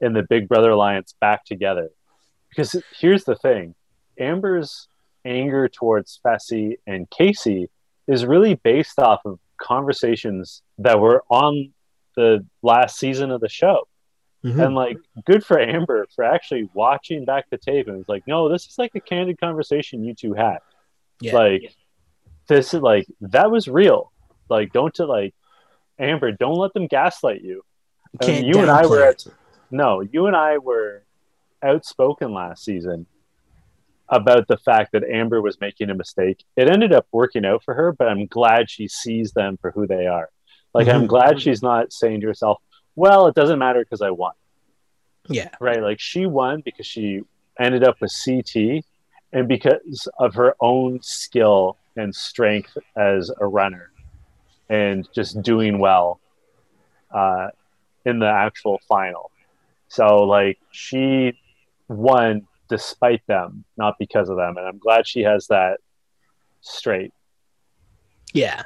in 0.00 0.12
the 0.12 0.22
Big 0.22 0.48
Brother 0.48 0.70
alliance 0.70 1.14
back 1.20 1.44
together. 1.44 1.88
Because 2.50 2.76
here's 2.98 3.24
the 3.24 3.36
thing, 3.36 3.74
Amber's 4.18 4.88
anger 5.24 5.68
towards 5.68 6.20
Fessy 6.24 6.76
and 6.86 7.08
Kaycee 7.10 7.68
is 8.06 8.24
really 8.24 8.54
based 8.54 8.98
off 8.98 9.20
of 9.24 9.38
conversations 9.60 10.62
that 10.78 10.98
were 10.98 11.22
on 11.30 11.72
the 12.20 12.46
last 12.62 12.98
season 12.98 13.30
of 13.30 13.40
the 13.40 13.48
show. 13.48 13.88
Mm-hmm. 14.44 14.60
And 14.60 14.74
like, 14.74 14.98
good 15.24 15.44
for 15.44 15.58
Amber 15.58 16.06
for 16.14 16.24
actually 16.24 16.68
watching 16.72 17.24
back 17.24 17.50
the 17.50 17.58
tape 17.58 17.88
and 17.88 17.98
was 17.98 18.08
like, 18.08 18.26
no, 18.26 18.48
this 18.48 18.66
is 18.66 18.78
like 18.78 18.94
a 18.94 19.00
candid 19.00 19.40
conversation 19.40 20.04
you 20.04 20.14
two 20.14 20.34
had. 20.34 20.58
Yeah. 21.20 21.34
Like, 21.34 21.74
this 22.48 22.74
is 22.74 22.80
like 22.80 23.06
that 23.20 23.50
was 23.50 23.68
real. 23.68 24.12
Like, 24.48 24.72
don't 24.72 24.94
to 24.94 25.06
like 25.06 25.34
Amber, 25.98 26.32
don't 26.32 26.56
let 26.56 26.72
them 26.74 26.86
gaslight 26.86 27.42
you. 27.42 27.62
And 28.20 28.46
you 28.46 28.60
and 28.60 28.70
I 28.70 28.86
were 28.86 29.02
at, 29.02 29.24
no, 29.70 30.00
you 30.00 30.26
and 30.26 30.34
I 30.34 30.58
were 30.58 31.04
outspoken 31.62 32.32
last 32.32 32.64
season 32.64 33.06
about 34.08 34.48
the 34.48 34.56
fact 34.56 34.92
that 34.92 35.04
Amber 35.04 35.40
was 35.40 35.60
making 35.60 35.90
a 35.90 35.94
mistake. 35.94 36.44
It 36.56 36.68
ended 36.68 36.92
up 36.92 37.06
working 37.12 37.44
out 37.44 37.62
for 37.62 37.74
her, 37.74 37.92
but 37.92 38.08
I'm 38.08 38.26
glad 38.26 38.68
she 38.68 38.88
sees 38.88 39.32
them 39.32 39.58
for 39.60 39.70
who 39.70 39.86
they 39.86 40.06
are. 40.06 40.30
Like, 40.72 40.86
mm-hmm. 40.86 40.96
I'm 40.96 41.06
glad 41.06 41.40
she's 41.40 41.62
not 41.62 41.92
saying 41.92 42.20
to 42.20 42.26
herself, 42.26 42.58
well, 42.96 43.26
it 43.26 43.34
doesn't 43.34 43.58
matter 43.58 43.80
because 43.80 44.02
I 44.02 44.10
won. 44.10 44.32
Yeah. 45.28 45.50
Right. 45.60 45.82
Like, 45.82 46.00
she 46.00 46.26
won 46.26 46.62
because 46.64 46.86
she 46.86 47.22
ended 47.58 47.84
up 47.84 47.96
with 48.00 48.12
CT 48.24 48.84
and 49.32 49.48
because 49.48 50.08
of 50.18 50.34
her 50.34 50.54
own 50.60 51.02
skill 51.02 51.76
and 51.96 52.14
strength 52.14 52.76
as 52.96 53.30
a 53.40 53.46
runner 53.46 53.90
and 54.68 55.08
just 55.14 55.42
doing 55.42 55.78
well 55.78 56.20
uh, 57.12 57.48
in 58.04 58.18
the 58.18 58.28
actual 58.28 58.80
final. 58.88 59.30
So, 59.88 60.22
like, 60.22 60.58
she 60.70 61.36
won 61.88 62.46
despite 62.68 63.26
them, 63.26 63.64
not 63.76 63.96
because 63.98 64.28
of 64.28 64.36
them. 64.36 64.56
And 64.56 64.66
I'm 64.66 64.78
glad 64.78 65.06
she 65.06 65.22
has 65.22 65.48
that 65.48 65.78
straight. 66.60 67.12
Yeah. 68.32 68.62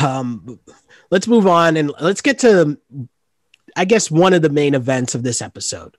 Um, 0.00 0.58
let's 1.10 1.28
move 1.28 1.46
on 1.46 1.76
and 1.76 1.92
let's 2.00 2.20
get 2.22 2.40
to, 2.40 2.78
I 3.76 3.84
guess, 3.84 4.10
one 4.10 4.32
of 4.32 4.42
the 4.42 4.50
main 4.50 4.74
events 4.74 5.14
of 5.14 5.22
this 5.22 5.42
episode. 5.42 5.96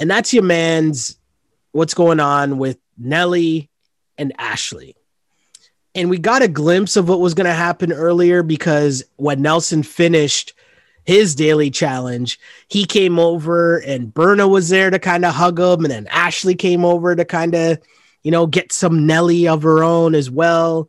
And 0.00 0.10
that's 0.10 0.32
your 0.32 0.42
man's 0.42 1.16
what's 1.72 1.94
going 1.94 2.20
on 2.20 2.58
with 2.58 2.78
Nelly 2.96 3.70
and 4.16 4.32
Ashley. 4.38 4.96
And 5.94 6.10
we 6.10 6.18
got 6.18 6.42
a 6.42 6.48
glimpse 6.48 6.96
of 6.96 7.08
what 7.08 7.20
was 7.20 7.34
going 7.34 7.46
to 7.46 7.52
happen 7.52 7.92
earlier 7.92 8.42
because 8.42 9.04
when 9.16 9.42
Nelson 9.42 9.82
finished 9.82 10.54
his 11.04 11.34
daily 11.34 11.70
challenge, 11.70 12.40
he 12.68 12.84
came 12.84 13.18
over 13.18 13.78
and 13.78 14.12
Berna 14.12 14.48
was 14.48 14.68
there 14.68 14.90
to 14.90 14.98
kind 14.98 15.24
of 15.24 15.34
hug 15.34 15.60
him. 15.60 15.84
And 15.84 15.92
then 15.92 16.06
Ashley 16.08 16.54
came 16.54 16.84
over 16.84 17.14
to 17.14 17.24
kind 17.24 17.54
of, 17.54 17.78
you 18.22 18.30
know, 18.30 18.46
get 18.46 18.72
some 18.72 19.06
Nelly 19.06 19.46
of 19.46 19.62
her 19.62 19.84
own 19.84 20.14
as 20.14 20.30
well. 20.30 20.88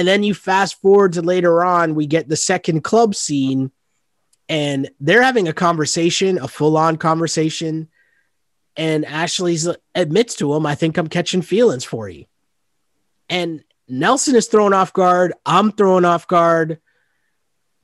And 0.00 0.08
then 0.08 0.22
you 0.22 0.32
fast 0.32 0.80
forward 0.80 1.12
to 1.12 1.20
later 1.20 1.62
on, 1.62 1.94
we 1.94 2.06
get 2.06 2.26
the 2.26 2.34
second 2.34 2.80
club 2.80 3.14
scene, 3.14 3.70
and 4.48 4.88
they're 4.98 5.22
having 5.22 5.46
a 5.46 5.52
conversation, 5.52 6.38
a 6.38 6.48
full 6.48 6.78
on 6.78 6.96
conversation. 6.96 7.86
And 8.78 9.04
Ashley's 9.04 9.68
admits 9.94 10.36
to 10.36 10.54
him, 10.54 10.64
I 10.64 10.74
think 10.74 10.96
I'm 10.96 11.08
catching 11.08 11.42
feelings 11.42 11.84
for 11.84 12.08
you. 12.08 12.24
And 13.28 13.62
Nelson 13.88 14.36
is 14.36 14.46
thrown 14.46 14.72
off 14.72 14.94
guard. 14.94 15.34
I'm 15.44 15.70
thrown 15.70 16.06
off 16.06 16.26
guard. 16.26 16.80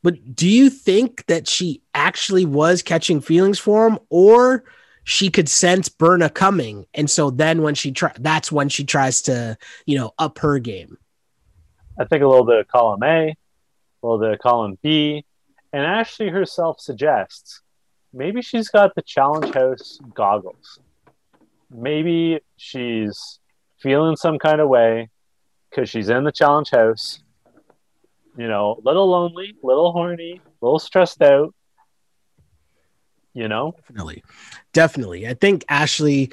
But 0.03 0.35
do 0.35 0.49
you 0.49 0.71
think 0.71 1.27
that 1.27 1.47
she 1.47 1.83
actually 1.93 2.47
was 2.47 2.83
catching 2.83 3.21
feelings 3.21 3.59
for 3.59 3.87
him 3.87 3.99
or 4.09 4.65
she 5.05 5.29
could 5.29 5.51
sense 5.51 5.91
Berna 5.91 6.31
coming? 6.31 6.87
And 6.95 7.11
so 7.11 7.29
then 7.29 7.61
when 7.61 7.75
she 7.75 7.93
try 7.93 8.13
that's 8.19 8.51
when 8.51 8.71
she 8.71 8.85
tries 8.87 9.21
to, 9.23 9.59
you 9.85 9.99
know, 9.99 10.15
up 10.19 10.39
her 10.39 10.59
game. 10.59 10.97
I 11.99 12.05
think 12.05 12.23
a 12.23 12.29
little 12.29 12.45
bit 12.45 12.59
of 12.61 12.69
column 12.69 13.03
A, 13.03 13.31
a 13.31 13.37
little 14.03 14.19
bit 14.19 14.33
of 14.33 14.39
column 14.39 14.79
B, 14.83 15.25
and 15.73 15.83
Ashley 15.85 16.29
herself 16.29 16.81
suggests 16.81 17.63
maybe 18.13 18.43
she's 18.43 18.69
got 18.69 18.95
the 18.95 19.03
challenge 19.03 19.55
house 19.55 19.99
goggles. 20.15 20.79
maybe 21.71 22.41
she's 22.57 23.39
feeling 23.79 24.17
some 24.17 24.39
kind 24.39 24.61
of 24.61 24.69
way 24.69 25.11
because 25.71 25.89
she's 25.89 26.09
in 26.09 26.25
the 26.25 26.33
challenge 26.33 26.71
house. 26.71 27.21
You 28.37 28.49
know, 28.49 28.81
little 28.85 29.09
lonely, 29.09 29.55
little 29.63 29.93
horny, 29.93 30.41
little 30.61 30.79
stressed 30.79 31.23
out. 31.23 31.55
You 33.33 33.49
know, 33.49 33.73
definitely, 33.73 34.23
definitely. 34.73 35.27
I 35.27 35.35
think 35.35 35.65
Ashley, 35.69 36.33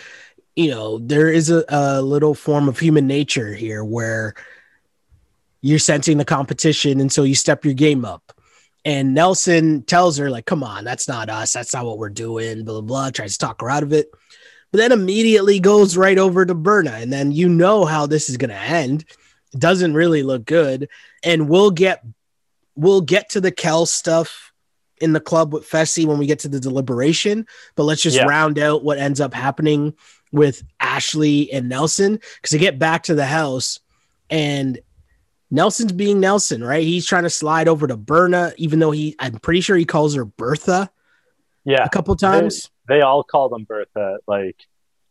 you 0.55 0.71
know, 0.71 0.99
there 0.99 1.29
is 1.29 1.49
a, 1.49 1.65
a 1.69 2.01
little 2.01 2.33
form 2.33 2.69
of 2.69 2.79
human 2.79 3.07
nature 3.07 3.53
here 3.53 3.83
where 3.83 4.35
you're 5.63 5.79
sensing 5.79 6.17
the 6.17 6.25
competition, 6.25 6.99
and 6.99 7.09
so 7.09 7.23
you 7.23 7.35
step 7.35 7.63
your 7.63 7.73
game 7.73 8.03
up. 8.03 8.33
And 8.83 9.13
Nelson 9.13 9.83
tells 9.83 10.17
her, 10.17 10.29
like, 10.29 10.45
come 10.45 10.61
on, 10.61 10.83
that's 10.83 11.07
not 11.07 11.29
us. 11.29 11.53
That's 11.53 11.73
not 11.73 11.85
what 11.85 11.97
we're 11.97 12.09
doing. 12.09 12.65
Blah, 12.65 12.81
blah, 12.81 12.81
blah. 12.81 13.09
Tries 13.11 13.37
to 13.37 13.45
talk 13.45 13.61
her 13.61 13.69
out 13.69 13.81
of 13.81 13.93
it. 13.93 14.11
But 14.71 14.79
then 14.79 14.91
immediately 14.91 15.61
goes 15.61 15.95
right 15.95 16.17
over 16.17 16.45
to 16.45 16.53
Berna. 16.53 16.91
And 16.91 17.13
then 17.13 17.31
you 17.31 17.47
know 17.47 17.85
how 17.85 18.07
this 18.07 18.29
is 18.29 18.35
going 18.35 18.49
to 18.49 18.59
end. 18.59 19.05
It 19.53 19.59
doesn't 19.61 19.93
really 19.93 20.21
look 20.21 20.43
good. 20.43 20.89
And 21.23 21.47
we'll 21.47 21.71
get 21.71 22.03
we'll 22.75 23.01
get 23.01 23.29
to 23.29 23.39
the 23.39 23.51
Kel 23.51 23.85
stuff 23.85 24.51
in 24.99 25.13
the 25.13 25.21
club 25.21 25.53
with 25.53 25.69
Fessy 25.69 26.05
when 26.05 26.17
we 26.17 26.25
get 26.25 26.39
to 26.39 26.49
the 26.49 26.59
deliberation. 26.59 27.47
But 27.75 27.83
let's 27.83 28.01
just 28.01 28.17
yeah. 28.17 28.25
round 28.25 28.59
out 28.59 28.83
what 28.83 28.97
ends 28.97 29.21
up 29.21 29.33
happening 29.33 29.93
with 30.33 30.61
Ashley 30.81 31.49
and 31.53 31.69
Nelson. 31.69 32.19
Because 32.35 32.51
they 32.51 32.57
get 32.57 32.79
back 32.79 33.03
to 33.03 33.15
the 33.15 33.25
house 33.25 33.79
and 34.29 34.77
Nelson's 35.53 35.91
being 35.91 36.19
Nelson, 36.19 36.63
right? 36.63 36.83
He's 36.83 37.05
trying 37.05 37.23
to 37.23 37.29
slide 37.29 37.67
over 37.67 37.85
to 37.85 37.95
Berna, 37.95 38.53
even 38.57 38.79
though 38.79 38.89
he, 38.89 39.15
I'm 39.19 39.35
pretty 39.35 39.61
sure 39.61 39.77
he 39.77 39.85
calls 39.85 40.15
her 40.15 40.25
Bertha. 40.25 40.89
Yeah. 41.63 41.83
A 41.83 41.89
couple 41.89 42.15
times. 42.15 42.71
They, 42.87 42.95
they 42.95 43.01
all 43.01 43.23
call 43.23 43.49
them 43.49 43.63
Bertha. 43.63 44.17
Like 44.25 44.57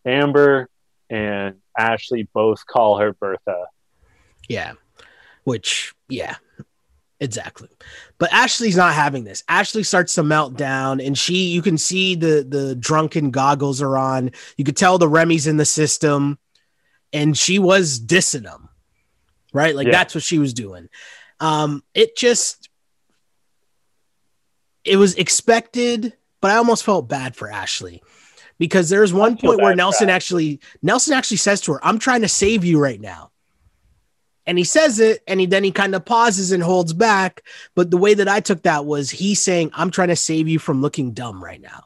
Amber 0.04 0.68
and 1.08 1.60
Ashley 1.78 2.24
both 2.34 2.66
call 2.66 2.98
her 2.98 3.12
Bertha. 3.12 3.66
Yeah. 4.48 4.72
Which, 5.44 5.94
yeah, 6.08 6.34
exactly. 7.20 7.68
But 8.18 8.32
Ashley's 8.32 8.76
not 8.76 8.94
having 8.94 9.22
this. 9.22 9.44
Ashley 9.48 9.84
starts 9.84 10.16
to 10.16 10.24
melt 10.24 10.56
down, 10.56 11.00
and 11.00 11.16
she, 11.16 11.50
you 11.50 11.62
can 11.62 11.78
see 11.78 12.16
the 12.16 12.44
the 12.48 12.74
drunken 12.76 13.30
goggles 13.30 13.80
are 13.82 13.96
on. 13.96 14.30
You 14.56 14.64
could 14.64 14.76
tell 14.76 14.98
the 14.98 15.08
Remy's 15.08 15.46
in 15.48 15.56
the 15.56 15.64
system, 15.64 16.38
and 17.12 17.36
she 17.36 17.58
was 17.58 17.98
dissing 17.98 18.44
them 18.44 18.68
right? 19.52 19.74
Like 19.74 19.86
yeah. 19.86 19.92
that's 19.92 20.14
what 20.14 20.24
she 20.24 20.38
was 20.38 20.54
doing. 20.54 20.88
Um, 21.40 21.82
it 21.94 22.16
just 22.16 22.68
it 24.84 24.96
was 24.96 25.14
expected, 25.14 26.12
but 26.40 26.50
I 26.50 26.56
almost 26.56 26.84
felt 26.84 27.08
bad 27.08 27.36
for 27.36 27.50
Ashley 27.50 28.02
because 28.58 28.88
there's 28.88 29.12
one 29.12 29.36
point 29.36 29.60
where 29.60 29.74
Nelson 29.74 30.10
actually 30.10 30.60
Nelson 30.82 31.14
actually 31.14 31.36
says 31.38 31.60
to 31.62 31.72
her, 31.72 31.84
"I'm 31.84 31.98
trying 31.98 32.22
to 32.22 32.28
save 32.28 32.64
you 32.64 32.78
right 32.78 33.00
now." 33.00 33.30
And 34.44 34.58
he 34.58 34.64
says 34.64 34.98
it, 34.98 35.22
and 35.28 35.38
he 35.38 35.46
then 35.46 35.64
he 35.64 35.70
kind 35.70 35.94
of 35.94 36.04
pauses 36.04 36.52
and 36.52 36.62
holds 36.62 36.92
back. 36.92 37.42
But 37.74 37.90
the 37.90 37.96
way 37.96 38.14
that 38.14 38.28
I 38.28 38.40
took 38.40 38.62
that 38.62 38.84
was 38.84 39.10
he 39.10 39.34
saying, 39.34 39.70
"I'm 39.74 39.90
trying 39.90 40.08
to 40.08 40.16
save 40.16 40.48
you 40.48 40.58
from 40.58 40.80
looking 40.80 41.12
dumb 41.12 41.42
right 41.42 41.60
now." 41.60 41.84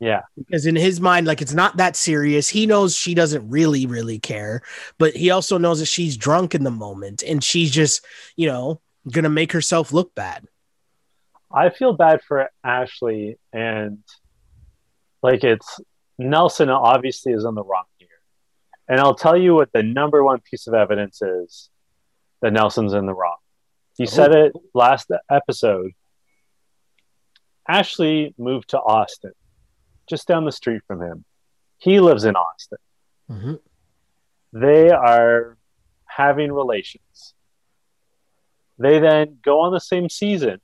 Yeah. 0.00 0.22
Because 0.36 0.66
in 0.66 0.76
his 0.76 1.00
mind, 1.00 1.26
like 1.26 1.42
it's 1.42 1.54
not 1.54 1.76
that 1.78 1.96
serious. 1.96 2.48
He 2.48 2.66
knows 2.66 2.94
she 2.94 3.14
doesn't 3.14 3.48
really, 3.48 3.86
really 3.86 4.18
care, 4.18 4.62
but 4.98 5.14
he 5.14 5.30
also 5.30 5.58
knows 5.58 5.80
that 5.80 5.86
she's 5.86 6.16
drunk 6.16 6.54
in 6.54 6.64
the 6.64 6.70
moment 6.70 7.22
and 7.22 7.42
she's 7.42 7.70
just, 7.70 8.04
you 8.36 8.46
know, 8.46 8.80
gonna 9.10 9.28
make 9.28 9.52
herself 9.52 9.92
look 9.92 10.14
bad. 10.14 10.46
I 11.52 11.70
feel 11.70 11.94
bad 11.94 12.20
for 12.22 12.50
Ashley 12.62 13.38
and 13.52 13.98
like 15.22 15.42
it's 15.42 15.80
Nelson 16.18 16.68
obviously 16.68 17.32
is 17.32 17.44
on 17.44 17.54
the 17.54 17.64
wrong 17.64 17.84
here. 17.96 18.08
And 18.88 19.00
I'll 19.00 19.14
tell 19.14 19.36
you 19.36 19.54
what 19.54 19.72
the 19.72 19.82
number 19.82 20.22
one 20.22 20.40
piece 20.40 20.66
of 20.66 20.74
evidence 20.74 21.22
is 21.22 21.70
that 22.40 22.52
Nelson's 22.52 22.92
in 22.92 23.06
the 23.06 23.14
wrong. 23.14 23.36
He 23.96 24.04
oh. 24.04 24.06
said 24.06 24.32
it 24.32 24.52
last 24.74 25.10
episode. 25.30 25.92
Ashley 27.66 28.34
moved 28.38 28.70
to 28.70 28.78
Austin 28.78 29.32
just 30.08 30.26
down 30.26 30.44
the 30.44 30.52
street 30.52 30.82
from 30.86 31.02
him. 31.02 31.24
He 31.78 32.00
lives 32.00 32.24
in 32.24 32.34
Austin. 32.34 32.78
Mm-hmm. 33.30 33.54
They 34.52 34.90
are 34.90 35.56
having 36.06 36.52
relations. 36.52 37.34
They 38.78 38.98
then 38.98 39.38
go 39.44 39.60
on 39.60 39.72
the 39.72 39.80
same 39.80 40.08
season 40.08 40.60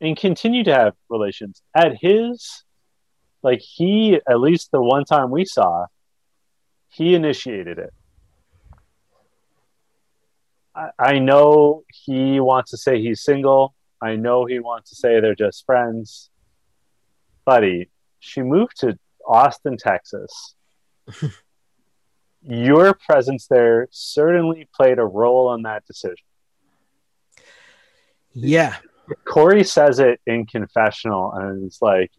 and 0.00 0.16
continue 0.16 0.64
to 0.64 0.74
have 0.74 0.94
relations. 1.08 1.62
At 1.74 1.96
his, 2.00 2.64
like 3.42 3.60
he, 3.60 4.20
at 4.28 4.40
least 4.40 4.70
the 4.70 4.80
one 4.80 5.04
time 5.04 5.30
we 5.30 5.44
saw, 5.44 5.86
he 6.88 7.14
initiated 7.14 7.78
it. 7.78 7.92
I, 10.74 10.90
I 10.98 11.18
know 11.18 11.84
he 11.88 12.40
wants 12.40 12.70
to 12.70 12.76
say 12.76 13.00
he's 13.00 13.22
single. 13.22 13.74
I 14.00 14.16
know 14.16 14.44
he 14.44 14.60
wants 14.60 14.90
to 14.90 14.96
say 14.96 15.20
they're 15.20 15.34
just 15.34 15.66
friends. 15.66 16.30
Buddy, 17.44 17.90
she 18.20 18.42
moved 18.42 18.80
to 18.80 18.98
Austin, 19.26 19.76
Texas. 19.76 20.54
Your 22.42 22.94
presence 22.94 23.46
there 23.48 23.88
certainly 23.90 24.68
played 24.74 24.98
a 24.98 25.04
role 25.04 25.54
in 25.54 25.62
that 25.62 25.84
decision. 25.86 26.24
Yeah. 28.32 28.76
Corey 29.24 29.64
says 29.64 29.98
it 29.98 30.20
in 30.26 30.46
confessional, 30.46 31.32
and 31.32 31.64
it's 31.64 31.80
like, 31.80 32.10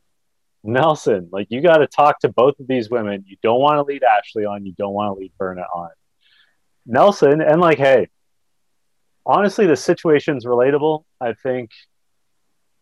Nelson, 0.64 1.30
like 1.32 1.47
you 1.50 1.62
got 1.62 1.78
to 1.78 1.88
talk 1.88 2.20
to 2.20 2.30
both 2.30 2.60
of 2.60 2.68
these 2.68 2.89
women. 2.89 3.24
You 3.28 3.38
don't 3.41 3.62
want 3.62 3.78
to 3.78 3.84
lead 3.84 4.04
Ashley 4.04 4.45
on. 4.45 4.66
You 4.66 4.74
don't 4.78 4.93
want 4.93 5.16
to 5.16 5.20
lead 5.20 5.32
Berna 5.38 5.62
on. 5.62 5.89
Nelson, 6.86 7.41
and 7.41 7.62
like, 7.62 7.78
hey, 7.78 8.08
honestly, 9.26 9.68
the 9.68 9.78
situation's 9.78 10.45
relatable. 10.45 11.04
I 11.22 11.34
think 11.34 11.72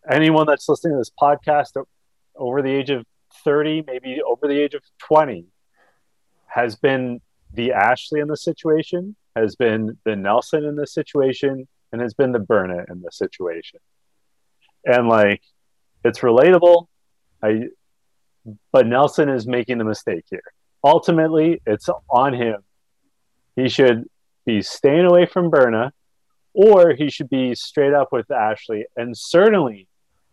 anyone 0.10 0.48
that's 0.48 0.68
listening 0.68 0.94
to 0.94 0.98
this 0.98 1.12
podcast 1.22 1.86
over 2.38 2.62
the 2.62 2.72
age 2.72 2.90
of 2.90 3.06
30, 3.44 3.84
maybe 3.88 4.20
over 4.22 4.48
the 4.48 4.60
age 4.60 4.74
of 4.74 4.82
20, 5.00 5.46
has 6.48 6.76
been 6.76 7.22
the 7.54 7.74
Ashley 7.74 8.20
in 8.20 8.28
the 8.28 8.38
situation, 8.38 9.16
has 9.36 9.56
been 9.56 9.98
the 10.06 10.16
Nelson 10.16 10.66
in 10.66 10.76
the 10.76 10.88
situation, 10.88 11.68
and 11.92 12.02
has 12.02 12.14
been 12.14 12.32
the 12.32 12.40
Berna 12.40 12.86
in 12.90 13.02
the 13.02 13.12
situation. 13.12 13.80
And 14.86 15.08
like, 15.08 15.42
it's 16.04 16.20
relatable. 16.20 16.88
I, 17.44 17.66
but 18.72 18.88
Nelson 18.88 19.30
is 19.30 19.46
making 19.48 19.78
the 19.78 19.84
mistake 19.84 20.26
here. 20.30 20.42
Ultimately, 20.84 21.62
it's 21.66 21.90
on 22.10 22.34
him. 22.34 22.64
He 23.56 23.70
should 23.70 24.06
be 24.46 24.62
staying 24.62 25.06
away 25.06 25.26
from 25.26 25.50
Berna, 25.50 25.92
or 26.54 26.94
he 26.94 27.10
should 27.10 27.30
be 27.30 27.56
straight 27.56 27.94
up 27.94 28.12
with 28.12 28.32
Ashley, 28.32 28.86
and 28.96 29.16
certainly 29.18 29.88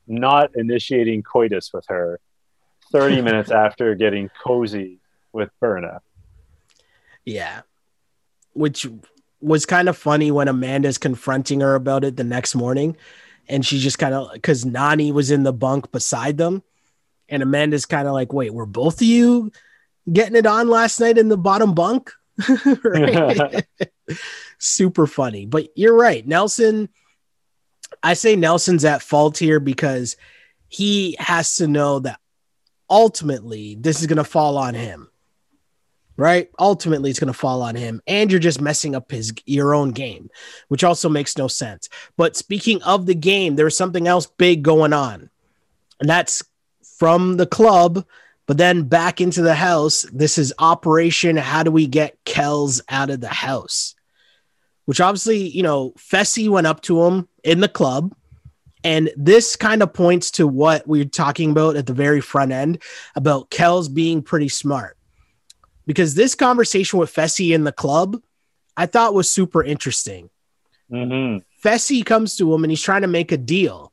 not 0.07 0.51
initiating 0.55 1.23
coitus 1.23 1.71
with 1.73 1.85
her 1.89 2.21
30 2.93 3.23
minutes 3.23 3.51
after 3.51 3.95
getting 3.95 4.31
cozy 4.43 5.01
with 5.33 5.51
Berna. 5.61 6.01
Yeah. 7.25 7.63
Which 8.53 8.87
was 9.41 9.67
kind 9.67 9.89
of 9.89 9.97
funny 9.97 10.31
when 10.31 10.49
Amanda's 10.49 10.99
confronting 10.99 11.61
her 11.61 11.75
about 11.75 12.05
it 12.05 12.17
the 12.17 12.25
next 12.25 12.55
morning. 12.55 12.97
And 13.49 13.65
she 13.65 13.79
just 13.79 13.99
kind 13.99 14.15
of, 14.15 14.33
because 14.33 14.65
Nany 14.65 15.13
was 15.13 15.31
in 15.31 15.43
the 15.43 15.53
bunk 15.53 15.93
beside 15.93 16.39
them. 16.39 16.63
And 17.29 17.43
Amanda's 17.43 17.87
kind 17.87 18.07
of 18.07 18.15
like, 18.15 18.33
wait, 18.33 18.55
were 18.55 18.67
both 18.67 18.97
of 18.97 19.07
you 19.07 19.51
getting 20.11 20.37
it 20.37 20.47
on 20.47 20.69
last 20.69 21.01
night 21.01 21.19
in 21.19 21.29
the 21.29 21.37
bottom 21.37 21.75
bunk? 21.75 22.11
Super 24.59 25.07
funny. 25.07 25.47
But 25.47 25.69
you're 25.75 25.97
right. 25.97 26.27
Nelson, 26.27 26.89
I 28.05 28.15
say 28.15 28.37
Nelson's 28.37 28.85
at 28.85 29.03
fault 29.03 29.39
here 29.39 29.59
because 29.59 30.17
he 30.69 31.17
has 31.19 31.57
to 31.57 31.67
know 31.67 31.99
that 32.01 32.21
ultimately 32.89 33.75
this 33.75 34.01
is 34.01 34.07
going 34.07 34.19
to 34.19 34.25
fall 34.25 34.59
on 34.59 34.75
him. 34.75 35.11
Right? 36.17 36.49
Ultimately 36.61 37.11
it's 37.11 37.19
going 37.19 37.33
to 37.33 37.39
fall 37.39 37.63
on 37.63 37.75
him 37.75 38.01
and 38.07 38.31
you're 38.31 38.39
just 38.39 38.61
messing 38.61 38.95
up 38.95 39.11
his 39.11 39.33
your 39.47 39.75
own 39.75 39.91
game, 39.91 40.31
which 40.69 40.85
also 40.85 41.09
makes 41.09 41.37
no 41.37 41.49
sense. 41.49 41.89
But 42.17 42.37
speaking 42.37 42.81
of 42.85 43.07
the 43.07 43.17
game, 43.17 43.57
there's 43.57 43.77
something 43.77 44.07
else 44.07 44.27
big 44.27 44.63
going 44.63 44.93
on. 44.93 45.29
And 45.99 46.09
that's 46.09 46.45
from 46.99 47.37
the 47.37 47.47
club 47.47 48.05
but 48.47 48.59
then 48.59 48.83
back 48.83 49.21
into 49.21 49.43
the 49.43 49.55
house. 49.55 50.05
This 50.13 50.39
is 50.39 50.53
Operation 50.59 51.37
How 51.37 51.63
Do 51.63 51.71
We 51.71 51.87
Get 51.87 52.23
Kelz 52.25 52.81
Out 52.89 53.11
of 53.11 53.21
the 53.21 53.29
House? 53.29 53.95
Which 54.85 55.01
obviously, 55.01 55.49
you 55.49 55.63
know, 55.63 55.93
Fessy 55.93 56.49
went 56.49 56.67
up 56.67 56.83
to 56.83 57.05
him 57.05 57.29
in 57.45 57.61
the 57.61 57.69
club 57.69 58.15
and 58.85 59.11
this 59.17 59.57
kind 59.57 59.83
of 59.83 59.95
points 59.95 60.31
to 60.33 60.47
what 60.47 60.87
we 60.87 61.01
are 61.01 61.07
talking 61.07 61.51
about 61.51 61.77
at 61.77 61.87
the 61.87 61.95
very 61.95 62.21
front 62.21 62.53
end 62.53 62.83
about 63.17 63.51
Kelz 63.51 63.93
being 63.93 64.23
pretty 64.23 64.51
smart. 64.51 64.99
Because 65.87 66.15
this 66.15 66.35
conversation 66.35 66.99
with 66.99 67.13
Fessy 67.13 67.55
in 67.55 67.65
the 67.65 67.73
club, 67.73 68.21
I 68.77 68.87
thought 68.87 69.15
was 69.15 69.29
super 69.29 69.65
interesting. 69.65 70.29
Mm-hmm. 70.91 71.39
Fessy 71.67 72.05
comes 72.05 72.37
to 72.37 72.53
him 72.53 72.63
and 72.63 72.71
he's 72.71 72.83
trying 72.83 73.03
to 73.03 73.09
make 73.09 73.33
a 73.33 73.39
deal, 73.39 73.91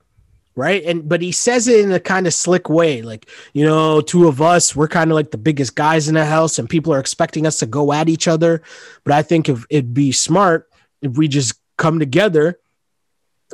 right? 0.55 0.83
And 0.83 1.07
but 1.07 1.21
he 1.21 1.31
says 1.31 1.69
it 1.69 1.79
in 1.79 1.91
a 1.91 1.99
kind 1.99 2.27
of 2.27 2.33
slick 2.33 2.69
way, 2.69 3.01
like 3.01 3.29
you 3.53 3.65
know, 3.65 4.01
two 4.01 4.27
of 4.27 4.41
us, 4.41 4.75
we're 4.75 4.89
kind 4.89 5.09
of 5.09 5.15
like 5.15 5.31
the 5.31 5.37
biggest 5.37 5.75
guys 5.75 6.09
in 6.09 6.15
the 6.15 6.25
house, 6.25 6.59
and 6.59 6.69
people 6.69 6.93
are 6.93 6.99
expecting 6.99 7.47
us 7.47 7.59
to 7.59 7.65
go 7.65 7.93
at 7.93 8.09
each 8.09 8.27
other. 8.27 8.61
But 9.05 9.13
I 9.13 9.21
think 9.21 9.47
if 9.47 9.65
it'd 9.69 9.93
be 9.93 10.11
smart 10.11 10.69
if 11.01 11.17
we 11.17 11.27
just 11.27 11.55
come 11.77 11.97
together 11.97 12.59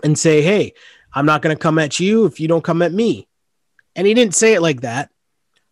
and 0.03 0.17
say, 0.17 0.41
"Hey, 0.41 0.73
I'm 1.13 1.25
not 1.25 1.41
going 1.41 1.55
to 1.55 1.61
come 1.61 1.79
at 1.79 1.99
you 1.99 2.25
if 2.25 2.39
you 2.39 2.47
don't 2.47 2.63
come 2.63 2.81
at 2.81 2.93
me." 2.93 3.27
And 3.95 4.05
he 4.05 4.13
didn't 4.13 4.35
say 4.35 4.53
it 4.53 4.61
like 4.61 4.81
that, 4.81 5.09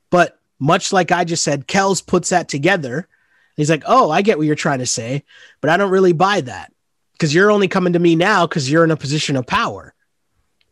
but 0.09 0.39
much 0.59 0.91
like 0.91 1.11
I 1.11 1.23
just 1.23 1.43
said, 1.43 1.67
Kelz 1.67 2.05
puts 2.05 2.30
that 2.30 2.49
together. 2.49 3.07
He's 3.55 3.69
like, 3.69 3.84
"Oh, 3.86 4.11
I 4.11 4.21
get 4.21 4.38
what 4.38 4.47
you're 4.47 4.55
trying 4.55 4.80
to 4.80 4.86
say, 4.86 5.23
but 5.61 5.69
I 5.69 5.78
don't 5.78 5.91
really 5.91 6.13
buy 6.13 6.41
that." 6.41 6.71
Because 7.13 7.34
you're 7.34 7.51
only 7.51 7.69
coming 7.69 7.93
to 7.93 7.99
me 7.99 8.15
now 8.15 8.45
because 8.45 8.69
you're 8.69 8.84
in 8.84 8.91
a 8.91 8.97
position 8.97 9.38
of 9.38 9.47
power 9.47 9.95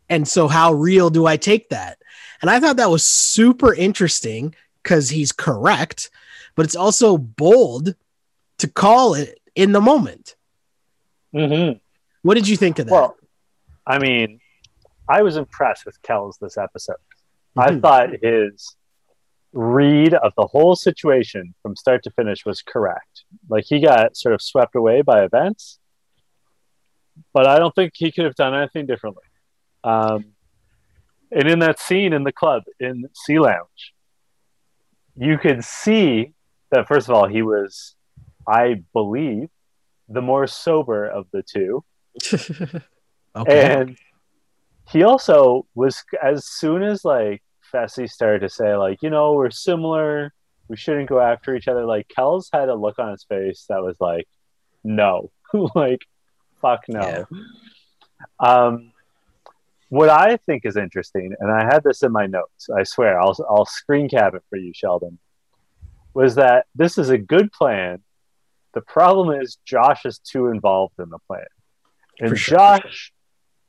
and 0.08 0.28
so, 0.28 0.48
how 0.48 0.72
real 0.72 1.10
do 1.10 1.26
I 1.26 1.36
take 1.36 1.70
that? 1.70 1.98
And 2.42 2.50
I 2.50 2.60
thought 2.60 2.76
that 2.76 2.90
was 2.90 3.04
super 3.04 3.72
interesting 3.72 4.54
because 4.82 5.08
he's 5.08 5.32
correct, 5.32 6.10
but 6.54 6.66
it's 6.66 6.76
also 6.76 7.16
bold 7.16 7.94
to 8.58 8.68
call 8.68 9.14
it 9.14 9.40
in 9.54 9.72
the 9.72 9.80
moment. 9.80 10.36
Mm-hmm. 11.34 11.78
What 12.22 12.34
did 12.34 12.48
you 12.48 12.56
think 12.56 12.78
of 12.78 12.86
that? 12.86 12.92
Well, 12.92 13.16
I 13.86 13.98
mean, 13.98 14.40
I 15.08 15.22
was 15.22 15.36
impressed 15.36 15.84
with 15.84 16.00
Kelz 16.02 16.38
this 16.40 16.56
episode. 16.56 16.96
Mm-hmm. 17.56 17.60
I 17.60 17.80
thought 17.80 18.10
his 18.22 18.76
read 19.52 20.14
of 20.14 20.32
the 20.36 20.46
whole 20.46 20.74
situation 20.74 21.54
from 21.62 21.76
start 21.76 22.02
to 22.02 22.10
finish 22.10 22.44
was 22.44 22.62
correct. 22.62 23.24
Like 23.48 23.64
he 23.66 23.80
got 23.80 24.16
sort 24.16 24.34
of 24.34 24.42
swept 24.42 24.74
away 24.74 25.02
by 25.02 25.24
events, 25.24 25.78
but 27.32 27.46
I 27.46 27.58
don't 27.58 27.74
think 27.74 27.92
he 27.94 28.10
could 28.10 28.24
have 28.24 28.34
done 28.34 28.54
anything 28.54 28.86
differently. 28.86 29.22
Um, 29.84 30.24
and 31.30 31.48
in 31.48 31.60
that 31.60 31.78
scene 31.78 32.12
in 32.12 32.24
the 32.24 32.32
club 32.32 32.64
in 32.80 33.04
Sea 33.12 33.38
Lounge, 33.38 33.94
you 35.16 35.38
could 35.38 35.64
see 35.64 36.32
that 36.72 36.88
first 36.88 37.08
of 37.08 37.14
all 37.14 37.28
he 37.28 37.42
was, 37.42 37.94
I 38.48 38.82
believe, 38.92 39.48
the 40.08 40.22
more 40.22 40.46
sober 40.46 41.06
of 41.06 41.26
the 41.32 41.42
two, 41.42 41.84
okay. 43.34 43.72
and 43.72 43.98
he 44.90 45.02
also 45.02 45.66
was 45.74 46.04
as 46.22 46.46
soon 46.46 46.82
as 46.82 47.04
like 47.04 47.42
Fessy 47.72 48.08
started 48.08 48.40
to 48.40 48.48
say 48.48 48.76
like 48.76 49.02
you 49.02 49.10
know 49.10 49.32
we're 49.34 49.50
similar, 49.50 50.32
we 50.68 50.76
shouldn't 50.76 51.08
go 51.08 51.20
after 51.20 51.54
each 51.54 51.68
other. 51.68 51.84
Like 51.84 52.08
Kelz 52.08 52.48
had 52.52 52.68
a 52.68 52.74
look 52.74 52.98
on 52.98 53.10
his 53.10 53.24
face 53.24 53.66
that 53.68 53.82
was 53.82 53.96
like, 54.00 54.28
no, 54.82 55.30
like 55.74 56.06
fuck 56.60 56.82
no. 56.88 57.00
Yeah. 57.00 57.24
Um, 58.38 58.92
what 59.88 60.08
I 60.08 60.38
think 60.38 60.64
is 60.64 60.76
interesting, 60.76 61.34
and 61.38 61.52
I 61.52 61.64
had 61.64 61.84
this 61.84 62.02
in 62.02 62.10
my 62.10 62.26
notes, 62.26 62.68
I 62.74 62.82
swear, 62.82 63.20
I'll, 63.20 63.36
I'll 63.48 63.66
screen 63.66 64.08
cap 64.08 64.34
it 64.34 64.42
for 64.50 64.56
you, 64.56 64.72
Sheldon, 64.74 65.18
was 66.14 66.34
that 66.34 66.66
this 66.74 66.98
is 66.98 67.10
a 67.10 67.18
good 67.18 67.52
plan. 67.52 68.02
The 68.72 68.80
problem 68.80 69.40
is 69.40 69.58
Josh 69.64 70.04
is 70.04 70.18
too 70.18 70.48
involved 70.48 70.94
in 70.98 71.10
the 71.10 71.20
plan. 71.28 71.44
And 72.18 72.36
sure, 72.36 72.58
Josh. 72.58 73.12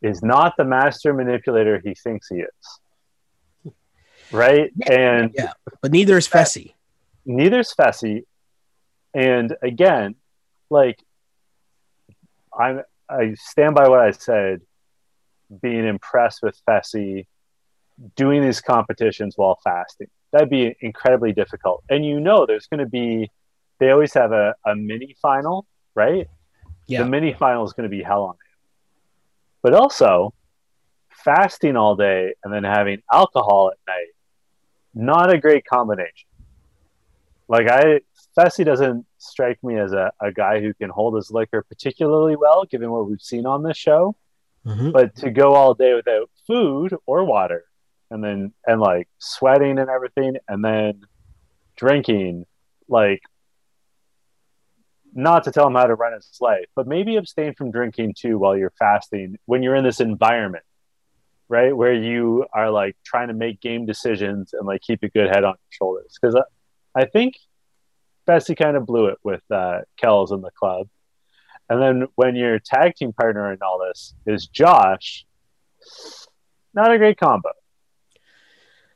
Is 0.06 0.22
not 0.22 0.53
the 0.58 0.64
master 0.64 1.14
manipulator 1.14 1.82
he 1.84 1.93
thinks 1.95 2.28
he 2.30 2.38
is. 2.38 3.74
Right? 4.32 4.72
Yeah, 4.76 4.93
and 4.93 5.32
yeah, 5.36 5.53
but 5.82 5.91
neither 5.91 6.18
is 6.18 6.28
Fessy. 6.28 6.74
Neither 7.26 7.60
is 7.60 7.74
Fessy. 7.80 8.24
And 9.14 9.56
again, 9.62 10.16
like 10.70 10.99
I'm 12.58 12.82
I 13.10 13.36
stand 13.36 13.76
by 13.76 13.88
what 13.88 13.99
I 13.99 14.12
said 14.12 14.62
being 15.62 15.86
impressed 15.86 16.41
with 16.41 16.60
Fessy 16.68 17.28
doing 18.16 18.41
these 18.41 18.62
competitions 18.62 19.36
while 19.38 19.60
fasting. 19.64 20.08
That'd 20.32 20.49
be 20.49 20.76
incredibly 20.82 21.34
difficult. 21.34 21.84
And 21.89 22.06
you 22.06 22.20
know, 22.20 22.45
there's 22.45 22.68
going 22.68 22.80
to 22.80 22.89
be, 22.89 23.32
they 23.80 23.91
always 23.91 24.14
have 24.14 24.32
a, 24.32 24.56
a 24.66 24.76
mini 24.76 25.16
final, 25.22 25.66
right? 25.93 26.28
Yeah. 26.88 27.03
The 27.03 27.10
mini 27.10 27.34
final 27.34 27.64
is 27.64 27.74
going 27.74 27.89
to 27.89 27.95
be 27.95 28.03
hell 28.03 28.24
on. 28.24 28.36
But 29.66 29.74
also, 29.74 30.32
fasting 31.09 31.76
all 31.76 31.95
day 31.95 32.36
and 32.43 32.53
then 32.53 32.63
having 32.63 33.01
alcohol 33.11 33.72
at 33.72 33.80
night, 33.88 34.13
not 34.93 35.34
a 35.34 35.39
great 35.39 35.66
combination. 35.66 36.30
Like, 37.47 37.68
I, 37.68 38.01
Fessy 38.38 38.63
doesn't 38.63 39.07
strike 39.18 39.57
me 39.63 39.80
as 39.80 39.91
a, 39.91 40.11
a 40.22 40.32
guy 40.32 40.61
who 40.61 40.76
can 40.76 40.91
hold 40.91 41.16
his 41.16 41.32
liquor 41.32 41.66
particularly 41.68 42.36
well, 42.36 42.66
given 42.66 42.91
what 42.91 43.09
we've 43.09 43.20
seen 43.20 43.47
on 43.47 43.63
this 43.63 43.76
show. 43.76 44.16
Mm-hmm. 44.68 44.91
But 44.91 45.16
to 45.16 45.32
go 45.32 45.55
all 45.55 45.74
day 45.74 45.95
without 45.95 46.30
food 46.45 46.95
or 47.07 47.24
water 47.24 47.63
and 48.11 48.24
then 48.24 48.53
and 48.68 48.80
like 48.80 49.07
sweating 49.18 49.80
and 49.80 49.89
everything 49.89 50.36
and 50.47 50.63
then 50.63 51.01
drinking 51.76 52.45
like 52.88 53.24
not 55.16 55.45
to 55.45 55.51
tell 55.51 55.66
him 55.66 55.76
how 55.76 55.86
to 55.86 55.95
run 55.95 56.13
his 56.13 56.38
life, 56.41 56.66
but 56.76 56.88
maybe 56.88 57.16
abstain 57.16 57.55
from 57.55 57.72
drinking 57.72 58.13
too 58.18 58.38
while 58.38 58.57
you're 58.57 58.74
fasting 58.78 59.38
when 59.45 59.63
you're 59.63 59.76
in 59.76 59.84
this 59.84 60.01
environment, 60.01 60.66
right? 61.47 61.76
Where 61.76 61.93
you 61.93 62.45
are 62.53 62.70
like 62.70 62.97
trying 63.05 63.30
to 63.30 63.34
make 63.34 63.61
game 63.61 63.86
decisions 63.86 64.53
and 64.53 64.68
like 64.68 64.82
keep 64.82 65.01
a 65.03 65.09
good 65.09 65.30
head 65.30 65.45
on 65.45 65.53
your 65.53 65.72
shoulders. 65.72 66.18
Because 66.22 66.36
I, 66.36 67.01
I 67.01 67.05
think 67.05 67.36
Fessy 68.28 68.57
kind 68.57 68.76
of 68.76 68.86
blew 68.86 69.07
it 69.07 69.18
with 69.24 69.41
uh, 69.49 69.80
Kelz 70.03 70.34
in 70.34 70.41
the 70.41 70.51
club. 70.51 70.89
And 71.70 71.82
then 71.82 72.07
when 72.16 72.36
your 72.36 72.59
tag 72.59 72.95
team 72.95 73.13
partner 73.13 73.51
in 73.51 73.59
all 73.61 73.80
this 73.88 74.13
is 74.28 74.47
Josh, 74.47 75.26
not 76.74 76.91
a 76.91 76.97
great 76.97 77.18
combo. 77.18 77.49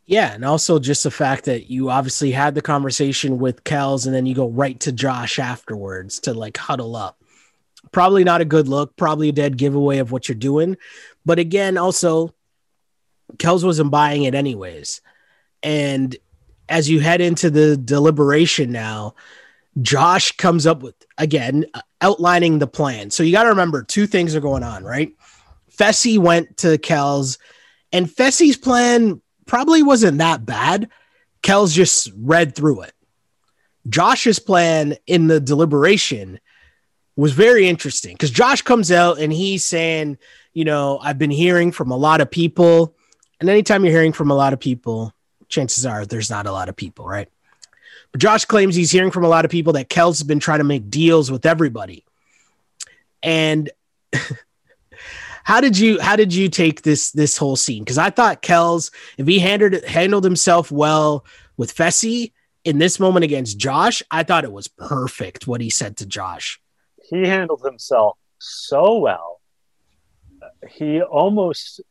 Yeah, 0.10 0.34
and 0.34 0.44
also 0.44 0.80
just 0.80 1.04
the 1.04 1.12
fact 1.12 1.46
that 1.46 1.70
you 1.70 1.92
obviously 1.92 2.32
had 2.32 2.56
the 2.56 2.64
conversation 2.64 3.38
with 3.38 3.64
Kelz 3.64 4.08
and 4.08 4.16
then 4.16 4.26
you 4.26 4.34
go 4.34 4.50
right 4.50 4.80
to 4.80 4.92
Josh 4.92 5.38
afterwards 5.38 6.20
to 6.22 6.34
like 6.34 6.58
huddle 6.58 6.96
up. 6.96 7.22
Probably 7.92 8.24
not 8.24 8.42
a 8.42 8.46
good 8.46 8.68
look, 8.68 8.96
probably 8.98 9.30
a 9.30 9.34
dead 9.34 9.56
giveaway 9.56 10.00
of 10.00 10.12
what 10.12 10.28
you're 10.28 10.36
doing. 10.36 10.78
But 11.28 11.38
again, 11.38 11.78
also, 11.78 12.34
Kelz 13.38 13.64
wasn't 13.64 13.92
buying 13.92 14.24
it 14.24 14.34
anyways. 14.34 15.02
And 15.62 16.18
as 16.68 16.90
you 16.90 17.02
head 17.02 17.22
into 17.22 17.52
the 17.52 17.78
deliberation 17.78 18.72
now, 18.72 19.14
Josh 19.80 20.32
comes 20.38 20.66
up 20.66 20.82
with 20.82 20.96
again 21.20 21.68
outlining 22.02 22.58
the 22.58 22.66
plan. 22.66 23.12
So 23.12 23.22
you 23.22 23.32
got 23.32 23.44
to 23.44 23.50
remember 23.50 23.84
two 23.84 24.08
things 24.08 24.36
are 24.36 24.42
going 24.42 24.64
on, 24.64 24.84
right? 24.84 25.14
Fessy 25.72 26.18
went 26.18 26.58
to 26.58 26.80
Kelz, 26.80 27.38
and 27.94 28.08
Fessy's 28.08 28.58
plan 28.58 29.22
probably 29.50 29.84
wasn't 29.84 30.20
that 30.20 30.46
bad. 30.46 30.90
Kelz 31.42 31.74
just 31.74 32.12
read 32.16 32.56
through 32.56 32.82
it. 32.82 32.94
Josh's 33.90 34.40
plan 34.40 34.96
in 35.08 35.28
the 35.28 35.40
deliberation 35.40 36.40
was 37.16 37.34
very 37.34 37.68
interesting 37.68 38.14
because 38.14 38.32
Josh 38.32 38.62
comes 38.62 38.92
out 38.92 39.20
and 39.20 39.34
he's 39.34 39.66
saying, 39.66 40.18
you 40.54 40.64
know, 40.64 41.00
I've 41.02 41.18
been 41.18 41.32
hearing 41.32 41.72
from 41.72 41.92
a 41.92 41.98
lot 41.98 42.22
of 42.22 42.30
people. 42.30 42.96
And 43.42 43.50
anytime 43.50 43.84
you're 43.84 43.94
hearing 43.94 44.14
from 44.14 44.32
a 44.32 44.36
lot 44.36 44.54
of 44.54 44.60
people, 44.60 45.14
chances 45.48 45.86
are 45.86 46.06
there's 46.06 46.30
not 46.30 46.46
a 46.46 46.52
lot 46.52 46.70
of 46.70 46.76
people, 46.76 47.06
right? 47.06 47.28
But 48.12 48.22
Josh 48.22 48.46
claims 48.46 48.76
he's 48.76 48.92
hearing 48.92 49.12
from 49.12 49.24
a 49.24 49.30
lot 49.30 49.46
of 49.46 49.52
people 49.52 49.74
that 49.74 49.90
Kelz 49.90 50.20
has 50.20 50.24
been 50.24 50.40
trying 50.40 50.60
to 50.60 50.64
make 50.64 50.90
deals 50.90 51.32
with 51.32 51.46
everybody. 51.46 52.06
And 53.24 53.70
how 55.50 55.60
did 55.60 55.80
you 55.80 56.00
how 56.00 56.16
did 56.16 56.32
you 56.32 56.48
take 56.48 56.84
this 56.84 57.10
this 57.12 57.36
whole 57.36 57.56
scene? 57.56 57.84
Because 57.84 57.98
I 57.98 58.12
thought 58.12 58.44
Kelz, 58.44 58.92
if 59.18 59.26
he 59.26 59.40
handled 59.40 59.84
handled 59.84 60.24
himself 60.24 60.72
well 60.72 61.26
with 61.58 61.76
Fessy 61.76 62.34
in 62.64 62.78
this 62.78 63.00
moment 63.00 63.24
against 63.24 63.58
Josh, 63.58 64.04
I 64.12 64.22
thought 64.22 64.44
it 64.44 64.52
was 64.52 64.68
perfect 64.68 65.48
what 65.48 65.60
he 65.60 65.72
said 65.72 65.98
to 65.98 66.06
Josh. 66.06 66.62
He 67.02 67.28
handled 67.28 67.64
himself 67.66 68.16
so 68.38 69.00
well. 69.00 69.42
He 70.70 71.02
almost 71.02 71.82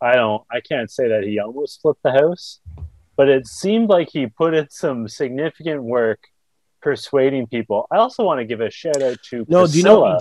I 0.00 0.14
don't 0.16 0.42
I 0.50 0.60
can't 0.60 0.90
say 0.90 1.06
that 1.10 1.22
he 1.22 1.38
almost 1.38 1.80
flipped 1.80 2.02
the 2.02 2.10
house, 2.10 2.58
but 3.16 3.28
it 3.28 3.46
seemed 3.46 3.88
like 3.88 4.08
he 4.10 4.26
put 4.26 4.52
in 4.52 4.68
some 4.68 5.06
significant 5.06 5.84
work 5.84 6.18
persuading 6.82 7.46
people. 7.46 7.86
I 7.92 7.98
also 7.98 8.24
want 8.24 8.40
to 8.40 8.44
give 8.44 8.60
a 8.60 8.68
shout 8.68 9.00
out 9.00 9.18
to 9.30 9.46
no. 9.46 9.60
Priscilla. 9.60 9.68
Do 9.68 9.78
you 9.78 9.84
know? 9.84 10.18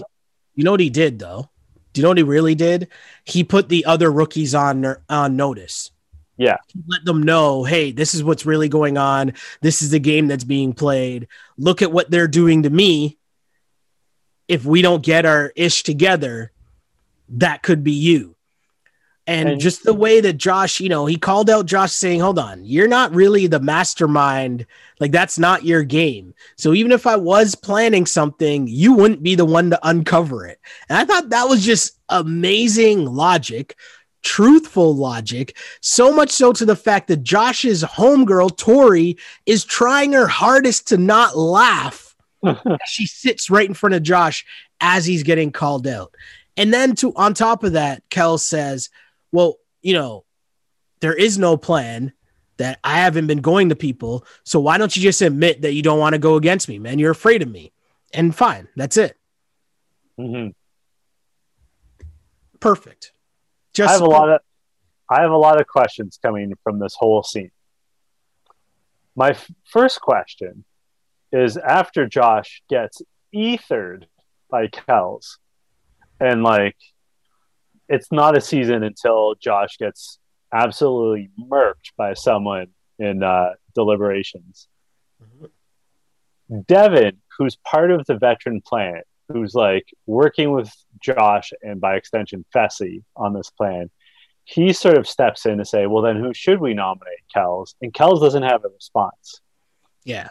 You 0.53 0.63
know 0.65 0.71
what 0.71 0.81
he 0.81 0.91
did 0.91 1.17
though? 1.17 1.49
Do 1.93 2.01
you 2.01 2.03
know 2.03 2.09
what 2.09 2.17
he 2.17 2.23
really 2.23 2.55
did? 2.55 2.89
He 3.23 3.43
put 3.43 3.69
the 3.69 3.85
other 3.85 4.11
rookies 4.11 4.53
on 4.55 4.97
on 5.07 5.35
notice. 5.35 5.91
Yeah, 6.35 6.57
let 6.87 7.05
them 7.05 7.21
know, 7.21 7.63
hey, 7.63 7.91
this 7.91 8.15
is 8.15 8.23
what's 8.23 8.45
really 8.45 8.67
going 8.67 8.97
on. 8.97 9.33
This 9.61 9.83
is 9.83 9.91
the 9.91 9.99
game 9.99 10.27
that's 10.27 10.43
being 10.43 10.73
played. 10.73 11.27
Look 11.57 11.81
at 11.83 11.91
what 11.91 12.09
they're 12.09 12.27
doing 12.27 12.63
to 12.63 12.69
me. 12.69 13.17
If 14.47 14.65
we 14.65 14.81
don't 14.81 15.03
get 15.03 15.25
our 15.25 15.53
ish 15.55 15.83
together, 15.83 16.51
that 17.29 17.61
could 17.63 17.83
be 17.83 17.91
you. 17.91 18.35
And, 19.25 19.49
and 19.49 19.61
just 19.61 19.83
the 19.83 19.93
way 19.93 20.19
that 20.19 20.33
Josh, 20.33 20.81
you 20.81 20.89
know, 20.89 21.05
he 21.05 21.15
called 21.15 21.49
out 21.49 21.65
Josh 21.65 21.93
saying, 21.93 22.19
Hold 22.19 22.37
on, 22.37 22.65
you're 22.65 22.89
not 22.89 23.13
really 23.13 23.47
the 23.47 23.59
mastermind. 23.59 24.65
Like, 24.99 25.11
that's 25.11 25.39
not 25.39 25.63
your 25.63 25.83
game. 25.83 26.33
So, 26.57 26.73
even 26.73 26.91
if 26.91 27.07
I 27.07 27.15
was 27.15 27.55
planning 27.55 28.05
something, 28.05 28.67
you 28.67 28.93
wouldn't 28.93 29.23
be 29.23 29.35
the 29.35 29.45
one 29.45 29.69
to 29.69 29.79
uncover 29.87 30.45
it. 30.45 30.59
And 30.89 30.97
I 30.97 31.05
thought 31.05 31.29
that 31.29 31.47
was 31.47 31.63
just 31.63 31.99
amazing 32.09 33.05
logic 33.05 33.75
truthful 34.23 34.95
logic, 34.95 35.55
so 35.81 36.11
much 36.11 36.31
so 36.31 36.53
to 36.53 36.65
the 36.65 36.75
fact 36.75 37.09
that 37.09 37.23
Josh's 37.23 37.83
homegirl, 37.83 38.57
Tori, 38.57 39.17
is 39.45 39.65
trying 39.65 40.13
her 40.13 40.27
hardest 40.27 40.87
to 40.87 40.97
not 40.97 41.37
laugh. 41.37 42.15
she 42.87 43.05
sits 43.05 43.49
right 43.49 43.67
in 43.67 43.73
front 43.73 43.95
of 43.95 44.03
Josh 44.03 44.45
as 44.81 45.05
he's 45.05 45.23
getting 45.23 45.51
called 45.51 45.87
out. 45.87 46.15
And 46.57 46.73
then 46.73 46.95
to 46.95 47.13
on 47.15 47.33
top 47.33 47.63
of 47.63 47.73
that, 47.73 48.03
Kel 48.09 48.37
says, 48.37 48.89
Well, 49.33 49.57
you 49.81 49.93
know, 49.93 50.23
there 51.01 51.13
is 51.13 51.37
no 51.37 51.57
plan 51.57 52.13
that 52.57 52.79
I 52.83 52.99
haven't 52.99 53.27
been 53.27 53.41
going 53.41 53.69
to 53.69 53.75
people. 53.75 54.25
So 54.45 54.59
why 54.61 54.77
don't 54.77 54.95
you 54.95 55.01
just 55.01 55.21
admit 55.21 55.63
that 55.63 55.73
you 55.73 55.81
don't 55.81 55.99
want 55.99 56.13
to 56.13 56.19
go 56.19 56.35
against 56.35 56.69
me, 56.69 56.79
man? 56.79 56.99
You're 56.99 57.11
afraid 57.11 57.41
of 57.41 57.49
me. 57.49 57.73
And 58.13 58.33
fine, 58.33 58.69
that's 58.77 58.95
it. 58.95 59.17
Mm-hmm. 60.19 60.51
Perfect. 62.59 63.11
Just 63.73 63.89
I 63.89 63.93
have 63.93 64.01
a 64.01 64.05
lot 64.05 64.29
of 64.29 64.39
I 65.09 65.21
have 65.21 65.31
a 65.31 65.37
lot 65.37 65.59
of 65.59 65.67
questions 65.67 66.19
coming 66.21 66.53
from 66.63 66.79
this 66.79 66.95
whole 66.95 67.23
scene. 67.23 67.51
My 69.15 69.31
f- 69.31 69.51
first 69.65 69.99
question 69.99 70.63
is 71.31 71.57
after 71.57 72.07
Josh 72.07 72.63
gets 72.69 73.01
ethered 73.33 74.05
by 74.49 74.67
Kelz, 74.67 75.37
and 76.19 76.43
like 76.43 76.77
it's 77.89 78.11
not 78.11 78.37
a 78.37 78.41
season 78.41 78.83
until 78.83 79.35
Josh 79.35 79.77
gets 79.77 80.19
absolutely 80.53 81.29
murked 81.39 81.91
by 81.97 82.13
someone 82.13 82.67
in 82.99 83.23
uh, 83.23 83.51
deliberations. 83.75 84.67
Mm-hmm. 85.21 86.61
Devin, 86.67 87.17
who's 87.37 87.55
part 87.55 87.91
of 87.91 88.05
the 88.05 88.17
veteran 88.17 88.61
plan, 88.61 89.01
who's 89.29 89.55
like 89.55 89.85
working 90.05 90.51
with 90.51 90.71
Josh 91.01 91.51
and 91.61 91.81
by 91.81 91.95
extension 91.95 92.45
Fessy 92.53 93.03
on 93.15 93.33
this 93.33 93.49
plan, 93.49 93.89
he 94.45 94.73
sort 94.73 94.97
of 94.97 95.07
steps 95.07 95.45
in 95.45 95.57
to 95.57 95.65
say, 95.65 95.87
well, 95.87 96.03
then 96.03 96.17
who 96.17 96.33
should 96.33 96.59
we 96.59 96.73
nominate 96.73 97.23
Kelz? 97.35 97.75
And 97.81 97.93
Kelz 97.93 98.19
doesn't 98.19 98.43
have 98.43 98.63
a 98.65 98.69
response. 98.69 99.41
Yeah. 100.03 100.29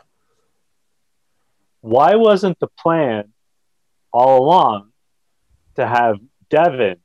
Why 1.80 2.14
wasn't 2.14 2.58
the 2.60 2.68
plan 2.78 3.32
all 4.12 4.44
along 4.44 4.92
to 5.76 5.86
have 5.86 6.18
Devin 6.50 6.98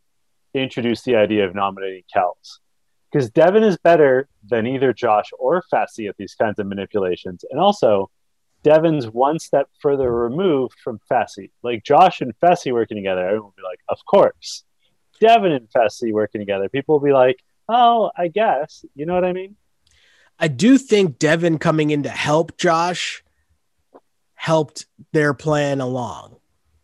introduce 0.53 1.03
the 1.03 1.15
idea 1.15 1.47
of 1.47 1.55
nominating 1.55 2.03
Kelz? 2.13 2.59
Because 3.11 3.29
Devin 3.29 3.63
is 3.63 3.77
better 3.77 4.27
than 4.47 4.67
either 4.67 4.93
Josh 4.93 5.29
or 5.39 5.63
Fessy 5.73 6.09
at 6.09 6.17
these 6.17 6.35
kinds 6.35 6.59
of 6.59 6.67
manipulations. 6.67 7.45
And 7.49 7.59
also, 7.59 8.09
Devin's 8.63 9.07
one 9.07 9.39
step 9.39 9.69
further 9.79 10.11
removed 10.11 10.77
from 10.83 10.99
Fessy. 11.09 11.51
Like 11.63 11.83
Josh 11.83 12.21
and 12.21 12.33
Fessy 12.39 12.73
working 12.73 12.97
together, 12.97 13.21
everyone 13.25 13.45
will 13.45 13.53
be 13.55 13.63
like, 13.63 13.79
of 13.87 13.99
course. 14.05 14.63
Devin 15.21 15.51
and 15.51 15.69
Fessy 15.69 16.11
working 16.11 16.41
together, 16.41 16.69
people 16.69 16.95
will 16.95 17.05
be 17.05 17.13
like, 17.13 17.41
oh, 17.69 18.11
I 18.15 18.27
guess. 18.27 18.83
You 18.93 19.05
know 19.05 19.13
what 19.13 19.25
I 19.25 19.33
mean? 19.33 19.55
I 20.39 20.47
do 20.47 20.77
think 20.77 21.17
Devin 21.17 21.57
coming 21.57 21.89
in 21.89 22.03
to 22.03 22.09
help 22.09 22.57
Josh 22.57 23.23
helped 24.35 24.85
their 25.11 25.33
plan 25.33 25.81
along. 25.81 26.37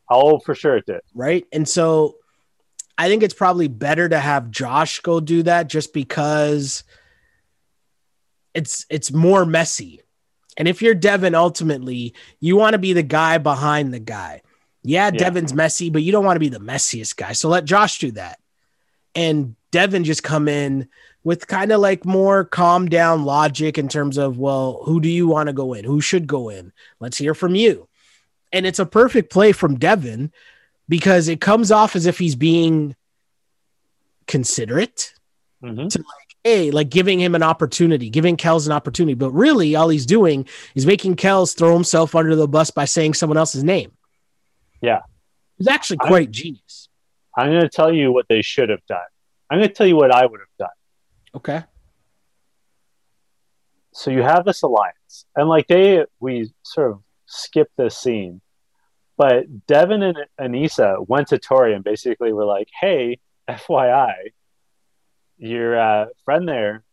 Oh, 0.09 0.39
for 0.39 0.55
sure 0.55 0.78
it 0.78 0.86
did. 0.86 1.01
Right. 1.14 1.45
And 1.51 1.68
so 1.68 2.16
I 2.98 3.08
think 3.08 3.24
it's 3.24 3.34
probably 3.34 3.68
better 3.68 4.08
to 4.08 4.20
have 4.20 4.52
Josh 4.52 5.00
go 5.00 5.20
do 5.20 5.44
that 5.44 5.68
just 5.68 5.94
because 5.94 6.84
it's 8.54 8.86
it's 8.89 9.12
more 9.12 9.46
messy. 9.46 10.02
And 10.58 10.68
if 10.68 10.82
you're 10.82 10.94
Devin, 10.94 11.34
ultimately, 11.34 12.14
you 12.39 12.56
want 12.56 12.74
to 12.74 12.80
be 12.80 12.94
the 12.94 13.04
guy 13.04 13.39
behind 13.39 13.94
the 13.94 14.00
guy. 14.00 14.41
Yeah, 14.84 15.06
yeah, 15.06 15.12
Devin's 15.12 15.54
messy, 15.54 15.89
but 15.89 16.04
you 16.04 16.12
don't 16.12 16.26
want 16.26 16.36
to 16.36 16.41
be 16.41 16.50
the 16.50 16.60
messiest 16.60 17.16
guy. 17.16 17.34
So 17.34 17.50
let 17.50 17.66
Josh 17.66 18.00
do 18.00 18.12
that. 18.12 18.39
And 19.16 19.56
Devin 19.72 20.04
just 20.04 20.24
come 20.24 20.48
in 20.48 20.89
with 21.24 21.48
kind 21.48 21.72
of 21.72 21.80
like 21.80 22.06
more 22.06 22.44
calm 22.44 22.89
down 22.89 23.24
logic 23.26 23.78
in 23.78 23.88
terms 23.88 24.18
of, 24.18 24.38
well, 24.38 24.82
who 24.84 25.00
do 25.00 25.10
you 25.10 25.28
want 25.28 25.48
to 25.48 25.54
go 25.54 25.74
in? 25.74 25.86
Who 25.86 26.02
should 26.02 26.28
go 26.28 26.50
in? 26.50 26.74
Let's 27.00 27.18
hear 27.18 27.34
from 27.34 27.56
you. 27.56 27.88
And 28.52 28.66
it's 28.68 28.80
a 28.80 28.86
perfect 28.86 29.32
play 29.32 29.52
from 29.52 29.80
Devin 29.80 30.32
because 30.88 31.27
it 31.27 31.41
comes 31.41 31.71
off 31.71 31.95
as 31.95 32.05
if 32.05 32.17
he's 32.17 32.36
being 32.36 32.95
considerate 34.27 35.13
mm-hmm. 35.63 35.88
to 35.88 35.99
like, 35.99 36.38
hey, 36.43 36.71
like 36.71 36.89
giving 36.89 37.19
him 37.19 37.36
an 37.36 37.43
opportunity, 37.43 38.09
giving 38.09 38.38
Kelz 38.38 38.65
an 38.65 38.71
opportunity. 38.71 39.13
But 39.13 39.31
really, 39.31 39.75
all 39.75 39.89
he's 39.89 40.05
doing 40.05 40.47
is 40.75 40.86
making 40.86 41.15
Kelz 41.15 41.57
throw 41.57 41.73
himself 41.73 42.15
under 42.15 42.36
the 42.36 42.47
bus 42.47 42.71
by 42.71 42.86
saying 42.86 43.13
someone 43.13 43.38
else's 43.38 43.63
name. 43.63 43.91
Yeah. 44.81 45.01
It's 45.59 45.69
actually 45.69 45.97
quite 45.97 46.27
I'm, 46.27 46.34
genius. 46.34 46.89
I'm 47.38 47.49
going 47.49 47.61
to 47.61 47.69
tell 47.69 47.93
you 47.93 48.11
what 48.11 48.25
they 48.27 48.41
should 48.41 48.69
have 48.69 48.86
done. 48.88 48.99
I'm 49.49 49.59
going 49.59 49.69
to 49.69 49.73
tell 49.73 49.88
you 49.88 49.95
what 49.95 50.11
I 50.11 50.25
would 50.25 50.39
have 50.39 50.57
done. 50.57 50.69
Okay. 51.36 51.63
So 53.93 54.09
you 54.11 54.23
have 54.23 54.43
this 54.43 54.63
alliance, 54.63 55.25
and 55.36 55.47
like 55.47 55.67
they, 55.67 56.05
we 56.19 56.51
sort 56.63 56.91
of 56.91 57.03
skip 57.27 57.69
this 57.77 57.95
scene, 57.95 58.41
but 59.24 59.67
Devin 59.67 60.03
and 60.03 60.17
Aneesa 60.38 61.07
went 61.07 61.30
to 61.30 61.38
Tori 61.38 61.74
and 61.74 61.82
basically 61.82 62.34
were 62.34 62.43
like, 62.43 62.67
"Hey, 62.78 63.19
FYI, 63.49 64.34
your 65.38 65.80
uh, 65.80 66.05
friend 66.26 66.45
there, 66.45 66.84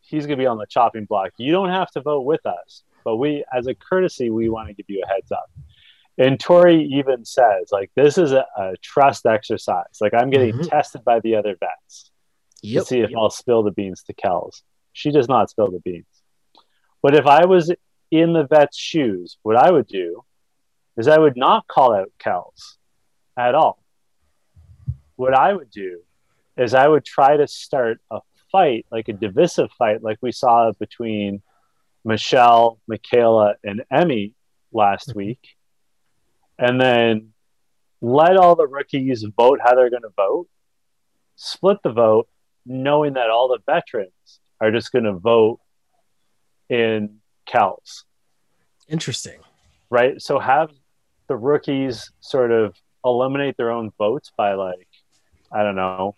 he's 0.00 0.26
going 0.26 0.36
to 0.36 0.42
be 0.42 0.48
on 0.48 0.58
the 0.58 0.66
chopping 0.66 1.04
block. 1.04 1.30
You 1.36 1.52
don't 1.52 1.68
have 1.68 1.88
to 1.92 2.00
vote 2.00 2.22
with 2.22 2.44
us, 2.46 2.82
but 3.04 3.18
we, 3.18 3.44
as 3.56 3.68
a 3.68 3.76
courtesy, 3.76 4.28
we 4.28 4.48
want 4.48 4.66
to 4.66 4.74
give 4.74 4.86
you 4.88 5.04
a 5.04 5.08
heads 5.08 5.30
up." 5.30 5.48
And 6.18 6.40
Tori 6.40 6.82
even 6.94 7.24
says, 7.24 7.68
like, 7.70 7.92
this 7.94 8.18
is 8.18 8.32
a, 8.32 8.44
a 8.56 8.74
trust 8.82 9.24
exercise. 9.24 10.00
Like, 10.00 10.14
I'm 10.14 10.30
getting 10.30 10.54
mm-hmm. 10.54 10.62
tested 10.62 11.04
by 11.04 11.20
the 11.20 11.36
other 11.36 11.54
vets 11.60 12.10
yep, 12.60 12.82
to 12.82 12.86
see 12.88 12.98
if 12.98 13.10
yep. 13.10 13.18
I'll 13.20 13.30
spill 13.30 13.62
the 13.62 13.70
beans 13.70 14.02
to 14.02 14.14
Kelz. 14.14 14.62
She 14.94 15.12
does 15.12 15.28
not 15.28 15.48
spill 15.48 15.70
the 15.70 15.78
beans. 15.78 16.06
But 17.02 17.14
if 17.14 17.26
I 17.26 17.46
was 17.46 17.72
in 18.10 18.32
the 18.32 18.48
vet's 18.48 18.76
shoes, 18.76 19.38
what 19.44 19.54
I 19.54 19.70
would 19.70 19.86
do 19.86 20.24
is 20.98 21.08
I 21.08 21.18
would 21.18 21.36
not 21.36 21.66
call 21.66 21.94
out 21.94 22.12
Kelz 22.18 22.76
at 23.38 23.54
all. 23.54 23.82
What 25.16 25.34
I 25.34 25.52
would 25.52 25.70
do 25.70 26.00
is 26.58 26.74
I 26.74 26.86
would 26.86 27.04
try 27.04 27.38
to 27.38 27.46
start 27.46 28.00
a 28.10 28.20
fight, 28.52 28.84
like 28.90 29.08
a 29.08 29.14
divisive 29.14 29.70
fight, 29.78 30.02
like 30.02 30.18
we 30.20 30.32
saw 30.32 30.70
between 30.72 31.40
Michelle, 32.04 32.78
Michaela, 32.86 33.54
and 33.64 33.84
Emmy 33.90 34.34
last 34.72 35.08
mm-hmm. 35.08 35.18
week 35.18 35.56
and 36.58 36.80
then 36.80 37.32
let 38.00 38.36
all 38.36 38.56
the 38.56 38.66
rookies 38.66 39.24
vote 39.36 39.60
how 39.62 39.74
they're 39.74 39.90
going 39.90 40.02
to 40.02 40.12
vote, 40.16 40.48
split 41.36 41.78
the 41.82 41.92
vote, 41.92 42.28
knowing 42.66 43.14
that 43.14 43.30
all 43.30 43.48
the 43.48 43.60
veterans 43.64 44.40
are 44.60 44.70
just 44.70 44.92
going 44.92 45.04
to 45.04 45.12
vote 45.12 45.60
in 46.68 47.18
Kelz. 47.48 48.04
Interesting. 48.88 49.40
Right. 49.90 50.20
So 50.20 50.38
have 50.38 50.70
the 51.28 51.36
rookies 51.36 52.10
sort 52.20 52.50
of 52.50 52.74
eliminate 53.04 53.56
their 53.56 53.70
own 53.70 53.92
votes 53.98 54.32
by 54.36 54.54
like, 54.54 54.88
I 55.52 55.62
don't 55.62 55.76
know, 55.76 56.14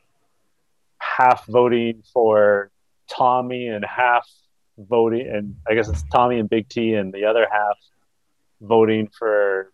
half 0.99 1.47
voting 1.47 2.03
for 2.13 2.71
Tommy 3.09 3.67
and 3.67 3.85
half 3.85 4.29
voting, 4.79 5.27
and 5.29 5.57
I 5.69 5.75
guess 5.75 5.89
it's 5.89 6.03
Tommy 6.13 6.39
and 6.39 6.49
Big 6.49 6.69
T, 6.69 6.95
and 6.95 7.13
the 7.13 7.25
other 7.25 7.47
half 7.51 7.77
voting 8.61 9.09
for 9.19 9.73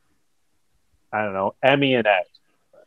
I 1.13 1.23
don't 1.23 1.33
know, 1.33 1.55
Emmy 1.63 1.95
and 1.95 2.07
Ed 2.07 2.25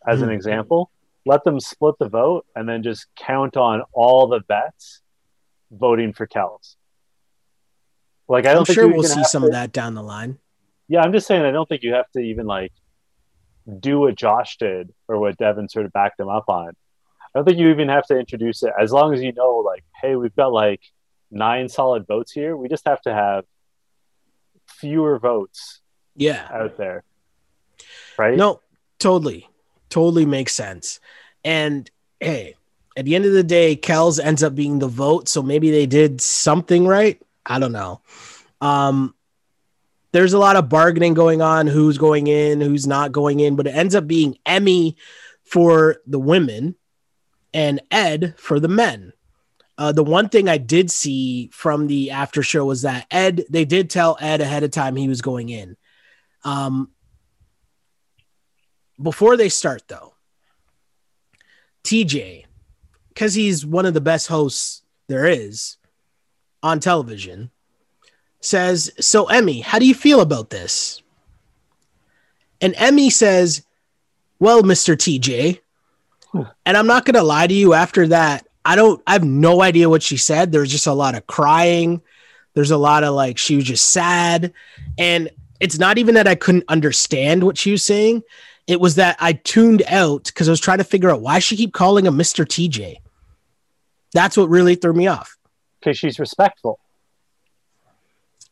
as 0.05 0.21
an 0.21 0.27
mm-hmm. 0.27 0.35
example. 0.35 0.91
Let 1.25 1.43
them 1.43 1.59
split 1.59 1.95
the 1.99 2.09
vote 2.09 2.45
and 2.55 2.67
then 2.67 2.81
just 2.83 3.07
count 3.15 3.57
on 3.57 3.83
all 3.93 4.27
the 4.27 4.41
vets 4.47 5.01
voting 5.71 6.13
for 6.13 6.27
Kelz. 6.27 6.75
Like 8.27 8.45
I 8.45 8.53
don't 8.53 8.67
I'm 8.69 8.73
sure 8.73 8.87
we'll 8.87 9.03
see 9.03 9.23
some 9.23 9.41
to, 9.41 9.47
of 9.47 9.53
that 9.53 9.71
down 9.71 9.95
the 9.95 10.03
line. 10.03 10.39
Yeah, 10.89 11.01
I'm 11.01 11.13
just 11.13 11.27
saying 11.27 11.43
I 11.43 11.51
don't 11.51 11.69
think 11.69 11.83
you 11.83 11.93
have 11.93 12.09
to 12.11 12.19
even 12.19 12.45
like 12.45 12.73
do 13.79 13.99
what 13.99 14.15
Josh 14.15 14.57
did 14.57 14.91
or 15.07 15.17
what 15.19 15.37
Devin 15.37 15.69
sort 15.69 15.85
of 15.85 15.93
backed 15.93 16.19
him 16.19 16.27
up 16.27 16.49
on. 16.49 16.69
I 16.69 17.39
don't 17.39 17.45
think 17.45 17.59
you 17.59 17.69
even 17.69 17.87
have 17.87 18.05
to 18.07 18.19
introduce 18.19 18.63
it 18.63 18.73
as 18.77 18.91
long 18.91 19.13
as 19.13 19.21
you 19.21 19.31
know 19.31 19.57
like, 19.57 19.85
hey, 20.01 20.15
we've 20.17 20.35
got 20.35 20.51
like 20.51 20.81
nine 21.31 21.69
solid 21.69 22.07
votes 22.07 22.33
here. 22.33 22.57
We 22.57 22.67
just 22.67 22.87
have 22.87 23.01
to 23.03 23.13
have 23.13 23.45
fewer 24.67 25.17
votes 25.17 25.81
yeah 26.15 26.47
out 26.51 26.77
there 26.77 27.03
right? 28.19 28.37
No, 28.37 28.61
totally, 28.99 29.49
totally 29.89 30.25
makes 30.25 30.53
sense. 30.53 30.99
And 31.43 31.89
hey, 32.19 32.55
at 32.97 33.05
the 33.05 33.15
end 33.15 33.25
of 33.25 33.31
the 33.31 33.43
day, 33.43 33.75
Kelz 33.75 34.19
ends 34.23 34.43
up 34.43 34.53
being 34.53 34.79
the 34.79 34.87
vote, 34.87 35.27
so 35.27 35.41
maybe 35.41 35.71
they 35.71 35.85
did 35.85 36.21
something 36.21 36.85
right. 36.85 37.19
I 37.45 37.59
don't 37.59 37.71
know. 37.71 38.01
Um, 38.61 39.15
there's 40.11 40.33
a 40.33 40.39
lot 40.39 40.55
of 40.55 40.69
bargaining 40.69 41.13
going 41.13 41.41
on, 41.41 41.67
who's 41.67 41.97
going 41.97 42.27
in, 42.27 42.61
who's 42.61 42.87
not 42.87 43.11
going 43.11 43.39
in, 43.39 43.55
but 43.55 43.67
it 43.67 43.75
ends 43.75 43.95
up 43.95 44.07
being 44.07 44.37
Emmy 44.45 44.97
for 45.43 45.97
the 46.05 46.19
women 46.19 46.75
and 47.53 47.81
Ed 47.91 48.35
for 48.37 48.59
the 48.59 48.67
men. 48.67 49.13
Uh, 49.77 49.91
the 49.91 50.03
one 50.03 50.27
thing 50.29 50.49
I 50.49 50.57
did 50.57 50.91
see 50.91 51.49
from 51.53 51.87
the 51.87 52.11
after 52.11 52.43
show 52.43 52.65
was 52.65 52.81
that 52.81 53.07
Ed, 53.09 53.45
they 53.49 53.65
did 53.65 53.89
tell 53.89 54.17
Ed 54.19 54.41
ahead 54.41 54.63
of 54.63 54.71
time 54.71 54.95
he 54.95 55.07
was 55.07 55.21
going 55.21 55.49
in. 55.49 55.77
Um, 56.43 56.89
before 59.01 59.37
they 59.37 59.47
start, 59.47 59.83
though, 59.87 60.15
TJ 61.85 62.45
because 63.19 63.33
he's 63.33 63.65
one 63.65 63.85
of 63.85 63.93
the 63.93 63.99
best 63.99 64.27
hosts 64.27 64.81
there 65.09 65.25
is 65.25 65.75
on 66.63 66.79
television, 66.79 67.51
says, 68.41 68.91
So, 68.99 69.25
Emmy, 69.25 69.61
how 69.61 69.79
do 69.79 69.85
you 69.85 69.93
feel 69.93 70.21
about 70.21 70.49
this? 70.49 71.01
And 72.61 72.73
Emmy 72.77 73.09
says, 73.09 73.65
Well, 74.39 74.63
Mr. 74.63 74.95
TJ, 74.95 75.59
and 76.65 76.77
I'm 76.77 76.87
not 76.87 77.05
going 77.05 77.15
to 77.15 77.23
lie 77.23 77.47
to 77.47 77.53
you 77.53 77.73
after 77.73 78.07
that. 78.07 78.47
I 78.65 78.75
don't, 78.75 79.01
I 79.07 79.13
have 79.13 79.23
no 79.23 79.61
idea 79.61 79.89
what 79.89 80.03
she 80.03 80.17
said. 80.17 80.51
There's 80.51 80.71
just 80.71 80.87
a 80.87 80.93
lot 80.93 81.15
of 81.15 81.25
crying. 81.27 82.01
There's 82.53 82.71
a 82.71 82.77
lot 82.77 83.03
of 83.03 83.15
like, 83.15 83.37
she 83.37 83.55
was 83.55 83.65
just 83.65 83.89
sad. 83.89 84.53
And 84.97 85.29
it's 85.59 85.79
not 85.79 85.97
even 85.97 86.15
that 86.15 86.27
I 86.27 86.35
couldn't 86.35 86.65
understand 86.67 87.43
what 87.43 87.57
she 87.57 87.71
was 87.71 87.83
saying. 87.83 88.23
It 88.67 88.79
was 88.79 88.95
that 88.95 89.17
I 89.19 89.33
tuned 89.33 89.81
out 89.87 90.25
because 90.25 90.47
I 90.47 90.51
was 90.51 90.59
trying 90.59 90.77
to 90.77 90.83
figure 90.83 91.09
out 91.09 91.21
why 91.21 91.39
she 91.39 91.57
keep 91.57 91.73
calling 91.73 92.05
him 92.05 92.15
Mr. 92.15 92.45
TJ. 92.45 92.97
That's 94.13 94.37
what 94.37 94.49
really 94.49 94.75
threw 94.75 94.93
me 94.93 95.07
off. 95.07 95.35
Because 95.79 95.97
she's 95.97 96.19
respectful. 96.19 96.79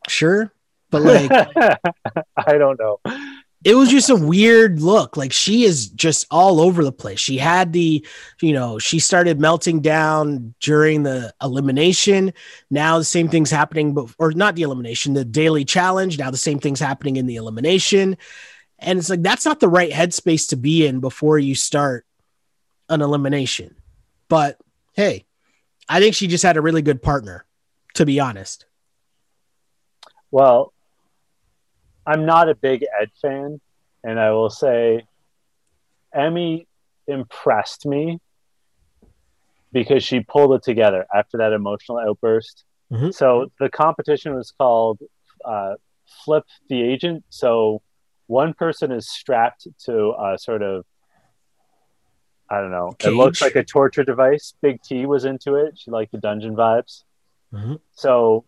Sure. 0.07 0.51
But 0.89 1.01
like 1.01 1.31
I 2.37 2.57
don't 2.57 2.79
know 2.79 2.99
it 3.67 3.75
was 3.75 3.89
just 3.89 4.09
a 4.09 4.15
weird 4.15 4.81
look. 4.81 5.17
Like 5.17 5.33
she 5.33 5.63
is 5.63 5.89
just 5.89 6.25
all 6.29 6.61
over 6.61 6.83
the 6.83 6.91
place. 6.91 7.19
She 7.19 7.37
had 7.37 7.73
the, 7.73 8.05
you 8.41 8.53
know, 8.53 8.77
she 8.77 8.99
started 8.99 9.39
melting 9.39 9.81
down 9.81 10.53
during 10.59 11.03
the 11.03 11.33
elimination. 11.41 12.33
Now 12.69 12.97
the 12.97 13.03
same 13.03 13.29
thing's 13.29 13.51
happening, 13.51 13.93
but 13.93 14.13
or 14.19 14.31
not 14.31 14.55
the 14.55 14.61
elimination, 14.61 15.13
the 15.13 15.25
daily 15.25 15.65
challenge. 15.65 16.19
Now 16.19 16.31
the 16.31 16.37
same 16.37 16.59
thing's 16.59 16.79
happening 16.79 17.15
in 17.15 17.25
the 17.25 17.35
elimination. 17.35 18.17
And 18.79 18.99
it's 18.99 19.09
like 19.09 19.23
that's 19.23 19.45
not 19.45 19.59
the 19.59 19.69
right 19.69 19.91
headspace 19.91 20.49
to 20.49 20.55
be 20.55 20.85
in 20.85 20.99
before 20.99 21.39
you 21.39 21.55
start 21.55 22.05
an 22.89 23.01
elimination. 23.01 23.75
But 24.29 24.59
hey, 24.93 25.25
I 25.89 25.99
think 25.99 26.13
she 26.13 26.27
just 26.27 26.43
had 26.43 26.57
a 26.57 26.61
really 26.61 26.83
good 26.83 27.01
partner, 27.01 27.43
to 27.95 28.05
be 28.05 28.19
honest. 28.19 28.65
Well, 30.31 30.73
I'm 32.05 32.25
not 32.25 32.49
a 32.49 32.55
big 32.55 32.85
Ed 32.99 33.09
fan, 33.21 33.59
and 34.03 34.19
I 34.19 34.31
will 34.31 34.49
say 34.49 35.05
Emy 36.15 36.65
impressed 37.07 37.85
me 37.85 38.19
because 39.71 40.03
she 40.03 40.21
pulled 40.21 40.53
it 40.53 40.63
together 40.63 41.05
after 41.13 41.37
that 41.37 41.53
emotional 41.53 41.99
outburst. 41.99 42.63
Mm-hmm. 42.91 43.11
So 43.11 43.51
the 43.59 43.69
competition 43.69 44.33
was 44.35 44.51
called 44.57 44.99
uh, 45.43 45.75
Flip 46.23 46.45
the 46.69 46.81
Agent. 46.81 47.23
So 47.29 47.81
one 48.27 48.53
person 48.53 48.91
is 48.91 49.09
strapped 49.09 49.67
to 49.85 50.13
a 50.19 50.37
sort 50.37 50.61
of 50.61 50.85
I 52.49 52.61
don't 52.61 52.71
know. 52.71 52.93
Cage. 52.97 53.11
It 53.11 53.15
looks 53.15 53.41
like 53.41 53.55
a 53.55 53.63
torture 53.63 54.03
device. 54.03 54.53
Big 54.61 54.81
T 54.81 55.05
was 55.05 55.25
into 55.25 55.55
it. 55.55 55.77
She 55.77 55.91
liked 55.91 56.13
the 56.13 56.17
dungeon 56.17 56.55
vibes. 56.55 57.03
Mm-hmm. 57.53 57.75
So, 57.93 58.45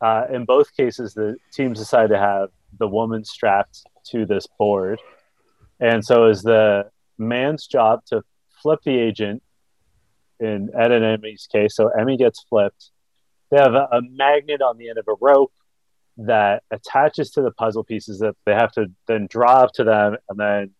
uh, 0.00 0.24
in 0.32 0.44
both 0.44 0.76
cases, 0.76 1.14
the 1.14 1.36
teams 1.52 1.78
decided 1.78 2.08
to 2.08 2.18
have 2.18 2.50
the 2.78 2.88
woman 2.88 3.24
strapped 3.24 3.82
to 4.10 4.26
this 4.26 4.46
board. 4.58 5.00
And 5.80 6.04
so 6.04 6.26
is 6.26 6.42
the 6.42 6.90
man's 7.18 7.66
job 7.66 8.04
to 8.06 8.22
flip 8.62 8.80
the 8.84 8.98
agent 8.98 9.42
in 10.40 10.70
Ed 10.78 10.92
and 10.92 11.04
Emy's 11.04 11.46
case. 11.50 11.76
So 11.76 11.90
Emy 11.98 12.18
gets 12.18 12.42
flipped. 12.48 12.90
They 13.50 13.58
have 13.58 13.74
a, 13.74 13.88
a 13.92 14.02
magnet 14.02 14.60
on 14.60 14.76
the 14.76 14.88
end 14.88 14.98
of 14.98 15.06
a 15.08 15.14
rope 15.20 15.52
that 16.18 16.62
attaches 16.70 17.30
to 17.32 17.42
the 17.42 17.50
puzzle 17.50 17.84
pieces 17.84 18.20
that 18.20 18.34
they 18.46 18.54
have 18.54 18.72
to 18.72 18.86
then 19.06 19.26
draw 19.30 19.52
up 19.52 19.72
to 19.72 19.84
them 19.84 20.16
and 20.28 20.38
then 20.38 20.70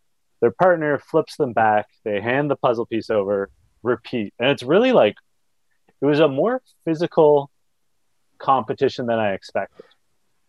their 0.40 0.50
partner 0.50 0.98
flips 0.98 1.36
them 1.36 1.52
back 1.52 1.86
they 2.04 2.20
hand 2.20 2.50
the 2.50 2.56
puzzle 2.56 2.86
piece 2.86 3.10
over 3.10 3.50
repeat 3.82 4.32
and 4.38 4.48
it's 4.48 4.62
really 4.62 4.92
like 4.92 5.14
it 6.00 6.06
was 6.06 6.20
a 6.20 6.28
more 6.28 6.62
physical 6.86 7.50
competition 8.38 9.06
than 9.06 9.18
i 9.18 9.32
expected 9.32 9.84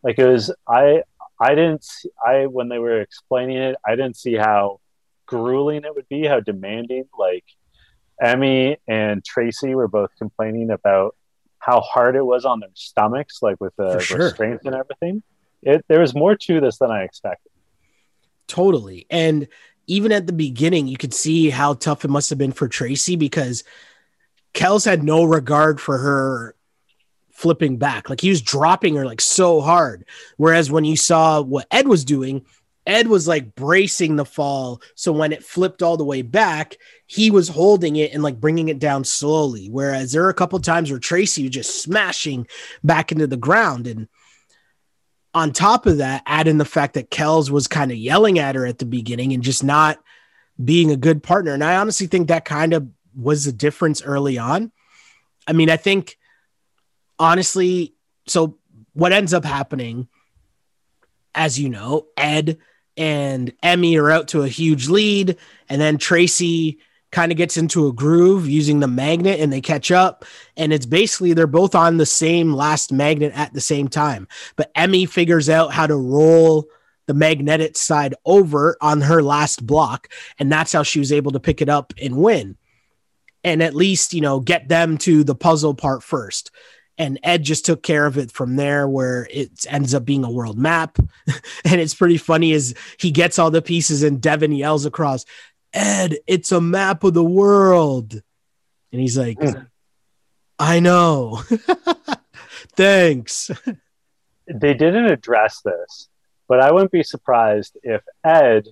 like 0.04 0.20
it 0.20 0.26
was 0.26 0.52
i 0.68 1.02
I 1.40 1.56
didn't. 1.56 1.84
See, 1.84 2.10
I 2.26 2.48
when 2.48 2.70
they 2.70 2.80
were 2.80 3.02
explaining 3.02 3.58
it, 3.58 3.76
I 3.86 3.92
didn't 3.92 4.18
see 4.18 4.34
how 4.34 4.80
grueling 5.26 5.84
it 5.84 5.94
would 5.94 6.08
be, 6.10 6.26
how 6.26 6.40
demanding. 6.40 7.06
Like 7.18 7.46
Emy 8.22 8.78
and 8.88 9.24
Tracy 9.24 9.76
were 9.76 9.88
both 9.88 10.10
complaining 10.18 10.72
about 10.72 11.16
how 11.60 11.82
hard 11.82 12.16
it 12.16 12.26
was 12.26 12.46
on 12.46 12.60
their 12.60 12.70
stomachs, 12.74 13.42
like 13.42 13.60
with 13.62 13.76
the 13.76 14.00
sure. 14.00 14.18
restraints 14.18 14.66
and 14.66 14.74
everything. 14.74 15.22
It 15.62 15.86
there 15.88 16.00
was 16.00 16.16
more 16.16 16.36
to 16.36 16.60
this 16.60 16.78
than 16.80 16.92
I 16.92 17.04
expected. 17.04 17.52
Totally, 18.48 19.06
and 19.10 19.48
even 19.86 20.12
at 20.12 20.26
the 20.26 20.34
beginning, 20.34 20.88
you 20.88 20.98
could 20.98 21.14
see 21.14 21.50
how 21.50 21.76
tough 21.76 22.04
it 22.04 22.10
must 22.10 22.30
have 22.30 22.40
been 22.40 22.52
for 22.52 22.68
Tracy 22.68 23.16
because 23.16 23.64
Kelz 24.54 24.86
had 24.86 25.04
no 25.04 25.24
regard 25.24 25.80
for 25.80 25.98
her 25.98 26.56
flipping 27.38 27.78
back. 27.78 28.10
Like 28.10 28.20
he 28.20 28.30
was 28.30 28.42
dropping 28.42 28.96
her 28.96 29.06
like 29.06 29.22
so 29.22 29.62
hard. 29.62 30.06
Whereas 30.38 30.72
when 30.72 30.86
you 30.86 30.98
saw 30.98 31.40
what 31.40 31.68
Ed 31.70 31.88
was 31.88 32.04
doing, 32.04 32.44
Ed 32.88 33.08
was 33.08 33.28
like 33.28 33.54
bracing 33.54 34.16
the 34.16 34.26
fall. 34.26 34.82
So 34.96 35.12
when 35.12 35.32
it 35.32 35.44
flipped 35.44 35.84
all 35.84 35.98
the 35.98 36.04
way 36.04 36.24
back, 36.24 36.78
he 37.06 37.30
was 37.30 37.48
holding 37.48 37.96
it 37.96 38.12
and 38.12 38.24
like 38.24 38.40
bringing 38.40 38.70
it 38.70 38.80
down 38.80 39.04
slowly. 39.04 39.68
Whereas 39.70 40.12
there 40.12 40.24
are 40.24 40.30
a 40.30 40.34
couple 40.34 40.58
times 40.60 40.90
where 40.90 41.00
Tracy 41.00 41.44
was 41.44 41.52
just 41.52 41.84
smashing 41.84 42.48
back 42.84 43.12
into 43.12 43.28
the 43.28 43.38
ground. 43.38 43.86
And 43.86 44.08
on 45.36 45.54
top 45.54 45.86
of 45.86 46.00
that, 46.00 46.24
add 46.26 46.48
in 46.48 46.58
the 46.58 46.66
fact 46.66 46.96
that 46.96 47.12
Kelz 47.12 47.52
was 47.52 47.68
kind 47.68 47.92
of 47.92 47.98
yelling 47.98 48.40
at 48.40 48.56
her 48.56 48.66
at 48.66 48.80
the 48.80 48.86
beginning 48.86 49.32
and 49.34 49.44
just 49.44 49.64
not 49.64 50.00
being 50.64 50.90
a 50.90 50.98
good 50.98 51.22
partner. 51.22 51.54
And 51.54 51.64
I 51.64 51.76
honestly 51.76 52.08
think 52.08 52.30
that 52.30 52.46
kind 52.46 52.74
of 52.74 52.88
was 53.16 53.46
the 53.46 53.52
difference 53.52 54.02
early 54.02 54.40
on. 54.40 54.72
I 55.46 55.54
mean, 55.54 55.70
I 55.70 55.78
think 55.78 56.18
honestly, 57.20 57.96
so 58.28 58.58
what 58.94 59.14
ends 59.14 59.34
up 59.34 59.46
happening, 59.46 60.08
as 61.36 61.60
you 61.60 61.70
know, 61.70 62.08
Ed 62.18 62.58
and 62.96 63.54
Emy 63.62 64.00
are 64.00 64.12
out 64.12 64.30
to 64.30 64.42
a 64.42 64.48
huge 64.48 64.90
lead, 64.90 65.38
and 65.70 65.80
then 65.80 65.98
Tracy 65.98 66.80
kind 67.12 67.32
of 67.32 67.38
gets 67.38 67.58
into 67.58 67.88
a 67.88 67.94
groove 67.94 68.50
using 68.50 68.80
the 68.80 68.88
magnet 68.88 69.40
and 69.40 69.52
they 69.52 69.62
catch 69.62 69.92
up. 69.92 70.26
And 70.58 70.74
it's 70.74 70.86
basically 70.86 71.34
they're 71.34 71.48
both 71.48 71.74
on 71.74 71.98
the 71.98 72.06
same 72.06 72.54
last 72.54 72.92
magnet 72.92 73.32
at 73.34 73.54
the 73.54 73.62
same 73.62 73.88
time. 73.88 74.28
But 74.56 74.74
Emy 74.74 75.10
figures 75.10 75.50
out 75.50 75.72
how 75.72 75.88
to 75.88 75.96
roll 75.96 76.66
the 77.06 77.14
magnetic 77.14 77.78
side 77.78 78.14
over 78.26 78.78
on 78.82 79.02
her 79.02 79.24
last 79.24 79.66
block. 79.66 80.10
And 80.38 80.52
that's 80.52 80.74
how 80.74 80.84
she 80.84 81.00
was 81.00 81.14
able 81.14 81.32
to 81.32 81.40
pick 81.40 81.62
it 81.62 81.70
up 81.70 81.94
and 82.02 82.18
win. 82.18 82.58
And 83.44 83.64
at 83.64 83.74
least, 83.74 84.14
you 84.14 84.20
know, 84.20 84.42
get 84.42 84.68
them 84.68 84.98
to 85.00 85.24
the 85.24 85.36
puzzle 85.36 85.74
part 85.74 86.04
first 86.04 86.52
and 86.98 87.20
Ed 87.24 87.44
just 87.44 87.66
took 87.66 87.84
care 87.84 88.06
of 88.06 88.18
it 88.18 88.32
from 88.32 88.56
there 88.56 88.88
where 88.88 89.28
it 89.32 89.66
ends 89.70 89.94
up 89.94 90.04
being 90.04 90.24
a 90.24 90.32
world 90.32 90.58
map. 90.58 90.98
and 91.66 91.82
it's 91.82 91.94
pretty 91.94 92.18
funny 92.18 92.54
as 92.54 92.74
he 93.00 93.12
gets 93.12 93.38
all 93.38 93.52
the 93.52 93.62
pieces 93.62 94.04
and 94.04 94.22
Devin 94.22 94.52
yells 94.52 94.86
across, 94.86 95.26
Ed, 95.74 96.18
it's 96.26 96.52
a 96.52 96.62
map 96.62 97.04
of 97.04 97.14
the 97.14 97.24
world. 97.24 98.14
And 98.92 99.02
he's 99.02 99.18
like, 99.18 99.38
mm. 99.38 99.68
I 100.58 100.80
know. 100.80 101.44
Thanks. 102.76 103.52
They 104.48 104.74
didn't 104.74 105.06
address 105.06 105.62
this, 105.62 106.10
but 106.48 106.62
I 106.62 106.72
wouldn't 106.72 106.92
be 106.92 107.04
surprised 107.04 107.78
if 107.84 108.02
Ed 108.24 108.68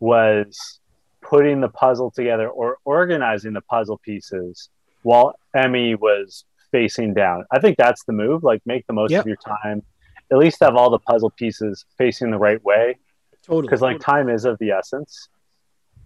was 0.00 0.80
putting 1.22 1.60
the 1.60 1.68
puzzle 1.68 2.10
together 2.10 2.48
or 2.48 2.78
organizing 2.84 3.52
the 3.52 3.60
puzzle 3.60 3.98
pieces 3.98 4.68
while 5.02 5.34
Emy 5.54 5.98
was 5.98 6.44
facing 6.70 7.14
down. 7.14 7.44
I 7.50 7.60
think 7.60 7.76
that's 7.76 8.04
the 8.04 8.12
move. 8.12 8.42
Like 8.42 8.62
make 8.66 8.86
the 8.86 8.92
most 8.92 9.10
yep. 9.10 9.22
of 9.22 9.26
your 9.26 9.36
time. 9.36 9.82
At 10.30 10.38
least 10.38 10.58
have 10.60 10.76
all 10.76 10.90
the 10.90 10.98
puzzle 10.98 11.30
pieces 11.30 11.86
facing 11.96 12.30
the 12.30 12.38
right 12.38 12.62
way. 12.62 12.98
Totally. 13.42 13.62
Because 13.62 13.80
like 13.80 14.00
time 14.00 14.28
is 14.28 14.44
of 14.44 14.58
the 14.58 14.72
essence. 14.72 15.28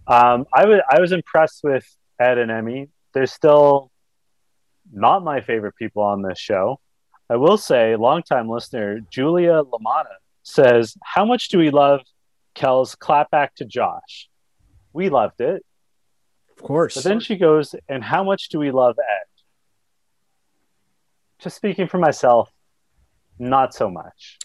Um, 0.07 0.45
I 0.53 0.65
was 0.65 0.81
I 0.89 0.99
was 0.99 1.11
impressed 1.11 1.61
with 1.63 1.85
Ed 2.19 2.37
and 2.37 2.51
Emy. 2.51 2.89
They're 3.13 3.25
still 3.25 3.91
not 4.91 5.23
my 5.23 5.41
favorite 5.41 5.75
people 5.75 6.03
on 6.03 6.21
this 6.21 6.39
show. 6.39 6.79
I 7.29 7.37
will 7.37 7.57
say, 7.57 7.95
longtime 7.95 8.49
listener 8.49 8.99
Julia 9.09 9.63
Lamana 9.63 10.15
says, 10.43 10.95
"How 11.03 11.25
much 11.25 11.49
do 11.49 11.57
we 11.57 11.69
love 11.69 12.01
Kelz's 12.55 12.95
clap 12.95 13.31
back 13.31 13.55
to 13.55 13.65
Josh? 13.65 14.29
We 14.91 15.09
loved 15.09 15.41
it, 15.41 15.63
of 16.57 16.63
course." 16.63 16.95
But 16.95 17.03
then 17.05 17.19
she 17.19 17.37
goes, 17.37 17.75
"And 17.87 18.03
how 18.03 18.23
much 18.23 18.49
do 18.49 18.59
we 18.59 18.71
love 18.71 18.97
Ed?" 18.99 19.22
Just 21.43 21.57
speaking 21.57 21.87
for 21.87 21.97
myself, 21.97 22.49
not 23.37 23.73
so 23.73 23.89
much. 23.89 24.39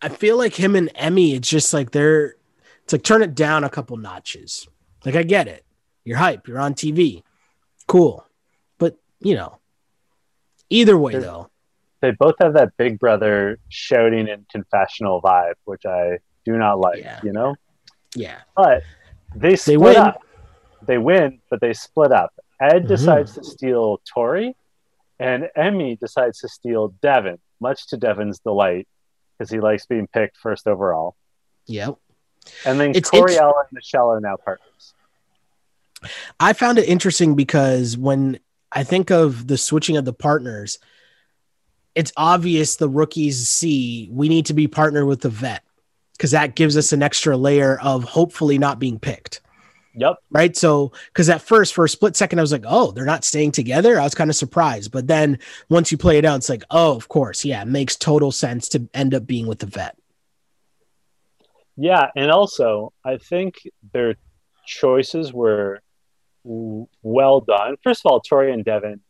I 0.00 0.08
feel 0.08 0.38
like 0.38 0.54
him 0.54 0.74
and 0.74 0.88
Emy, 0.94 1.36
it's 1.36 1.48
just 1.48 1.74
like 1.74 1.90
they're, 1.90 2.36
it's 2.82 2.94
like 2.94 3.02
turn 3.02 3.22
it 3.22 3.34
down 3.34 3.62
a 3.62 3.68
couple 3.68 3.98
notches. 3.98 4.66
Like 5.04 5.16
I 5.16 5.22
get 5.22 5.48
it, 5.48 5.66
you're 6.02 6.16
hype, 6.16 6.48
you're 6.48 6.58
on 6.58 6.72
TV, 6.72 7.22
cool, 7.86 8.26
but 8.78 8.96
you 9.20 9.34
know, 9.34 9.58
either 10.70 10.96
way 10.96 11.12
They're, 11.12 11.20
though, 11.20 11.50
they 12.00 12.12
both 12.12 12.36
have 12.40 12.54
that 12.54 12.74
Big 12.78 12.98
Brother 12.98 13.58
shouting 13.68 14.30
and 14.30 14.48
confessional 14.48 15.20
vibe, 15.20 15.54
which 15.64 15.84
I 15.84 16.20
do 16.46 16.56
not 16.56 16.80
like. 16.80 17.00
Yeah. 17.00 17.20
You 17.22 17.32
know, 17.32 17.54
yeah, 18.14 18.40
but 18.56 18.82
they 19.34 19.56
split 19.56 19.74
they 19.74 19.76
win. 19.76 19.96
up. 19.96 20.20
They 20.86 20.96
win, 20.96 21.40
but 21.50 21.60
they 21.60 21.74
split 21.74 22.12
up, 22.12 22.32
Ed 22.60 22.70
mm-hmm. 22.70 22.86
decides 22.88 23.34
to 23.34 23.44
steal 23.44 24.00
Tori, 24.06 24.56
and 25.18 25.48
Emy 25.56 25.98
decides 26.00 26.40
to 26.40 26.48
steal 26.48 26.94
Devin, 27.02 27.38
much 27.60 27.88
to 27.88 27.96
Devin's 27.96 28.40
delight, 28.40 28.88
because 29.38 29.50
he 29.50 29.60
likes 29.60 29.86
being 29.86 30.06
picked 30.06 30.36
first 30.36 30.66
overall. 30.66 31.16
Yep. 31.66 31.96
And 32.66 32.78
then 32.78 32.92
it's 32.94 33.10
Coriella 33.10 33.52
and 33.60 33.72
Michelle 33.72 34.10
are 34.10 34.20
now 34.20 34.36
partners. 34.36 34.94
I 36.38 36.52
found 36.52 36.78
it 36.78 36.88
interesting 36.88 37.34
because 37.34 37.96
when 37.96 38.38
I 38.70 38.84
think 38.84 39.10
of 39.10 39.46
the 39.46 39.56
switching 39.56 39.96
of 39.96 40.04
the 40.04 40.12
partners, 40.12 40.78
it's 41.94 42.12
obvious 42.16 42.76
the 42.76 42.88
rookies 42.88 43.48
see 43.48 44.08
we 44.12 44.28
need 44.28 44.46
to 44.46 44.54
be 44.54 44.66
partnered 44.66 45.06
with 45.06 45.20
the 45.20 45.28
vet 45.28 45.62
because 46.12 46.32
that 46.32 46.54
gives 46.54 46.76
us 46.76 46.92
an 46.92 47.02
extra 47.02 47.36
layer 47.36 47.78
of 47.80 48.04
hopefully 48.04 48.58
not 48.58 48.78
being 48.78 48.98
picked. 48.98 49.40
Yep. 49.96 50.16
Right. 50.30 50.56
So, 50.56 50.92
because 51.06 51.28
at 51.30 51.40
first, 51.40 51.74
for 51.74 51.84
a 51.84 51.88
split 51.88 52.16
second, 52.16 52.38
I 52.38 52.42
was 52.42 52.52
like, 52.52 52.64
oh, 52.66 52.90
they're 52.90 53.04
not 53.04 53.24
staying 53.24 53.52
together. 53.52 54.00
I 54.00 54.04
was 54.04 54.14
kind 54.14 54.28
of 54.28 54.36
surprised. 54.36 54.90
But 54.90 55.06
then 55.06 55.38
once 55.68 55.92
you 55.92 55.98
play 55.98 56.18
it 56.18 56.24
out, 56.24 56.36
it's 56.36 56.48
like, 56.48 56.64
oh, 56.70 56.96
of 56.96 57.08
course. 57.08 57.44
Yeah. 57.44 57.62
It 57.62 57.68
makes 57.68 57.96
total 57.96 58.32
sense 58.32 58.68
to 58.70 58.88
end 58.92 59.14
up 59.14 59.26
being 59.26 59.46
with 59.46 59.60
the 59.60 59.66
vet. 59.66 59.96
Yeah. 61.76 62.10
And 62.16 62.30
also, 62.30 62.92
I 63.04 63.18
think 63.18 63.54
their 63.92 64.16
choices 64.66 65.32
were 65.32 65.80
well 66.44 67.40
done. 67.40 67.76
First 67.82 68.04
of 68.04 68.10
all, 68.10 68.20
Tori 68.20 68.52
and 68.52 68.64
Devin 68.64 69.00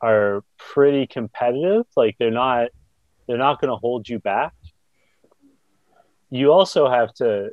are 0.00 0.42
pretty 0.58 1.06
competitive. 1.06 1.84
Like 1.96 2.16
they're 2.18 2.30
not 2.30 2.68
they're 3.26 3.38
not 3.38 3.60
going 3.60 3.70
to 3.70 3.76
hold 3.76 4.08
you 4.08 4.18
back. 4.18 4.54
You 6.30 6.52
also 6.52 6.88
have 6.88 7.12
to 7.14 7.50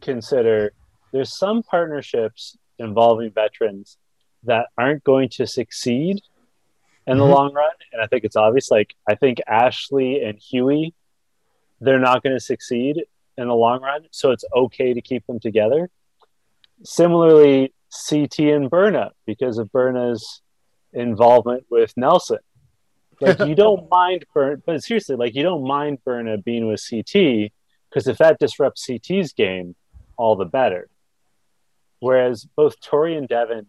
consider 0.00 0.72
there's 1.12 1.36
some 1.36 1.62
partnerships 1.62 2.56
involving 2.78 3.30
veterans 3.30 3.96
that 4.44 4.66
aren't 4.76 5.04
going 5.04 5.28
to 5.28 5.46
succeed 5.46 6.20
in 7.06 7.14
mm-hmm. 7.14 7.18
the 7.18 7.24
long 7.26 7.52
run 7.52 7.70
and 7.92 8.02
I 8.02 8.06
think 8.06 8.24
it's 8.24 8.36
obvious 8.36 8.70
like 8.70 8.94
I 9.08 9.14
think 9.14 9.38
Ashley 9.46 10.22
and 10.22 10.38
Hughie, 10.38 10.94
they're 11.80 11.98
not 11.98 12.22
going 12.22 12.36
to 12.36 12.40
succeed 12.40 13.04
in 13.36 13.48
the 13.48 13.54
long 13.54 13.82
run 13.82 14.06
so 14.10 14.30
it's 14.30 14.44
okay 14.54 14.94
to 14.94 15.00
keep 15.00 15.26
them 15.26 15.40
together. 15.40 15.90
Similarly 16.84 17.72
CT 18.08 18.38
and 18.40 18.70
Berna 18.70 19.10
because 19.26 19.58
of 19.58 19.72
Berna's 19.72 20.42
involvement 20.92 21.64
with 21.70 21.92
Nelson. 21.96 22.38
Like 23.20 23.38
you 23.40 23.54
don't 23.56 23.90
mind 23.90 24.24
Burn, 24.32 24.62
but 24.64 24.82
seriously, 24.82 25.16
like 25.16 25.34
you 25.34 25.42
don't 25.42 25.66
mind 25.66 25.98
Berna 26.04 26.38
being 26.38 26.68
with 26.68 26.82
CT 26.88 27.50
because 27.88 28.06
if 28.06 28.18
that 28.18 28.38
disrupts 28.38 28.86
CT's 28.86 29.32
game, 29.32 29.74
all 30.16 30.36
the 30.36 30.44
better. 30.44 30.88
Whereas 32.00 32.46
both 32.56 32.80
Tori 32.80 33.16
and 33.16 33.28
Devin, 33.28 33.66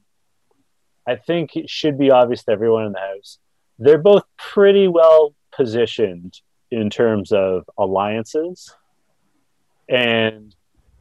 I 1.07 1.15
think 1.15 1.55
it 1.55 1.69
should 1.69 1.97
be 1.97 2.11
obvious 2.11 2.43
to 2.43 2.51
everyone 2.51 2.85
in 2.85 2.91
the 2.93 2.99
house, 2.99 3.39
they're 3.79 3.97
both 3.97 4.23
pretty 4.37 4.87
well 4.87 5.33
positioned 5.51 6.39
in 6.69 6.89
terms 6.89 7.31
of 7.31 7.69
alliances. 7.77 8.75
And 9.87 10.55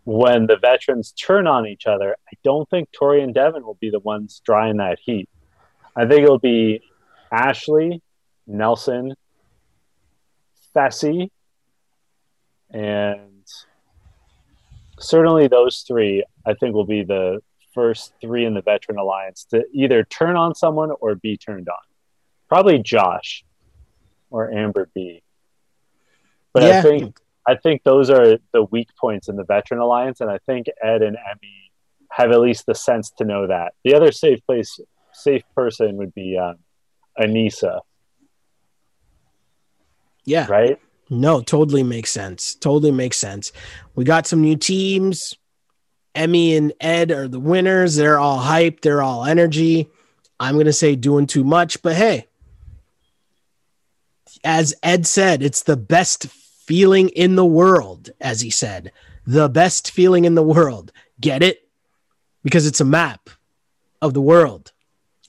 when 0.05 0.47
the 0.47 0.57
veterans 0.57 1.13
turn 1.13 1.47
on 1.47 1.67
each 1.67 1.87
other, 1.87 2.17
I 2.33 2.37
don't 2.43 2.69
think 2.71 2.91
Tori 2.93 3.23
and 3.23 3.35
Devin 3.35 3.65
will 3.65 3.79
be 3.79 3.91
the 3.91 3.99
ones 3.99 4.41
drying 4.45 4.79
that 4.79 4.99
heat. 4.99 5.29
I 5.95 6.07
think 6.07 6.23
it'll 6.23 6.39
be 6.39 6.81
Ashley, 7.31 8.01
Nelson, 8.47 9.15
Fessy, 10.75 11.29
and 12.71 13.38
certainly 14.99 15.49
those 15.49 15.85
three, 15.87 16.25
I 16.47 16.55
think, 16.55 16.75
will 16.75 16.87
be 16.87 17.05
the 17.05 17.41
first 17.75 18.13
three 18.21 18.45
in 18.45 18.55
the 18.55 18.63
veteran 18.63 18.99
alliance 18.99 19.47
to 19.51 19.65
either 19.73 20.05
turn 20.05 20.37
on 20.37 20.55
someone 20.55 20.91
or 21.01 21.15
be 21.15 21.37
turned 21.37 21.69
on. 21.69 21.77
Probably 22.49 22.79
Josh 22.79 23.45
or 24.31 24.53
Amber 24.53 24.89
B. 24.95 25.23
But 26.53 26.63
yeah. 26.63 26.79
I 26.79 26.83
think 26.83 27.19
I 27.47 27.55
think 27.57 27.83
those 27.83 28.11
are 28.11 28.39
the 28.53 28.65
weak 28.65 28.89
points 29.01 29.29
in 29.29 29.37
the 29.37 29.45
veteran 29.45 29.81
alliance, 29.81 30.21
and 30.21 30.31
I 30.31 30.39
think 30.39 30.67
Ed 30.83 31.03
and 31.03 31.17
Emy 31.17 31.71
have 32.11 32.31
at 32.31 32.41
least 32.41 32.67
the 32.67 32.75
sense 32.75 33.11
to 33.19 33.25
know 33.25 33.47
that. 33.47 33.75
The 33.85 33.95
other 33.95 34.13
safe 34.13 34.45
place 34.47 34.79
safe 35.13 35.43
person 35.55 35.97
would 35.97 36.15
be 36.15 36.37
uh, 36.37 36.55
Aneesa. 37.19 37.81
Yeah. 40.25 40.47
Right? 40.49 40.79
No, 41.11 41.41
totally 41.41 41.83
makes 41.83 42.11
sense. 42.11 42.55
Totally 42.55 42.93
makes 42.93 43.17
sense. 43.17 43.53
We 43.95 44.05
got 44.05 44.27
some 44.27 44.43
new 44.43 44.57
teams. 44.57 45.35
Emy 46.15 46.57
and 46.57 46.73
Ed 46.81 47.11
are 47.11 47.29
the 47.29 47.41
winners. 47.41 47.97
They're 47.97 48.19
all 48.19 48.41
hyped. 48.41 48.81
They're 48.81 49.03
all 49.03 49.25
energy. 49.25 49.89
I'm 50.41 50.55
going 50.55 50.67
to 50.67 50.73
say 50.73 50.97
doing 50.97 51.27
too 51.27 51.45
much, 51.45 51.83
but 51.83 51.97
hey, 51.97 52.27
as 54.45 54.75
Ed 54.83 55.07
said, 55.07 55.43
it's 55.43 55.63
the 55.63 55.77
best 55.77 56.27
feeling 56.29 57.09
in 57.09 57.35
the 57.35 57.45
world, 57.45 58.11
as 58.21 58.41
he 58.41 58.51
said. 58.51 58.93
The 59.27 59.49
best 59.49 59.91
feeling 59.91 60.25
in 60.25 60.35
the 60.35 60.43
world. 60.43 60.93
Get 61.21 61.43
it? 61.43 61.69
Because 62.45 62.67
it's 62.67 62.81
a 62.81 62.85
map 62.85 63.31
of 64.01 64.15
the 64.15 64.21
world 64.21 64.73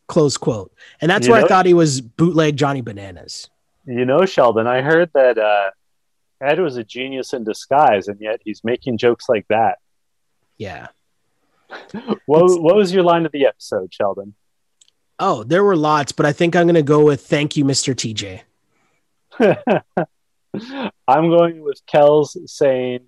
close 0.10 0.36
quote. 0.36 0.74
And 1.00 1.10
that's 1.10 1.28
you 1.28 1.32
where 1.32 1.40
know, 1.40 1.46
I 1.46 1.50
thought 1.50 1.66
he 1.66 1.74
was 1.74 2.02
bootleg 2.02 2.58
Johnny 2.58 2.82
Bananas. 2.82 3.50
You 3.90 4.06
know, 4.06 4.24
Sheldon, 4.26 4.68
I 4.68 4.82
heard 4.82 5.10
that 5.16 5.40
uh, 5.40 5.72
Ed 6.40 6.60
was 6.60 6.78
a 6.78 6.84
genius 6.84 7.34
in 7.34 7.44
disguise, 7.44 8.08
and 8.08 8.22
yet 8.22 8.40
he's 8.46 8.64
making 8.64 9.00
jokes 9.00 9.28
like 9.28 9.48
that. 9.48 9.80
Yeah. 10.60 10.88
what, 12.28 12.62
what 12.62 12.76
was 12.76 12.94
your 12.94 13.02
line 13.02 13.26
of 13.26 13.32
the 13.32 13.48
episode, 13.48 13.92
Sheldon? 13.92 14.36
Oh, 15.18 15.44
there 15.44 15.64
were 15.64 15.76
lots, 15.76 16.12
but 16.12 16.28
I 16.28 16.34
think 16.34 16.56
I'm 16.56 16.68
going 16.68 16.76
to 16.76 16.84
go 16.84 17.04
with 17.04 17.26
thank 17.26 17.58
you, 17.58 17.66
Mr. 17.66 17.96
TJ. 17.96 18.42
I'm 21.08 21.30
going 21.30 21.64
with 21.64 21.82
Kelz 21.92 22.38
saying 22.48 23.02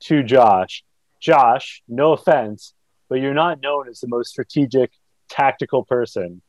to 0.00 0.24
Josh, 0.24 0.82
Josh, 1.20 1.80
no 1.86 2.12
offense, 2.12 2.74
but 3.08 3.20
you're 3.20 3.34
not 3.34 3.60
known 3.60 3.88
as 3.88 4.00
the 4.00 4.08
most 4.08 4.30
strategic 4.30 4.90
tactical 5.28 5.84
person. 5.84 6.42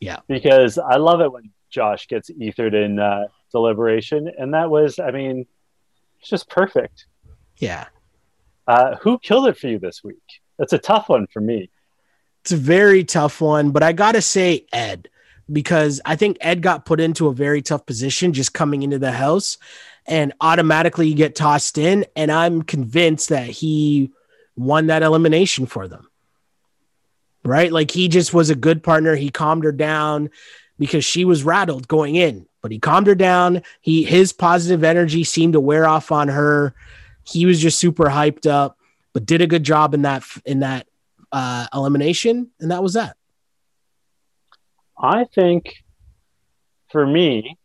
Yeah. 0.00 0.20
Because 0.28 0.78
I 0.78 0.96
love 0.96 1.20
it 1.20 1.30
when 1.30 1.52
Josh 1.70 2.06
gets 2.08 2.30
ethered 2.40 2.74
in 2.74 2.98
uh, 2.98 3.26
deliberation. 3.52 4.30
And 4.38 4.54
that 4.54 4.70
was, 4.70 4.98
I 4.98 5.10
mean, 5.10 5.46
it's 6.20 6.28
just 6.28 6.48
perfect. 6.48 7.06
Yeah. 7.58 7.86
Uh, 8.66 8.96
who 8.96 9.18
killed 9.18 9.46
it 9.48 9.56
for 9.56 9.68
you 9.68 9.78
this 9.78 10.02
week? 10.04 10.22
That's 10.58 10.72
a 10.72 10.78
tough 10.78 11.08
one 11.08 11.26
for 11.32 11.40
me. 11.40 11.70
It's 12.42 12.52
a 12.52 12.56
very 12.56 13.04
tough 13.04 13.40
one, 13.40 13.70
but 13.70 13.82
I 13.82 13.92
got 13.92 14.12
to 14.12 14.22
say 14.22 14.66
Ed 14.72 15.08
because 15.50 16.00
I 16.04 16.16
think 16.16 16.38
Ed 16.40 16.62
got 16.62 16.84
put 16.84 17.00
into 17.00 17.28
a 17.28 17.34
very 17.34 17.62
tough 17.62 17.86
position 17.86 18.32
just 18.32 18.52
coming 18.52 18.82
into 18.82 18.98
the 18.98 19.12
house 19.12 19.58
and 20.06 20.32
automatically 20.40 21.08
you 21.08 21.14
get 21.14 21.34
tossed 21.34 21.78
in. 21.78 22.04
And 22.16 22.30
I'm 22.30 22.62
convinced 22.62 23.30
that 23.30 23.48
he 23.48 24.12
won 24.56 24.86
that 24.86 25.02
elimination 25.02 25.66
for 25.66 25.88
them 25.88 26.08
right? 27.44 27.72
Like 27.72 27.90
he 27.90 28.08
just 28.08 28.34
was 28.34 28.50
a 28.50 28.54
good 28.54 28.82
partner. 28.82 29.16
He 29.16 29.30
calmed 29.30 29.64
her 29.64 29.72
down 29.72 30.30
because 30.78 31.04
she 31.04 31.24
was 31.24 31.44
rattled 31.44 31.88
going 31.88 32.16
in, 32.16 32.46
but 32.62 32.70
he 32.70 32.78
calmed 32.78 33.06
her 33.06 33.14
down. 33.14 33.62
He 33.80 34.04
his 34.04 34.32
positive 34.32 34.84
energy 34.84 35.24
seemed 35.24 35.54
to 35.54 35.60
wear 35.60 35.86
off 35.86 36.12
on 36.12 36.28
her. 36.28 36.74
He 37.24 37.46
was 37.46 37.60
just 37.60 37.78
super 37.78 38.06
hyped 38.06 38.48
up, 38.48 38.78
but 39.12 39.26
did 39.26 39.42
a 39.42 39.46
good 39.46 39.64
job 39.64 39.94
in 39.94 40.02
that 40.02 40.24
in 40.44 40.60
that 40.60 40.86
uh, 41.32 41.66
elimination, 41.74 42.50
and 42.60 42.70
that 42.70 42.82
was 42.82 42.94
that. 42.94 43.16
I 45.00 45.24
think 45.24 45.76
for 46.90 47.06
me, 47.06 47.56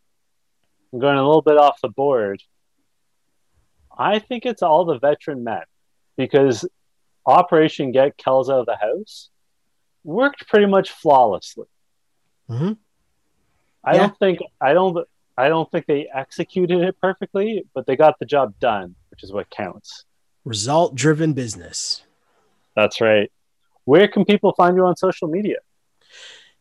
I'm 0.91 0.99
going 0.99 1.17
a 1.17 1.23
little 1.23 1.41
bit 1.41 1.57
off 1.57 1.79
the 1.81 1.89
board. 1.89 2.41
I 3.95 4.19
think 4.19 4.45
it's 4.45 4.61
all 4.61 4.85
the 4.85 4.99
veteran 4.99 5.43
men 5.43 5.63
because 6.17 6.67
Operation 7.25 7.91
Get 7.91 8.17
Kelz 8.17 8.49
out 8.49 8.59
of 8.59 8.65
the 8.65 8.75
house 8.75 9.29
worked 10.03 10.47
pretty 10.47 10.65
much 10.65 10.91
flawlessly. 10.91 11.67
Mm-hmm. 12.49 12.73
I 13.83 13.95
yeah. 13.95 13.99
don't 13.99 14.19
think 14.19 14.39
I 14.61 14.73
don't 14.73 15.07
I 15.37 15.49
don't 15.49 15.69
think 15.71 15.87
they 15.87 16.07
executed 16.13 16.81
it 16.81 16.99
perfectly, 17.01 17.65
but 17.73 17.85
they 17.85 17.95
got 17.95 18.19
the 18.19 18.25
job 18.25 18.53
done, 18.59 18.95
which 19.09 19.23
is 19.23 19.31
what 19.31 19.49
counts. 19.49 20.05
Result 20.45 20.95
driven 20.95 21.33
business. 21.33 22.03
That's 22.75 23.01
right. 23.01 23.31
Where 23.85 24.07
can 24.07 24.25
people 24.25 24.53
find 24.53 24.75
you 24.75 24.85
on 24.85 24.95
social 24.95 25.27
media? 25.27 25.57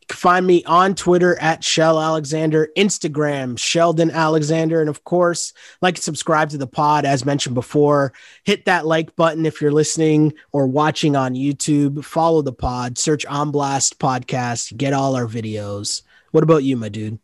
You 0.01 0.07
can 0.07 0.17
find 0.17 0.45
me 0.45 0.63
on 0.65 0.95
Twitter 0.95 1.39
at 1.39 1.63
Shell 1.63 1.99
Alexander, 1.99 2.69
Instagram, 2.77 3.57
Sheldon 3.57 4.11
Alexander. 4.11 4.81
And 4.81 4.89
of 4.89 5.03
course, 5.03 5.53
like 5.81 5.95
and 5.95 6.03
subscribe 6.03 6.49
to 6.49 6.57
the 6.57 6.67
pod, 6.67 7.05
as 7.05 7.23
mentioned 7.23 7.55
before. 7.55 8.11
Hit 8.43 8.65
that 8.65 8.85
like 8.85 9.15
button 9.15 9.45
if 9.45 9.61
you're 9.61 9.71
listening 9.71 10.33
or 10.51 10.67
watching 10.67 11.15
on 11.15 11.35
YouTube. 11.35 12.03
Follow 12.03 12.41
the 12.41 12.51
pod, 12.51 12.97
search 12.97 13.25
On 13.27 13.51
Blast 13.51 13.99
Podcast, 13.99 14.75
get 14.75 14.93
all 14.93 15.15
our 15.15 15.27
videos. 15.27 16.01
What 16.33 16.43
about 16.43 16.63
you, 16.63 16.77
my 16.77 16.89
dude? 16.89 17.19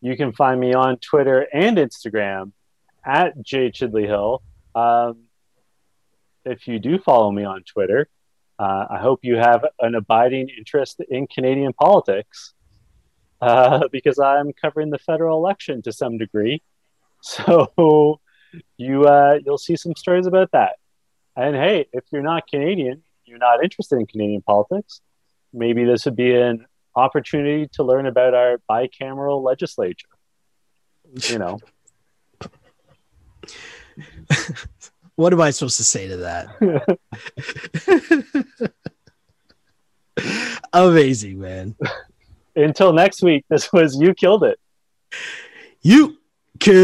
You 0.00 0.16
can 0.16 0.32
find 0.32 0.60
me 0.60 0.72
on 0.72 0.98
Twitter 0.98 1.48
and 1.52 1.76
Instagram 1.76 2.52
at 3.04 3.42
J 3.42 3.72
Chidley 3.72 4.06
Hill. 4.06 4.40
Um, 4.72 5.24
if 6.44 6.68
you 6.68 6.78
do 6.78 7.00
follow 7.00 7.32
me 7.32 7.42
on 7.44 7.64
Twitter, 7.64 8.08
Uh, 8.56 8.86
I 8.96 8.98
hope 8.98 9.20
you 9.22 9.36
have 9.36 9.64
an 9.80 9.94
abiding 9.94 10.46
interest 10.50 11.00
in 11.08 11.26
Canadian 11.26 11.72
politics 11.72 12.54
uh, 13.40 13.88
because 13.96 14.18
I'm 14.20 14.52
covering 14.52 14.90
the 14.90 14.98
federal 14.98 15.38
election 15.38 15.82
to 15.82 15.92
some 15.92 16.16
degree. 16.16 16.62
So 17.22 18.20
you 18.78 19.04
uh, 19.04 19.38
you'll 19.44 19.64
see 19.68 19.76
some 19.76 19.94
stories 19.94 20.26
about 20.26 20.50
that. 20.52 20.74
And 21.36 21.54
hey, 21.56 21.86
if 21.92 22.04
you're 22.10 22.28
not 22.32 22.46
Canadian, 22.48 23.02
you're 23.26 23.44
not 23.48 23.62
interested 23.64 23.96
in 23.98 24.06
Canadian 24.06 24.42
politics, 24.42 25.02
maybe 25.52 25.84
this 25.84 26.04
would 26.06 26.16
be 26.16 26.32
an 26.34 26.66
opportunity 26.94 27.68
to 27.74 27.82
learn 27.82 28.06
about 28.06 28.34
our 28.34 28.60
bicameral 28.70 29.42
legislature. 29.42 30.08
You 31.14 31.38
know. 31.38 31.58
what 35.16 35.32
am 35.32 35.40
I 35.40 35.50
supposed 35.50 35.78
to 35.78 35.84
say 35.84 36.08
to 36.08 36.16
that? 36.18 36.48
Amazing, 40.72 41.40
man. 41.40 41.76
Until 42.54 42.92
next 42.92 43.22
week, 43.22 43.44
this 43.48 43.72
was 43.72 44.00
You 44.00 44.14
Killed 44.14 44.44
It. 44.44 44.58
You 45.82 46.18
killed 46.58 46.80